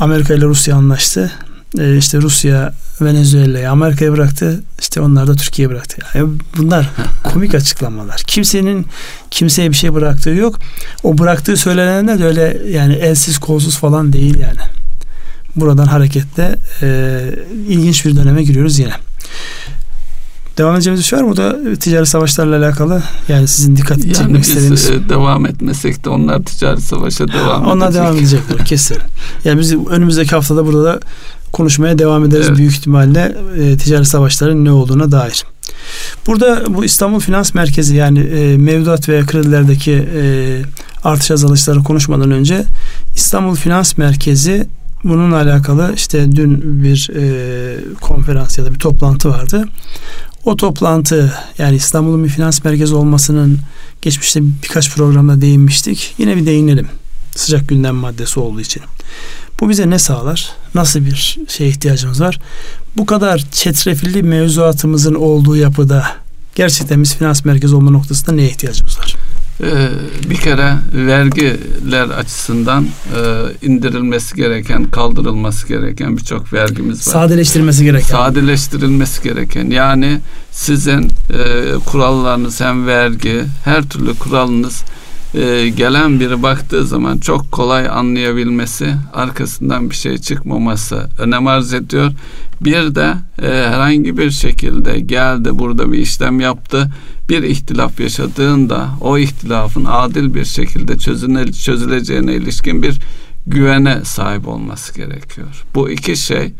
Amerika 0.00 0.34
ile 0.34 0.44
Rusya 0.44 0.76
anlaştı. 0.76 1.32
E, 1.78 1.96
işte 1.96 2.18
Rusya 2.18 2.74
Venezuela'yı 3.00 3.70
Amerika'ya 3.70 4.12
bıraktı. 4.12 4.60
İşte 4.80 5.00
onlar 5.00 5.26
da 5.26 5.34
Türkiye'ye 5.34 5.74
bıraktı. 5.74 5.96
Yani 6.14 6.30
bunlar 6.56 6.90
komik 7.24 7.54
açıklamalar. 7.54 8.22
Kimsenin 8.26 8.86
kimseye 9.30 9.70
bir 9.70 9.76
şey 9.76 9.94
bıraktığı 9.94 10.30
yok. 10.30 10.58
O 11.02 11.18
bıraktığı 11.18 11.56
söylenenler 11.56 12.18
de 12.18 12.24
öyle 12.24 12.58
yani 12.68 12.94
elsiz 12.94 13.38
kolsuz 13.38 13.76
falan 13.78 14.12
değil 14.12 14.38
yani 14.38 14.75
buradan 15.56 15.86
hareketle 15.86 16.56
e, 16.82 17.20
ilginç 17.68 18.04
bir 18.04 18.16
döneme 18.16 18.42
giriyoruz 18.42 18.78
yine. 18.78 18.92
Devam 20.58 20.74
edeceğimiz 20.74 21.00
bir 21.00 21.06
şey 21.06 21.18
var 21.18 21.24
mı? 21.24 21.30
O 21.30 21.36
da 21.36 21.74
ticari 21.80 22.06
savaşlarla 22.06 22.56
alakalı. 22.56 23.02
Yani 23.28 23.48
sizin 23.48 23.76
dikkat 23.76 24.04
yani 24.04 24.14
çekmek 24.14 24.44
istediğiniz. 24.44 24.90
E, 24.90 25.08
devam 25.08 25.46
etmesek 25.46 26.04
de 26.04 26.08
onlar 26.08 26.42
ticari 26.42 26.80
savaşa 26.80 27.28
devam 27.28 27.66
Onlar 27.66 27.86
edecek. 27.86 28.02
devam 28.02 28.16
edecekler 28.16 28.64
kesin. 28.64 28.96
Yani 29.44 29.60
biz 29.60 29.74
önümüzdeki 29.74 30.30
haftada 30.30 30.66
burada 30.66 30.84
da 30.84 31.00
konuşmaya 31.52 31.98
devam 31.98 32.24
ederiz 32.24 32.46
evet. 32.48 32.58
büyük 32.58 32.72
ihtimalle 32.72 33.36
e, 33.58 33.76
ticari 33.76 34.04
savaşların 34.04 34.64
ne 34.64 34.72
olduğuna 34.72 35.12
dair. 35.12 35.44
Burada 36.26 36.62
bu 36.68 36.84
İstanbul 36.84 37.20
Finans 37.20 37.54
Merkezi 37.54 37.96
yani 37.96 38.18
e, 38.18 38.56
mevduat 38.56 39.08
veya 39.08 39.26
kredilerdeki 39.26 39.92
e, 39.92 40.22
artış 41.04 41.30
azalışları 41.30 41.82
konuşmadan 41.82 42.30
önce 42.30 42.64
İstanbul 43.16 43.54
Finans 43.54 43.98
Merkezi 43.98 44.66
bununla 45.08 45.36
alakalı 45.36 45.92
işte 45.96 46.32
dün 46.32 46.82
bir 46.84 47.10
e, 47.16 47.94
konferans 48.00 48.58
ya 48.58 48.64
da 48.64 48.74
bir 48.74 48.78
toplantı 48.78 49.28
vardı. 49.28 49.68
O 50.44 50.56
toplantı 50.56 51.34
yani 51.58 51.76
İstanbul'un 51.76 52.24
bir 52.24 52.28
finans 52.28 52.64
merkezi 52.64 52.94
olmasının 52.94 53.58
geçmişte 54.02 54.40
birkaç 54.62 54.94
programda 54.94 55.40
değinmiştik. 55.40 56.14
Yine 56.18 56.36
bir 56.36 56.46
değinelim. 56.46 56.88
Sıcak 57.36 57.68
gündem 57.68 57.94
maddesi 57.94 58.40
olduğu 58.40 58.60
için. 58.60 58.82
Bu 59.60 59.68
bize 59.68 59.90
ne 59.90 59.98
sağlar? 59.98 60.52
Nasıl 60.74 61.00
bir 61.06 61.38
şeye 61.48 61.70
ihtiyacımız 61.70 62.20
var? 62.20 62.40
Bu 62.96 63.06
kadar 63.06 63.46
çetrefilli 63.52 64.22
mevzuatımızın 64.22 65.14
olduğu 65.14 65.56
yapıda 65.56 66.06
gerçekten 66.54 67.02
biz 67.02 67.14
finans 67.14 67.44
merkezi 67.44 67.74
olma 67.74 67.90
noktasında 67.90 68.32
neye 68.32 68.48
ihtiyacımız 68.48 68.98
var? 68.98 69.16
Ee, 69.62 69.88
bir 70.30 70.36
kere 70.36 70.74
vergiler 70.92 72.08
açısından 72.08 72.84
e, 72.84 73.66
indirilmesi 73.66 74.36
gereken, 74.36 74.84
kaldırılması 74.84 75.68
gereken 75.68 76.16
birçok 76.16 76.52
vergimiz 76.52 77.08
var. 77.08 77.12
Sadeleştirilmesi 77.12 77.84
gereken. 77.84 78.06
Sadeleştirilmesi 78.06 79.22
gereken. 79.22 79.70
Yani 79.70 80.20
sizin 80.50 81.02
e, 81.02 81.08
kurallarınız 81.86 82.60
hem 82.60 82.86
vergi, 82.86 83.42
her 83.64 83.82
türlü 83.82 84.14
kuralınız 84.14 84.84
e, 85.34 85.68
gelen 85.68 86.20
biri 86.20 86.42
baktığı 86.42 86.86
zaman 86.86 87.18
çok 87.18 87.52
kolay 87.52 87.88
anlayabilmesi, 87.88 88.94
arkasından 89.14 89.90
bir 89.90 89.94
şey 89.94 90.18
çıkmaması 90.18 91.08
önem 91.18 91.46
arz 91.46 91.74
ediyor. 91.74 92.12
Bir 92.60 92.94
de 92.94 93.14
e, 93.42 93.48
herhangi 93.48 94.18
bir 94.18 94.30
şekilde 94.30 95.00
geldi 95.00 95.48
burada 95.52 95.92
bir 95.92 95.98
işlem 95.98 96.40
yaptı, 96.40 96.90
bir 97.28 97.42
ihtilaf 97.42 98.00
yaşadığında 98.00 98.90
o 99.00 99.18
ihtilafın 99.18 99.84
adil 99.88 100.34
bir 100.34 100.44
şekilde 100.44 100.98
çözüne, 100.98 101.52
çözüleceğine 101.52 102.34
ilişkin 102.34 102.82
bir 102.82 102.98
güvene 103.46 104.04
sahip 104.04 104.48
olması 104.48 104.94
gerekiyor. 104.94 105.64
Bu 105.74 105.90
iki 105.90 106.16
şey 106.16 106.52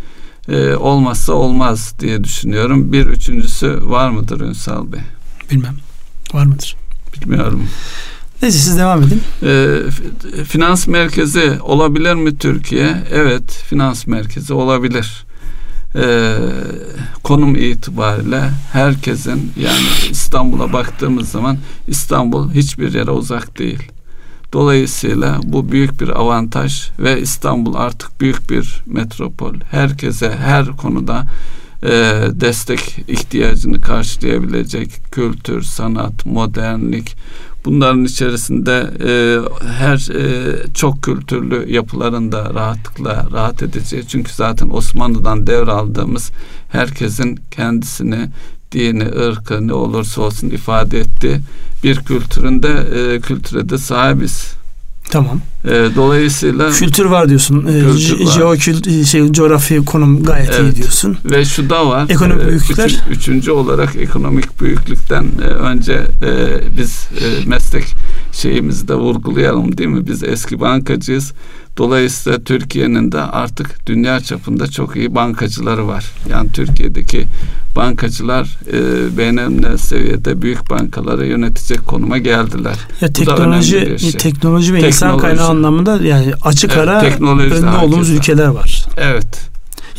e, 0.48 0.74
olmazsa 0.74 1.32
olmaz 1.32 1.94
diye 2.00 2.24
düşünüyorum. 2.24 2.92
Bir 2.92 3.06
üçüncüsü 3.06 3.90
var 3.90 4.10
mıdır 4.10 4.40
Ünsal 4.40 4.92
Bey? 4.92 5.00
Bilmem. 5.50 5.76
Var 6.32 6.46
mıdır? 6.46 6.76
Bilmiyorum. 7.14 7.68
Neyse 8.42 8.58
siz 8.58 8.78
devam 8.78 9.02
edin. 9.02 9.22
E, 9.42 9.78
finans 10.44 10.86
merkezi 10.86 11.58
olabilir 11.62 12.14
mi 12.14 12.38
Türkiye? 12.38 13.04
Evet, 13.12 13.64
finans 13.68 14.06
merkezi 14.06 14.52
olabilir. 14.52 15.25
E, 15.96 16.36
konum 17.22 17.56
itibariyle 17.56 18.50
herkesin 18.72 19.52
yani 19.56 20.10
İstanbul'a 20.10 20.72
baktığımız 20.72 21.28
zaman 21.28 21.58
İstanbul 21.88 22.50
hiçbir 22.50 22.94
yere 22.94 23.10
uzak 23.10 23.58
değil. 23.58 23.92
Dolayısıyla 24.52 25.40
bu 25.42 25.72
büyük 25.72 26.00
bir 26.00 26.08
avantaj 26.08 26.90
ve 26.98 27.20
İstanbul 27.20 27.74
artık 27.74 28.20
büyük 28.20 28.50
bir 28.50 28.82
metropol. 28.86 29.54
Herkese 29.70 30.36
her 30.36 30.66
konuda 30.66 31.24
e, 31.82 31.88
destek 32.32 32.98
ihtiyacını 33.08 33.80
karşılayabilecek 33.80 34.90
kültür, 35.12 35.62
sanat, 35.62 36.26
modernlik 36.26 37.16
bunların 37.66 38.04
içerisinde 38.04 38.90
e, 39.04 39.10
her 39.66 40.14
e, 40.14 40.54
çok 40.74 41.02
kültürlü 41.02 41.72
yapılarında 41.72 42.54
rahatlıkla 42.54 43.28
rahat 43.32 43.62
edeceği. 43.62 44.06
Çünkü 44.08 44.32
zaten 44.32 44.68
Osmanlı'dan 44.70 45.46
devraldığımız 45.46 46.30
herkesin 46.68 47.40
kendisini 47.50 48.28
dini, 48.72 49.04
ırkı 49.04 49.68
ne 49.68 49.72
olursa 49.72 50.22
olsun 50.22 50.50
ifade 50.50 51.00
etti. 51.00 51.40
Bir 51.84 51.96
kültüründe 51.96 52.68
e, 52.68 53.20
kültüre 53.20 53.68
de 53.68 53.78
sahibiz. 53.78 54.52
Tamam. 55.10 55.40
E, 55.66 55.96
dolayısıyla 55.96 56.70
kültür 56.70 57.04
var 57.04 57.28
diyorsun. 57.28 57.66
E, 57.66 57.80
kültür 57.80 58.20
e, 58.20 58.26
Jeokül 58.26 59.04
şey 59.04 59.32
coğrafi 59.32 59.84
konum 59.84 60.22
gayet 60.22 60.50
evet. 60.60 60.74
iyi 60.74 60.76
diyorsun. 60.76 61.16
Ve 61.24 61.44
şu 61.44 61.70
da 61.70 61.88
var. 61.88 62.06
Ekonomik 62.08 62.44
e, 62.44 62.48
büyüklükler. 62.48 62.86
Üçün, 62.86 63.00
üçüncü 63.10 63.50
olarak 63.50 63.96
ekonomik 63.96 64.60
büyüklükten 64.60 65.26
e, 65.42 65.44
önce 65.44 65.92
e, 66.22 66.60
biz 66.78 67.08
e, 67.20 67.48
meslek 67.48 67.84
şeyimizi 68.32 68.88
de 68.88 68.94
vurgulayalım 68.94 69.78
değil 69.78 69.90
mi? 69.90 70.06
Biz 70.06 70.24
eski 70.24 70.60
bankacıyız. 70.60 71.32
Dolayısıyla 71.76 72.38
Türkiye'nin 72.38 73.12
de 73.12 73.20
artık 73.20 73.86
dünya 73.86 74.20
çapında 74.20 74.66
çok 74.66 74.96
iyi 74.96 75.14
bankacıları 75.14 75.86
var. 75.86 76.04
Yani 76.30 76.52
Türkiye'deki 76.52 77.24
bankacılar 77.76 78.58
e, 78.72 79.18
beğenilen 79.18 79.76
seviyede 79.76 80.42
büyük 80.42 80.70
bankaları 80.70 81.26
yönetecek 81.26 81.86
konuma 81.86 82.18
geldiler. 82.18 82.76
Ya 83.00 83.12
teknoloji, 83.12 83.98
şey. 83.98 84.12
teknoloji 84.12 84.74
ve 84.74 84.80
teknoloji. 84.80 84.86
insan 84.86 85.18
kaynağı 85.18 85.55
anlamında 85.56 85.96
yani 86.04 86.32
açık 86.42 86.72
evet, 86.76 86.88
ara 86.88 87.02
önde 87.02 87.84
olduğumuz 87.84 88.10
ülkeler 88.10 88.46
var. 88.46 88.86
Evet. 88.96 89.48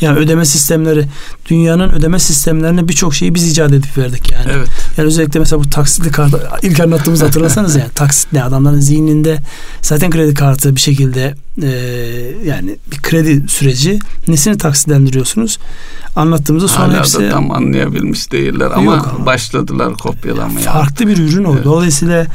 Yani 0.00 0.18
ödeme 0.18 0.44
sistemleri 0.44 1.06
dünyanın 1.48 1.90
ödeme 1.90 2.18
sistemlerine 2.18 2.88
birçok 2.88 3.14
şeyi 3.14 3.34
biz 3.34 3.50
icat 3.50 3.72
edip 3.72 3.98
verdik 3.98 4.32
yani. 4.32 4.50
Evet. 4.52 4.68
Yani 4.96 5.06
özellikle 5.06 5.40
mesela 5.40 5.64
bu 5.64 5.70
taksitli 5.70 6.10
kart 6.10 6.34
ilk 6.62 6.80
anlattığımız 6.80 7.22
hatırlasanız 7.22 7.76
yani 7.76 7.90
taksit 7.94 8.32
ne 8.32 8.42
adamların 8.42 8.80
zihninde 8.80 9.38
zaten 9.82 10.10
kredi 10.10 10.34
kartı 10.34 10.76
bir 10.76 10.80
şekilde 10.80 11.34
e, 11.62 11.68
yani 12.44 12.76
bir 12.90 12.96
kredi 12.96 13.48
süreci 13.48 13.98
nesini 14.28 14.58
taksitlendiriyorsunuz? 14.58 15.58
Anlattığımızda 16.16 16.68
sonra 16.68 16.88
Hala 16.88 16.98
hepsi 16.98 17.30
tam 17.30 17.50
anlayabilmiş 17.50 18.32
değiller 18.32 18.70
ama, 18.74 18.92
ama 18.92 19.26
başladılar 19.26 19.94
kopyalamaya. 19.94 20.72
Farklı 20.72 21.06
bir 21.06 21.18
ürün 21.18 21.44
o. 21.44 21.54
Evet. 21.54 21.64
Dolayısıyla 21.64 22.26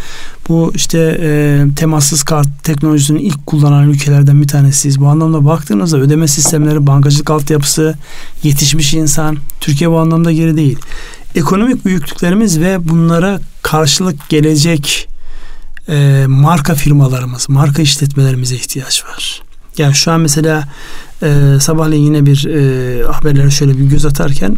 bu 0.49 0.71
işte 0.75 1.17
e, 1.21 1.61
temassız 1.75 2.23
kart 2.23 2.47
teknolojisini 2.63 3.21
ilk 3.21 3.47
kullanan 3.47 3.89
ülkelerden 3.89 4.41
bir 4.41 4.47
tanesiyiz. 4.47 4.99
Bu 4.99 5.07
anlamda 5.07 5.45
baktığınızda 5.45 5.97
ödeme 5.97 6.27
sistemleri, 6.27 6.87
bankacılık 6.87 7.29
altyapısı, 7.29 7.95
yetişmiş 8.43 8.93
insan 9.03 9.37
Türkiye 9.59 9.91
bu 9.91 9.97
anlamda 9.99 10.31
geri 10.31 10.57
değil. 10.57 10.79
Ekonomik 11.35 11.85
büyüklüklerimiz 11.85 12.59
ve 12.59 12.89
bunlara 12.89 13.39
karşılık 13.61 14.29
gelecek 14.29 15.09
e, 15.89 16.25
marka 16.27 16.75
firmalarımız, 16.75 17.49
marka 17.49 17.81
işletmelerimize 17.81 18.55
ihtiyaç 18.55 19.05
var. 19.05 19.41
Yani 19.77 19.93
şu 19.93 20.11
an 20.11 20.19
mesela 20.19 20.67
e, 21.23 21.57
sabahleyin 21.59 22.03
yine 22.03 22.25
bir 22.25 22.45
e, 22.45 23.03
haberlere 23.03 23.51
şöyle 23.51 23.77
bir 23.77 23.83
göz 23.83 24.05
atarken 24.05 24.57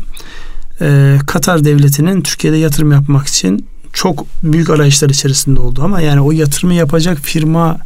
e, 0.82 1.18
Katar 1.28 1.64
devletinin 1.64 2.22
Türkiye'de 2.22 2.58
yatırım 2.58 2.92
yapmak 2.92 3.28
için 3.28 3.68
çok 3.94 4.26
büyük 4.44 4.70
arayışlar 4.70 5.10
içerisinde 5.10 5.60
oldu 5.60 5.82
ama 5.84 6.02
yani 6.02 6.22
o 6.22 6.32
yatırımı 6.32 6.74
yapacak 6.74 7.18
firma 7.18 7.78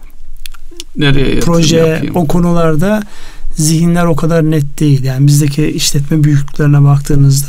Nereye 0.98 1.40
proje 1.40 2.04
o 2.16 2.28
konularda 2.28 3.04
zihinler 3.56 4.06
o 4.06 4.16
kadar 4.16 4.52
net 4.52 4.80
değil. 4.80 5.04
Yani 5.04 5.28
bizdeki 5.28 5.68
işletme 5.68 6.24
büyüklüklerine 6.24 6.84
baktığınızda 6.84 7.48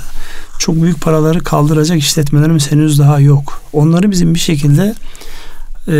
çok 0.58 0.82
büyük 0.82 1.00
paraları 1.00 1.40
kaldıracak 1.40 1.98
işletmelerimiz 1.98 2.72
henüz 2.72 2.98
daha 2.98 3.20
yok. 3.20 3.62
Onları 3.72 4.10
bizim 4.10 4.34
bir 4.34 4.38
şekilde 4.38 4.94
e, 5.88 5.94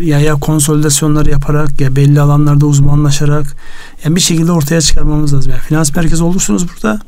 ya 0.00 0.20
ya 0.20 0.34
konsolidasyonları 0.34 1.30
yaparak 1.30 1.80
ya 1.80 1.96
belli 1.96 2.20
alanlarda 2.20 2.66
uzmanlaşarak 2.66 3.56
yani 4.04 4.16
bir 4.16 4.20
şekilde 4.20 4.52
ortaya 4.52 4.80
çıkarmamız 4.80 5.34
lazım. 5.34 5.52
Yani 5.52 5.62
finans 5.62 5.96
merkezi 5.96 6.24
olursunuz 6.24 6.66
burada. 6.68 7.00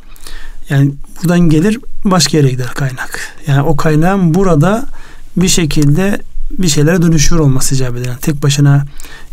Yani 0.70 0.92
buradan 1.22 1.40
gelir 1.40 1.78
başka 2.04 2.36
yere 2.36 2.50
gider 2.50 2.70
kaynak. 2.74 3.20
Yani 3.46 3.62
o 3.62 3.76
kaynağın 3.76 4.34
burada 4.34 4.86
bir 5.36 5.48
şekilde 5.48 6.20
bir 6.50 6.68
şeylere 6.68 7.02
dönüşüyor 7.02 7.40
olması 7.40 7.74
icap 7.74 7.96
eder. 7.96 8.06
Yani 8.06 8.20
tek 8.20 8.42
başına 8.42 8.84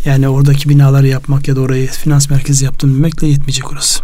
yani 0.06 0.30
oradaki 0.30 0.70
binaları 0.70 1.08
yapmak 1.08 1.48
ya 1.48 1.56
da 1.56 1.62
orayı 1.62 1.88
finans 1.88 2.30
merkezi 2.30 2.66
yaptım 2.66 2.96
demekle 2.96 3.28
yetmeyecek 3.28 3.72
orası. 3.72 4.04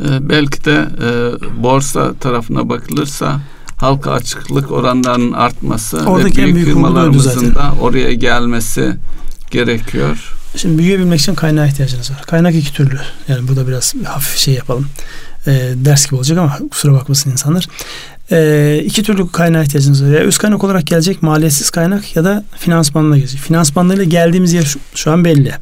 Ee, 0.00 0.28
belki 0.28 0.64
de 0.64 0.88
e, 1.02 1.08
borsa 1.62 2.14
tarafına 2.14 2.68
bakılırsa 2.68 3.40
halka 3.76 4.12
açıklık 4.12 4.72
oranlarının 4.72 5.32
artması 5.32 5.96
Oradaki 5.96 6.38
ve 6.38 6.42
büyük, 6.42 6.54
büyük 6.54 6.68
firmalarımızın 6.68 7.54
da 7.54 7.72
oraya 7.80 8.12
gelmesi 8.12 8.96
gerekiyor. 9.50 10.32
Şimdi 10.56 10.78
büyüyebilmek 10.78 11.20
için 11.20 11.34
kaynağa 11.34 11.66
ihtiyacınız 11.66 12.10
var. 12.10 12.22
Kaynak 12.26 12.54
iki 12.54 12.72
türlü. 12.72 13.00
Yani 13.28 13.48
burada 13.48 13.68
biraz 13.68 13.94
hafif 14.04 14.36
şey 14.36 14.54
yapalım. 14.54 14.86
E, 15.46 15.52
ders 15.74 16.06
gibi 16.06 16.16
olacak 16.16 16.38
ama 16.38 16.58
kusura 16.70 16.92
bakmasın 16.92 17.30
insanlar. 17.30 17.68
E, 18.30 18.82
iki 18.84 19.02
türlü 19.02 19.32
kaynağa 19.32 19.62
ihtiyacınız 19.62 20.04
var. 20.04 20.08
Ya 20.08 20.18
öz 20.18 20.38
kaynak 20.38 20.64
olarak 20.64 20.86
gelecek 20.86 21.22
maliyetsiz 21.22 21.70
kaynak 21.70 22.16
ya 22.16 22.24
da 22.24 22.44
finansmanla 22.58 23.16
gelecek. 23.16 23.40
Finansmanlarıyla 23.40 24.04
geldiğimiz 24.04 24.52
yer 24.52 24.62
şu, 24.62 24.78
şu 24.94 25.10
an 25.10 25.24
belli. 25.24 25.52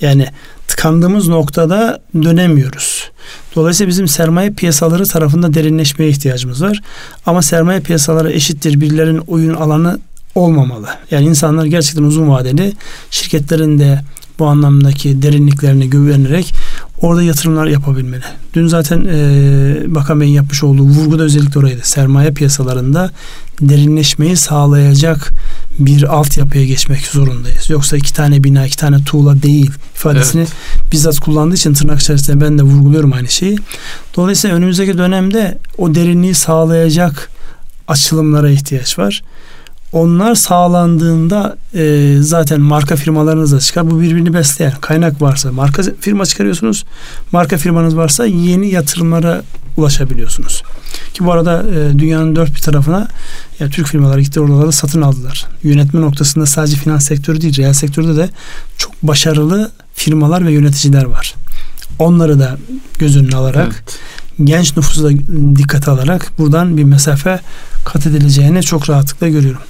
Yani 0.00 0.26
tıkandığımız 0.68 1.28
noktada 1.28 2.00
dönemiyoruz. 2.14 3.10
Dolayısıyla 3.56 3.88
bizim 3.88 4.08
sermaye 4.08 4.50
piyasaları 4.50 5.06
tarafında 5.06 5.54
derinleşmeye 5.54 6.10
ihtiyacımız 6.10 6.62
var. 6.62 6.80
Ama 7.26 7.42
sermaye 7.42 7.80
piyasaları 7.80 8.32
eşittir 8.32 8.80
birilerin 8.80 9.18
oyun 9.18 9.54
alanı 9.54 9.98
olmamalı. 10.34 10.88
Yani 11.10 11.26
insanlar 11.26 11.64
gerçekten 11.64 12.02
uzun 12.02 12.28
vadeli 12.28 12.72
şirketlerin 13.10 13.78
de 13.78 14.00
bu 14.40 14.46
anlamdaki 14.46 15.22
derinliklerine 15.22 15.86
güvenerek 15.86 16.54
orada 17.00 17.22
yatırımlar 17.22 17.66
yapabilmeli. 17.66 18.24
Dün 18.54 18.66
zaten 18.66 19.04
e, 19.10 19.94
Bakan 19.94 20.20
Bey'in 20.20 20.32
yapmış 20.32 20.62
olduğu 20.62 20.82
vurgu 20.82 21.18
da 21.18 21.22
özellikle 21.22 21.60
oraydı. 21.60 21.80
Sermaye 21.82 22.30
piyasalarında 22.30 23.10
derinleşmeyi 23.60 24.36
sağlayacak 24.36 25.32
bir 25.78 26.02
altyapıya 26.02 26.64
geçmek 26.64 27.06
zorundayız. 27.06 27.70
Yoksa 27.70 27.96
iki 27.96 28.14
tane 28.14 28.44
bina, 28.44 28.66
iki 28.66 28.76
tane 28.76 29.04
tuğla 29.04 29.42
değil 29.42 29.70
ifadesini 29.94 30.40
evet. 30.40 30.52
bizzat 30.92 31.18
kullandığı 31.18 31.54
için 31.54 31.74
tırnak 31.74 32.00
içerisinde 32.00 32.40
ben 32.40 32.58
de 32.58 32.62
vurguluyorum 32.62 33.12
aynı 33.12 33.28
şeyi. 33.28 33.58
Dolayısıyla 34.16 34.56
önümüzdeki 34.56 34.98
dönemde 34.98 35.58
o 35.78 35.94
derinliği 35.94 36.34
sağlayacak 36.34 37.30
açılımlara 37.88 38.50
ihtiyaç 38.50 38.98
var. 38.98 39.22
Onlar 39.92 40.34
sağlandığında 40.34 41.56
e, 41.74 42.16
zaten 42.20 42.60
marka 42.60 42.96
firmalarınız 42.96 43.52
da 43.52 43.60
çıkar. 43.60 43.90
Bu 43.90 44.00
birbirini 44.00 44.34
besleyen 44.34 44.72
kaynak 44.80 45.22
varsa 45.22 45.52
marka 45.52 45.82
firma 46.00 46.26
çıkarıyorsunuz. 46.26 46.84
Marka 47.32 47.56
firmanız 47.56 47.96
varsa 47.96 48.26
yeni 48.26 48.70
yatırımlara 48.70 49.42
ulaşabiliyorsunuz. 49.76 50.62
Ki 51.14 51.24
bu 51.24 51.32
arada 51.32 51.62
e, 51.62 51.98
dünyanın 51.98 52.36
dört 52.36 52.54
bir 52.54 52.60
tarafına 52.60 53.08
ya 53.60 53.68
Türk 53.68 53.86
firmaları 53.86 54.20
gitti 54.20 54.40
oralarda 54.40 54.72
satın 54.72 55.02
aldılar. 55.02 55.46
Yönetme 55.62 56.00
noktasında 56.00 56.46
sadece 56.46 56.76
finans 56.76 57.06
sektörü 57.06 57.40
değil, 57.40 57.56
reel 57.56 57.72
sektörde 57.72 58.16
de 58.16 58.30
çok 58.76 59.02
başarılı 59.02 59.70
firmalar 59.94 60.46
ve 60.46 60.52
yöneticiler 60.52 61.04
var. 61.04 61.34
Onları 61.98 62.38
da 62.38 62.58
göz 62.98 63.16
önüne 63.16 63.36
alarak 63.36 63.68
evet. 63.68 63.98
genç 64.44 64.76
nüfusu 64.76 65.04
da 65.04 65.10
dikkate 65.56 65.90
alarak 65.90 66.32
buradan 66.38 66.76
bir 66.76 66.84
mesafe 66.84 67.40
kat 67.84 68.06
edileceğini 68.06 68.62
çok 68.62 68.90
rahatlıkla 68.90 69.28
görüyorum. 69.28 69.60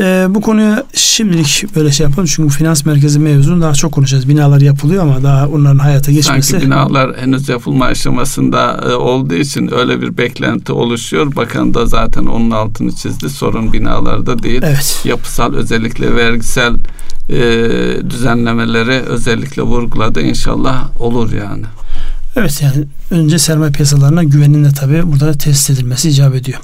Ee, 0.00 0.26
bu 0.28 0.40
konuya 0.40 0.84
şimdilik 0.94 1.64
böyle 1.76 1.92
şey 1.92 2.06
yapalım 2.06 2.26
çünkü 2.26 2.54
finans 2.54 2.86
merkezi 2.86 3.18
mevzunu 3.18 3.62
daha 3.62 3.72
çok 3.72 3.92
konuşacağız. 3.92 4.28
Binalar 4.28 4.60
yapılıyor 4.60 5.02
ama 5.02 5.22
daha 5.22 5.48
onların 5.48 5.78
hayata 5.78 6.12
geçmesi. 6.12 6.50
Sanki 6.50 6.66
binalar 6.66 7.16
henüz 7.16 7.48
yapılma 7.48 7.84
aşamasında 7.84 8.84
e, 8.90 8.92
olduğu 8.92 9.34
için 9.34 9.74
öyle 9.74 10.00
bir 10.00 10.18
beklenti 10.18 10.72
oluşuyor. 10.72 11.36
Bakan 11.36 11.74
da 11.74 11.86
zaten 11.86 12.26
onun 12.26 12.50
altını 12.50 12.92
çizdi. 12.92 13.30
Sorun 13.30 13.72
binalarda 13.72 14.42
değil. 14.42 14.60
Evet. 14.64 15.00
Yapısal 15.04 15.54
özellikle 15.54 16.16
vergisel 16.16 16.74
e, 17.28 17.40
düzenlemeleri 18.10 19.00
özellikle 19.00 19.62
vurguladı. 19.62 20.20
İnşallah 20.20 21.00
olur 21.00 21.32
yani. 21.32 21.64
Evet 22.36 22.62
yani 22.62 22.84
önce 23.10 23.38
sermaye 23.38 23.72
piyasalarına 23.72 24.22
güvenin 24.22 24.64
de 24.64 24.72
tabii 24.72 25.12
burada 25.12 25.32
test 25.32 25.70
edilmesi 25.70 26.08
icap 26.08 26.34
ediyor. 26.34 26.60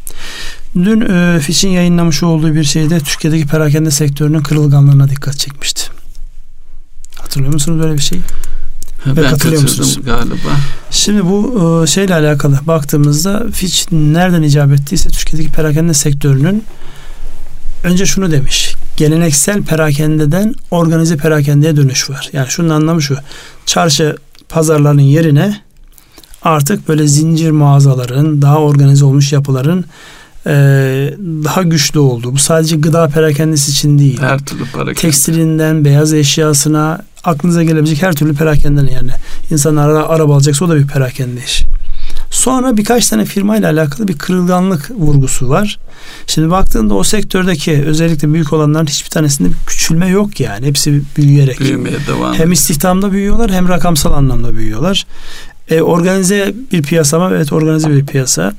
Dün 0.74 1.00
e, 1.00 1.40
Fitch'in 1.40 1.68
yayınlamış 1.68 2.22
olduğu 2.22 2.54
bir 2.54 2.64
şeyde 2.64 3.00
Türkiye'deki 3.00 3.46
perakende 3.46 3.90
sektörünün 3.90 4.42
kırılganlığına 4.42 5.10
dikkat 5.10 5.38
çekmişti. 5.38 5.82
Hatırlıyor 7.18 7.52
musunuz 7.52 7.82
böyle 7.82 7.94
bir 7.94 8.02
şey? 8.02 8.18
Ve 9.06 9.16
ben 9.16 9.30
katılıyor 9.30 9.62
musunuz? 9.62 9.98
galiba. 10.04 10.36
Şimdi 10.90 11.24
bu 11.24 11.60
e, 11.82 11.86
şeyle 11.86 12.14
alakalı 12.14 12.58
baktığımızda 12.66 13.46
Fitch 13.52 13.92
nereden 13.92 14.42
icap 14.42 14.72
ettiyse 14.72 15.08
Türkiye'deki 15.08 15.52
perakende 15.52 15.94
sektörünün 15.94 16.64
önce 17.84 18.06
şunu 18.06 18.30
demiş. 18.30 18.74
Geleneksel 18.96 19.62
perakendeden 19.62 20.54
organize 20.70 21.16
perakendeye 21.16 21.76
dönüş 21.76 22.10
var. 22.10 22.30
Yani 22.32 22.48
şunun 22.48 22.68
anlamı 22.68 23.02
şu. 23.02 23.16
Çarşı 23.66 24.16
pazarların 24.48 25.00
yerine 25.00 25.60
artık 26.42 26.88
böyle 26.88 27.06
zincir 27.06 27.50
mağazaların, 27.50 28.42
daha 28.42 28.58
organize 28.58 29.04
olmuş 29.04 29.32
yapıların 29.32 29.84
e, 30.46 30.52
daha 31.44 31.62
güçlü 31.62 31.98
olduğu. 31.98 32.32
Bu 32.32 32.38
sadece 32.38 32.76
gıda 32.76 33.08
perakendesi 33.08 33.70
için 33.70 33.98
değil. 33.98 34.20
Her 34.20 34.38
türlü 34.38 34.64
perakende. 34.64 34.94
Tekstilinden 34.94 35.84
beyaz 35.84 36.12
eşyasına 36.12 36.98
aklınıza 37.24 37.62
gelebilecek 37.62 38.02
her 38.02 38.12
türlü 38.12 38.34
perakenden 38.34 38.86
yani. 38.86 39.10
İnsanlar 39.50 39.88
araba 39.88 40.34
alacaksa 40.34 40.64
o 40.64 40.68
da 40.68 40.76
bir 40.76 40.86
perakende 40.86 41.40
iş. 41.44 41.64
Sonra 42.38 42.76
birkaç 42.76 43.08
tane 43.08 43.24
firma 43.24 43.56
ile 43.56 43.66
alakalı 43.66 44.08
bir 44.08 44.18
kırılganlık 44.18 44.90
vurgusu 44.90 45.48
var. 45.48 45.78
Şimdi 46.26 46.50
baktığında 46.50 46.94
o 46.94 47.04
sektördeki 47.04 47.84
özellikle 47.86 48.32
büyük 48.32 48.52
olanların 48.52 48.86
hiçbir 48.86 49.10
tanesinde 49.10 49.48
bir 49.48 49.66
küçülme 49.66 50.08
yok 50.08 50.40
yani. 50.40 50.66
Hepsi 50.66 51.02
büyüyerek. 51.16 51.60
Büyümeye 51.60 51.96
devam 52.06 52.34
Hem 52.34 52.52
istihdamda 52.52 53.12
büyüyorlar 53.12 53.50
hem 53.50 53.68
rakamsal 53.68 54.12
anlamda 54.12 54.54
büyüyorlar. 54.54 55.06
E, 55.70 55.82
organize 55.82 56.54
bir 56.72 56.82
piyasa 56.82 57.18
mı? 57.18 57.30
Evet 57.32 57.52
organize 57.52 57.90
bir 57.90 58.06
piyasa. 58.06 58.52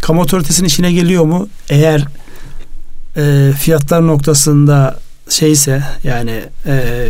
Kamu 0.00 0.20
otoritesinin 0.20 0.68
içine 0.68 0.92
geliyor 0.92 1.24
mu? 1.24 1.48
Eğer 1.68 2.04
e, 3.16 3.52
fiyatlar 3.58 4.06
noktasında 4.06 5.00
şeyse 5.28 5.82
yani 6.04 6.42
e, 6.66 7.06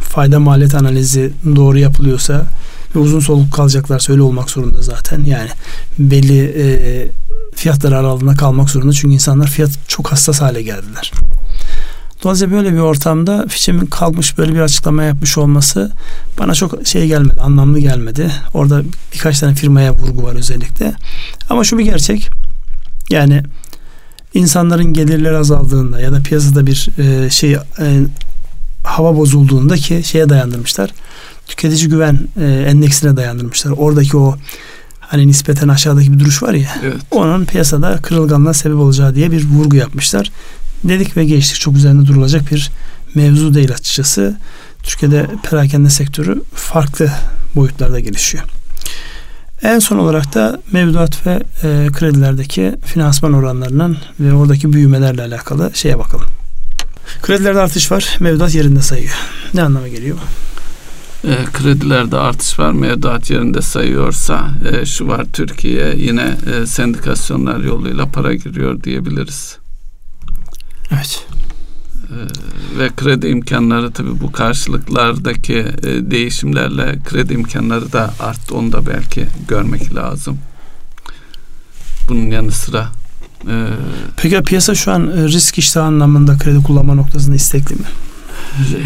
fayda 0.00 0.40
maliyet 0.40 0.74
analizi 0.74 1.32
doğru 1.56 1.78
yapılıyorsa 1.78 2.46
ve 2.96 2.98
uzun 2.98 3.20
soluk 3.20 3.52
kalacaklarsa 3.52 4.12
öyle 4.12 4.22
olmak 4.22 4.50
zorunda 4.50 4.82
zaten. 4.82 5.24
Yani 5.24 5.48
belli 5.98 6.44
e, 6.44 7.08
fiyatlar 7.54 7.92
aralığında 7.92 8.34
kalmak 8.34 8.70
zorunda. 8.70 8.92
Çünkü 8.92 9.14
insanlar 9.14 9.46
fiyat 9.46 9.70
çok 9.88 10.12
hassas 10.12 10.40
hale 10.40 10.62
geldiler. 10.62 11.12
Dolayısıyla 12.24 12.56
böyle 12.56 12.72
bir 12.72 12.78
ortamda 12.78 13.46
Fitch'in 13.48 13.86
kalkmış 13.86 14.38
böyle 14.38 14.54
bir 14.54 14.60
açıklama 14.60 15.02
yapmış 15.02 15.38
olması 15.38 15.92
bana 16.38 16.54
çok 16.54 16.86
şey 16.86 17.06
gelmedi, 17.06 17.40
anlamlı 17.40 17.78
gelmedi. 17.78 18.32
Orada 18.54 18.82
birkaç 19.14 19.40
tane 19.40 19.54
firmaya 19.54 19.94
vurgu 19.94 20.22
var 20.22 20.34
özellikle. 20.34 20.94
Ama 21.50 21.64
şu 21.64 21.78
bir 21.78 21.84
gerçek. 21.84 22.28
Yani 23.10 23.42
insanların 24.34 24.92
gelirleri 24.92 25.36
azaldığında 25.36 26.00
ya 26.00 26.12
da 26.12 26.22
piyasada 26.22 26.66
bir 26.66 26.88
e, 26.98 27.30
şey 27.30 27.52
e, 27.52 27.58
hava 28.84 29.16
bozulduğunda 29.16 29.76
ki 29.76 30.02
şeye 30.04 30.28
dayandırmışlar. 30.28 30.90
Tüketici 31.46 31.88
güven 31.88 32.18
e, 32.40 32.44
endeksine 32.44 33.16
dayandırmışlar. 33.16 33.70
Oradaki 33.70 34.16
o 34.16 34.36
hani 35.00 35.26
nispeten 35.26 35.68
aşağıdaki 35.68 36.12
bir 36.12 36.20
duruş 36.20 36.42
var 36.42 36.52
ya. 36.52 36.68
Evet. 36.84 36.96
Onun 37.10 37.44
piyasada 37.44 37.98
kırılganlığa 38.02 38.54
sebep 38.54 38.76
olacağı 38.76 39.14
diye 39.14 39.32
bir 39.32 39.44
vurgu 39.44 39.76
yapmışlar. 39.76 40.32
Dedik 40.84 41.16
ve 41.16 41.24
geçtik. 41.24 41.60
Çok 41.60 41.76
üzerinde 41.76 42.06
durulacak 42.06 42.50
bir 42.52 42.70
mevzu 43.14 43.54
değil 43.54 43.72
açıkçası. 43.72 44.36
Türkiye'de 44.82 45.26
perakende 45.42 45.90
sektörü 45.90 46.42
farklı 46.54 47.10
boyutlarda 47.54 48.00
gelişiyor. 48.00 48.44
En 49.62 49.78
son 49.78 49.98
olarak 49.98 50.34
da 50.34 50.60
mevduat 50.72 51.26
ve 51.26 51.42
e, 51.62 51.88
kredilerdeki 51.92 52.74
finansman 52.84 53.32
oranlarının 53.32 53.98
ve 54.20 54.32
oradaki 54.32 54.72
büyümelerle 54.72 55.22
alakalı 55.22 55.70
şeye 55.74 55.98
bakalım. 55.98 56.26
Kredilerde 57.22 57.60
artış 57.60 57.92
var, 57.92 58.16
mevduat 58.20 58.54
yerinde 58.54 58.82
sayıyor. 58.82 59.14
Ne 59.54 59.62
anlama 59.62 59.88
geliyor? 59.88 60.18
E, 61.26 61.44
kredilerde 61.52 62.16
artış 62.16 62.58
var, 62.58 62.72
mevduat 62.72 63.30
yerinde 63.30 63.62
sayıyorsa 63.62 64.50
e, 64.72 64.86
şu 64.86 65.08
var 65.08 65.26
Türkiye 65.32 65.94
yine 65.96 66.36
e, 66.54 66.66
sendikasyonlar 66.66 67.60
yoluyla 67.60 68.06
para 68.06 68.34
giriyor 68.34 68.82
diyebiliriz. 68.82 69.58
Evet. 70.90 71.26
Ee, 72.10 72.78
ve 72.78 72.90
kredi 72.96 73.26
imkanları 73.26 73.90
tabii 73.90 74.20
bu 74.20 74.32
karşılıklardaki 74.32 75.58
e, 75.58 76.10
değişimlerle 76.10 76.98
kredi 77.04 77.32
imkanları 77.32 77.92
da 77.92 78.14
arttı. 78.20 78.54
Onu 78.54 78.72
da 78.72 78.86
belki 78.86 79.26
görmek 79.48 79.94
lazım. 79.94 80.38
Bunun 82.08 82.30
yanı 82.30 82.52
sıra 82.52 82.88
e, 83.48 83.66
Peki 84.16 84.42
piyasa 84.42 84.74
şu 84.74 84.92
an 84.92 85.10
e, 85.10 85.28
risk 85.28 85.58
iştahı 85.58 85.84
anlamında 85.84 86.38
kredi 86.38 86.62
kullanma 86.62 86.94
noktasında 86.94 87.36
istekli 87.36 87.74
mi? 87.74 87.86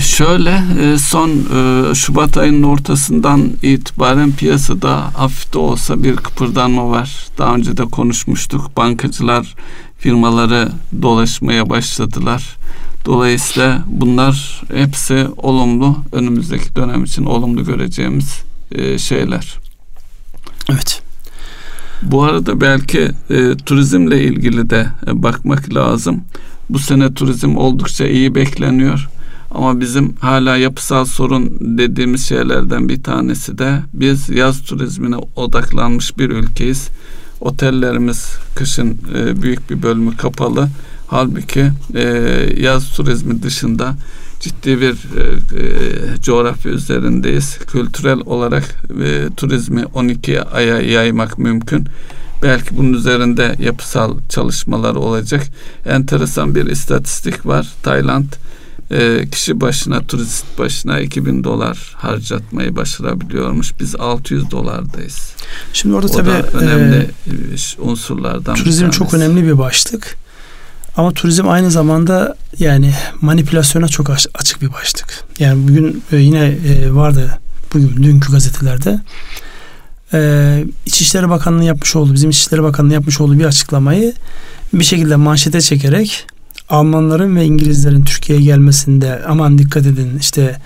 Şöyle 0.00 0.62
e, 0.80 0.98
son 0.98 1.30
e, 1.30 1.94
Şubat 1.94 2.36
ayının 2.36 2.62
ortasından 2.62 3.50
itibaren 3.62 4.32
piyasada 4.32 5.10
hafif 5.14 5.54
de 5.54 5.58
olsa 5.58 6.02
bir 6.02 6.16
kıpırdanma 6.16 6.90
var. 6.90 7.26
Daha 7.38 7.54
önce 7.54 7.76
de 7.76 7.84
konuşmuştuk. 7.84 8.76
Bankacılar 8.76 9.54
firmaları 9.98 10.68
dolaşmaya 11.02 11.70
başladılar. 11.70 12.56
Dolayısıyla 13.04 13.82
bunlar 13.86 14.62
hepsi 14.74 15.26
olumlu. 15.36 15.96
Önümüzdeki 16.12 16.76
dönem 16.76 17.04
için 17.04 17.24
olumlu 17.24 17.64
göreceğimiz 17.64 18.42
e, 18.72 18.98
şeyler. 18.98 19.54
Evet. 20.70 21.02
Bu 22.02 22.22
arada 22.22 22.60
belki 22.60 23.10
e, 23.30 23.56
turizmle 23.66 24.24
ilgili 24.24 24.70
de 24.70 24.86
e, 25.06 25.22
bakmak 25.22 25.74
lazım. 25.74 26.24
Bu 26.70 26.78
sene 26.78 27.14
turizm 27.14 27.56
oldukça 27.56 28.06
iyi 28.06 28.34
bekleniyor. 28.34 29.08
Ama 29.50 29.80
bizim 29.80 30.16
hala 30.16 30.56
yapısal 30.56 31.04
sorun 31.04 31.58
dediğimiz 31.60 32.28
şeylerden 32.28 32.88
bir 32.88 33.02
tanesi 33.02 33.58
de 33.58 33.80
biz 33.94 34.28
yaz 34.28 34.62
turizmine 34.62 35.16
odaklanmış 35.36 36.18
bir 36.18 36.30
ülkeyiz. 36.30 36.88
Otellerimiz 37.40 38.32
kışın 38.54 38.98
e, 39.14 39.42
büyük 39.42 39.70
bir 39.70 39.82
bölümü 39.82 40.16
kapalı. 40.16 40.68
Halbuki 41.06 41.70
e, 41.94 42.02
yaz 42.56 42.96
turizmi 42.96 43.42
dışında 43.42 43.94
ciddi 44.40 44.80
bir 44.80 44.92
e, 44.92 45.22
e, 45.62 46.20
coğrafya 46.22 46.72
üzerindeyiz. 46.72 47.58
Kültürel 47.58 48.20
olarak 48.26 48.64
e, 49.04 49.28
turizmi 49.36 49.84
12 49.86 50.42
aya 50.42 50.80
yaymak 50.80 51.38
mümkün. 51.38 51.86
Belki 52.42 52.76
bunun 52.76 52.92
üzerinde 52.92 53.56
yapısal 53.58 54.14
çalışmalar 54.28 54.94
olacak. 54.94 55.46
Enteresan 55.86 56.54
bir 56.54 56.66
istatistik 56.66 57.46
var. 57.46 57.68
Tayland 57.82 58.26
e, 58.90 59.28
kişi 59.30 59.60
başına 59.60 60.02
turist 60.02 60.44
başına 60.58 61.00
2000 61.00 61.44
dolar 61.44 61.94
harcatmayı 61.96 62.76
başarabiliyormuş. 62.76 63.72
Biz 63.80 63.96
600 63.96 64.50
dolardayız. 64.50 65.32
Şimdi 65.72 65.94
orada 65.94 66.06
o 66.06 66.10
tabii 66.10 66.28
da 66.28 66.42
önemli 66.42 67.10
e, 67.26 67.82
unsurlardan. 67.82 68.54
Turizm 68.54 68.90
çok 68.90 69.14
önemli 69.14 69.46
bir 69.46 69.58
başlık. 69.58 70.16
Ama 70.96 71.12
turizm 71.12 71.48
aynı 71.48 71.70
zamanda 71.70 72.36
yani 72.58 72.94
manipülasyona 73.20 73.88
çok 73.88 74.10
açık 74.34 74.62
bir 74.62 74.72
başlık. 74.72 75.24
Yani 75.38 75.68
bugün 75.68 76.02
e, 76.12 76.16
yine 76.16 76.44
e, 76.44 76.94
vardı 76.94 77.38
bugün 77.74 78.02
dünkü 78.02 78.32
gazetelerde 78.32 79.00
e, 80.12 80.64
İçişleri 80.86 81.28
Bakanlığı 81.28 81.64
yapmış 81.64 81.96
olduğu 81.96 82.14
bizim 82.14 82.30
İçişleri 82.30 82.62
Bakanlığı 82.62 82.92
yapmış 82.92 83.20
olduğu 83.20 83.38
bir 83.38 83.44
açıklamayı 83.44 84.12
bir 84.72 84.84
şekilde 84.84 85.16
manşete 85.16 85.60
çekerek 85.60 86.26
Almanların 86.70 87.36
ve 87.36 87.44
İngilizlerin 87.44 88.04
Türkiye'ye 88.04 88.44
gelmesinde 88.44 89.22
aman 89.28 89.58
dikkat 89.58 89.86
edin 89.86 90.18
işte 90.20 90.56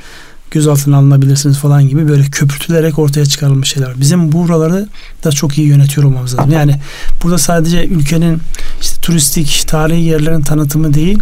gözaltına 0.50 0.96
alınabilirsiniz 0.96 1.58
falan 1.58 1.88
gibi 1.88 2.08
böyle 2.08 2.22
köpürtülerek 2.22 2.98
ortaya 2.98 3.26
çıkarılmış 3.26 3.68
şeyler. 3.68 4.00
Bizim 4.00 4.32
buraları 4.32 4.88
da 5.24 5.32
çok 5.32 5.58
iyi 5.58 5.66
yönetiyor 5.66 6.06
olmamız 6.06 6.38
lazım. 6.38 6.52
Yani 6.52 6.80
burada 7.22 7.38
sadece 7.38 7.86
ülkenin 7.86 8.38
işte 8.80 9.00
turistik, 9.00 9.64
tarihi 9.66 10.04
yerlerin 10.04 10.40
tanıtımı 10.40 10.94
değil, 10.94 11.18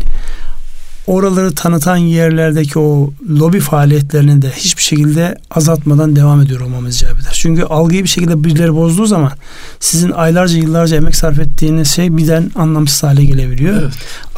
oraları 1.10 1.54
tanıtan 1.54 1.96
yerlerdeki 1.96 2.78
o 2.78 3.12
lobi 3.28 3.60
faaliyetlerini 3.60 4.42
de 4.42 4.50
hiçbir 4.50 4.82
şekilde 4.82 5.38
azaltmadan 5.50 6.16
devam 6.16 6.40
ediyor 6.40 6.60
olmamız 6.60 6.96
icap 6.96 7.20
eder. 7.20 7.30
Çünkü 7.32 7.62
algıyı 7.62 8.02
bir 8.02 8.08
şekilde 8.08 8.44
birileri 8.44 8.74
bozduğu 8.74 9.06
zaman 9.06 9.32
sizin 9.80 10.10
aylarca 10.10 10.58
yıllarca 10.58 10.96
emek 10.96 11.16
sarf 11.16 11.38
ettiğiniz 11.38 11.88
şey 11.88 12.16
birden 12.16 12.50
anlamsız 12.54 13.02
hale 13.02 13.24
gelebiliyor. 13.24 13.82
Evet. 13.82 13.92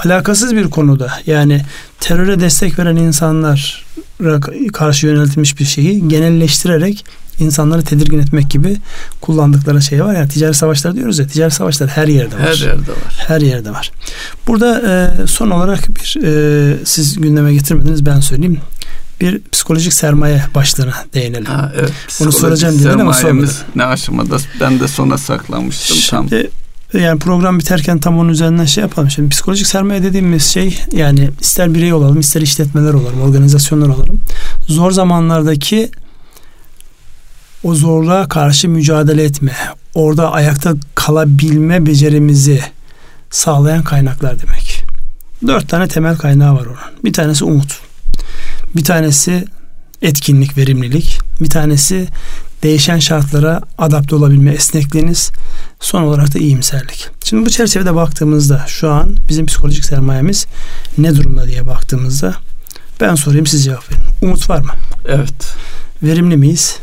Alakasız 0.04 0.56
bir 0.56 0.70
konuda 0.70 1.12
yani 1.26 1.64
teröre 2.00 2.40
destek 2.40 2.78
veren 2.78 2.96
insanlar 2.96 3.84
karşı 4.72 5.06
yöneltilmiş 5.06 5.58
bir 5.58 5.64
şeyi 5.64 6.08
genelleştirerek 6.08 7.04
insanları 7.38 7.82
tedirgin 7.82 8.18
etmek 8.18 8.50
gibi 8.50 8.76
kullandıkları 9.20 9.82
şey 9.82 10.04
var. 10.04 10.14
Yani 10.14 10.28
ticari 10.28 10.54
savaşlar 10.54 10.94
diyoruz 10.94 11.18
ya 11.18 11.26
ticari 11.26 11.50
savaşlar 11.50 11.88
her 11.88 12.08
yerde 12.08 12.34
var. 12.34 12.42
Her 12.42 12.66
yerde 12.66 12.90
var. 12.90 13.24
Her 13.28 13.40
yerde 13.40 13.70
var. 13.70 13.92
Burada 14.46 14.82
e, 14.90 15.26
son 15.26 15.50
olarak 15.50 15.88
bir 15.88 16.18
e, 16.24 16.76
siz 16.84 17.20
gündeme 17.20 17.54
getirmediniz 17.54 18.06
ben 18.06 18.20
söyleyeyim. 18.20 18.58
Bir 19.20 19.40
psikolojik 19.52 19.92
sermaye 19.92 20.44
başlığına 20.54 20.94
değinelim. 21.14 21.44
Ha, 21.44 21.72
evet, 21.76 21.92
Onu 22.22 22.32
soracağım 22.32 22.78
dedin 22.78 22.98
ama 22.98 23.12
sormadım. 23.14 23.50
Ne 23.76 23.84
aşamada 23.84 24.36
ben 24.60 24.80
de 24.80 24.88
sona 24.88 25.18
saklamıştım 25.18 25.96
Şimdi, 25.96 26.30
tam 26.30 27.00
yani 27.00 27.18
program 27.18 27.58
biterken 27.58 27.98
tam 27.98 28.18
onun 28.18 28.28
üzerinden 28.28 28.64
şey 28.64 28.82
yapalım. 28.82 29.10
Şimdi 29.10 29.28
psikolojik 29.28 29.66
sermaye 29.66 30.02
dediğimiz 30.02 30.44
şey 30.44 30.78
yani 30.92 31.30
ister 31.40 31.74
birey 31.74 31.92
olalım, 31.92 32.20
ister 32.20 32.40
işletmeler 32.40 32.94
olalım, 32.94 33.20
organizasyonlar 33.20 33.88
olalım. 33.88 34.20
Zor 34.66 34.90
zamanlardaki 34.90 35.90
o 37.62 37.74
zorluğa 37.74 38.28
karşı 38.28 38.68
mücadele 38.68 39.24
etme, 39.24 39.52
orada 39.94 40.32
ayakta 40.32 40.74
kalabilme 40.94 41.86
becerimizi 41.86 42.60
sağlayan 43.30 43.84
kaynaklar 43.84 44.40
demek. 44.40 44.84
Dört 45.46 45.68
tane 45.68 45.88
temel 45.88 46.16
kaynağı 46.16 46.54
var 46.54 46.66
onun. 46.66 47.04
Bir 47.04 47.12
tanesi 47.12 47.44
umut. 47.44 47.80
Bir 48.76 48.84
tanesi 48.84 49.44
etkinlik, 50.02 50.56
verimlilik. 50.56 51.18
Bir 51.40 51.50
tanesi 51.50 52.08
değişen 52.62 52.98
şartlara 52.98 53.60
adapte 53.78 54.16
olabilme 54.16 54.52
esnekliğiniz. 54.52 55.30
Son 55.80 56.02
olarak 56.02 56.34
da 56.34 56.38
iyimserlik. 56.38 57.08
Şimdi 57.24 57.46
bu 57.46 57.50
çerçevede 57.50 57.94
baktığımızda 57.94 58.64
şu 58.68 58.90
an 58.90 59.16
bizim 59.28 59.46
psikolojik 59.46 59.84
sermayemiz 59.84 60.46
ne 60.98 61.16
durumda 61.16 61.46
diye 61.46 61.66
baktığımızda 61.66 62.34
ben 63.00 63.14
sorayım 63.14 63.46
siz 63.46 63.64
cevap 63.64 63.92
verin. 63.92 64.02
Umut 64.22 64.50
var 64.50 64.60
mı? 64.60 64.72
Evet. 65.08 65.54
Verimli 66.02 66.36
miyiz? 66.36 66.78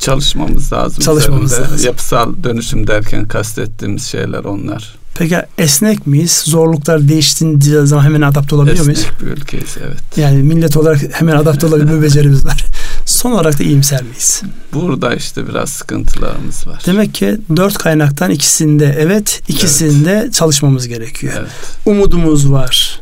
Çalışmamız 0.00 0.72
lazım. 0.72 1.04
Çalışmamız 1.04 1.52
üzerinde. 1.52 1.72
lazım. 1.72 1.86
Yapısal 1.86 2.34
dönüşüm 2.44 2.86
derken 2.86 3.28
kastettiğimiz 3.28 4.04
şeyler 4.04 4.44
onlar. 4.44 5.00
Peki 5.14 5.36
esnek 5.58 6.06
miyiz? 6.06 6.42
Zorluklar 6.46 7.08
değiştiğinde 7.08 7.86
zaman 7.86 8.04
hemen 8.04 8.20
adapte 8.20 8.54
olabiliyor 8.54 8.76
esnek 8.78 8.96
muyuz? 8.96 9.00
Esnek 9.00 9.20
bir 9.20 9.42
ülkeyiz 9.42 9.76
evet. 9.86 9.98
Yani 10.16 10.42
millet 10.42 10.76
olarak 10.76 11.00
hemen 11.12 11.36
adapte 11.36 11.66
olabilme 11.66 12.02
becerimiz 12.02 12.46
var. 12.46 12.64
Son 13.06 13.32
olarak 13.32 13.58
da 13.58 13.62
iyimser 13.62 14.02
miyiz? 14.02 14.42
Burada 14.74 15.14
işte 15.14 15.48
biraz 15.48 15.70
sıkıntılarımız 15.70 16.66
var. 16.66 16.82
Demek 16.86 17.14
ki 17.14 17.38
dört 17.56 17.78
kaynaktan 17.78 18.30
ikisinde 18.30 18.96
evet, 18.98 19.42
ikisinde 19.48 20.12
evet. 20.12 20.34
çalışmamız 20.34 20.88
gerekiyor. 20.88 21.32
Evet. 21.38 21.50
Umudumuz 21.86 22.52
var. 22.52 23.00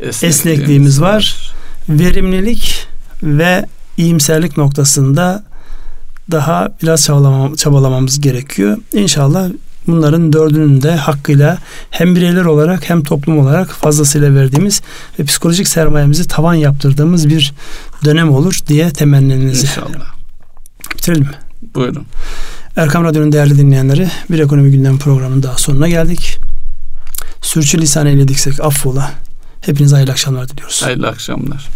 Esnekliğimiz, 0.00 0.24
esnekliğimiz 0.24 1.00
var. 1.00 1.14
var. 1.14 1.52
Verimlilik 1.88 2.86
ve 3.22 3.66
iyimserlik 3.96 4.56
noktasında 4.56 5.44
daha 6.30 6.68
biraz 6.82 7.04
çabalamam, 7.04 7.54
çabalamamız 7.54 8.20
gerekiyor. 8.20 8.78
İnşallah 8.92 9.48
bunların 9.86 10.32
dördünün 10.32 10.82
de 10.82 10.96
hakkıyla 10.96 11.58
hem 11.90 12.16
bireyler 12.16 12.44
olarak 12.44 12.90
hem 12.90 13.02
toplum 13.02 13.38
olarak 13.38 13.70
fazlasıyla 13.70 14.34
verdiğimiz 14.34 14.82
ve 15.18 15.24
psikolojik 15.24 15.68
sermayemizi 15.68 16.28
tavan 16.28 16.54
yaptırdığımız 16.54 17.28
bir 17.28 17.54
dönem 18.04 18.30
olur 18.30 18.60
diye 18.66 18.90
temenninizi. 18.90 19.66
İnşallah. 19.66 20.14
Bitirelim 20.94 21.22
mi? 21.22 21.30
Buyurun. 21.74 22.06
Erkam 22.76 23.04
Radyo'nun 23.04 23.32
değerli 23.32 23.58
dinleyenleri 23.58 24.08
bir 24.30 24.38
ekonomi 24.38 24.70
gündem 24.70 24.98
programının 24.98 25.42
daha 25.42 25.58
sonuna 25.58 25.88
geldik. 25.88 26.38
Sürçülisan 27.42 28.06
eylediksek 28.06 28.60
affola. 28.60 29.10
Hepinize 29.60 29.94
hayırlı 29.94 30.12
akşamlar 30.12 30.48
diliyoruz. 30.48 30.82
Hayırlı 30.82 31.08
akşamlar. 31.08 31.68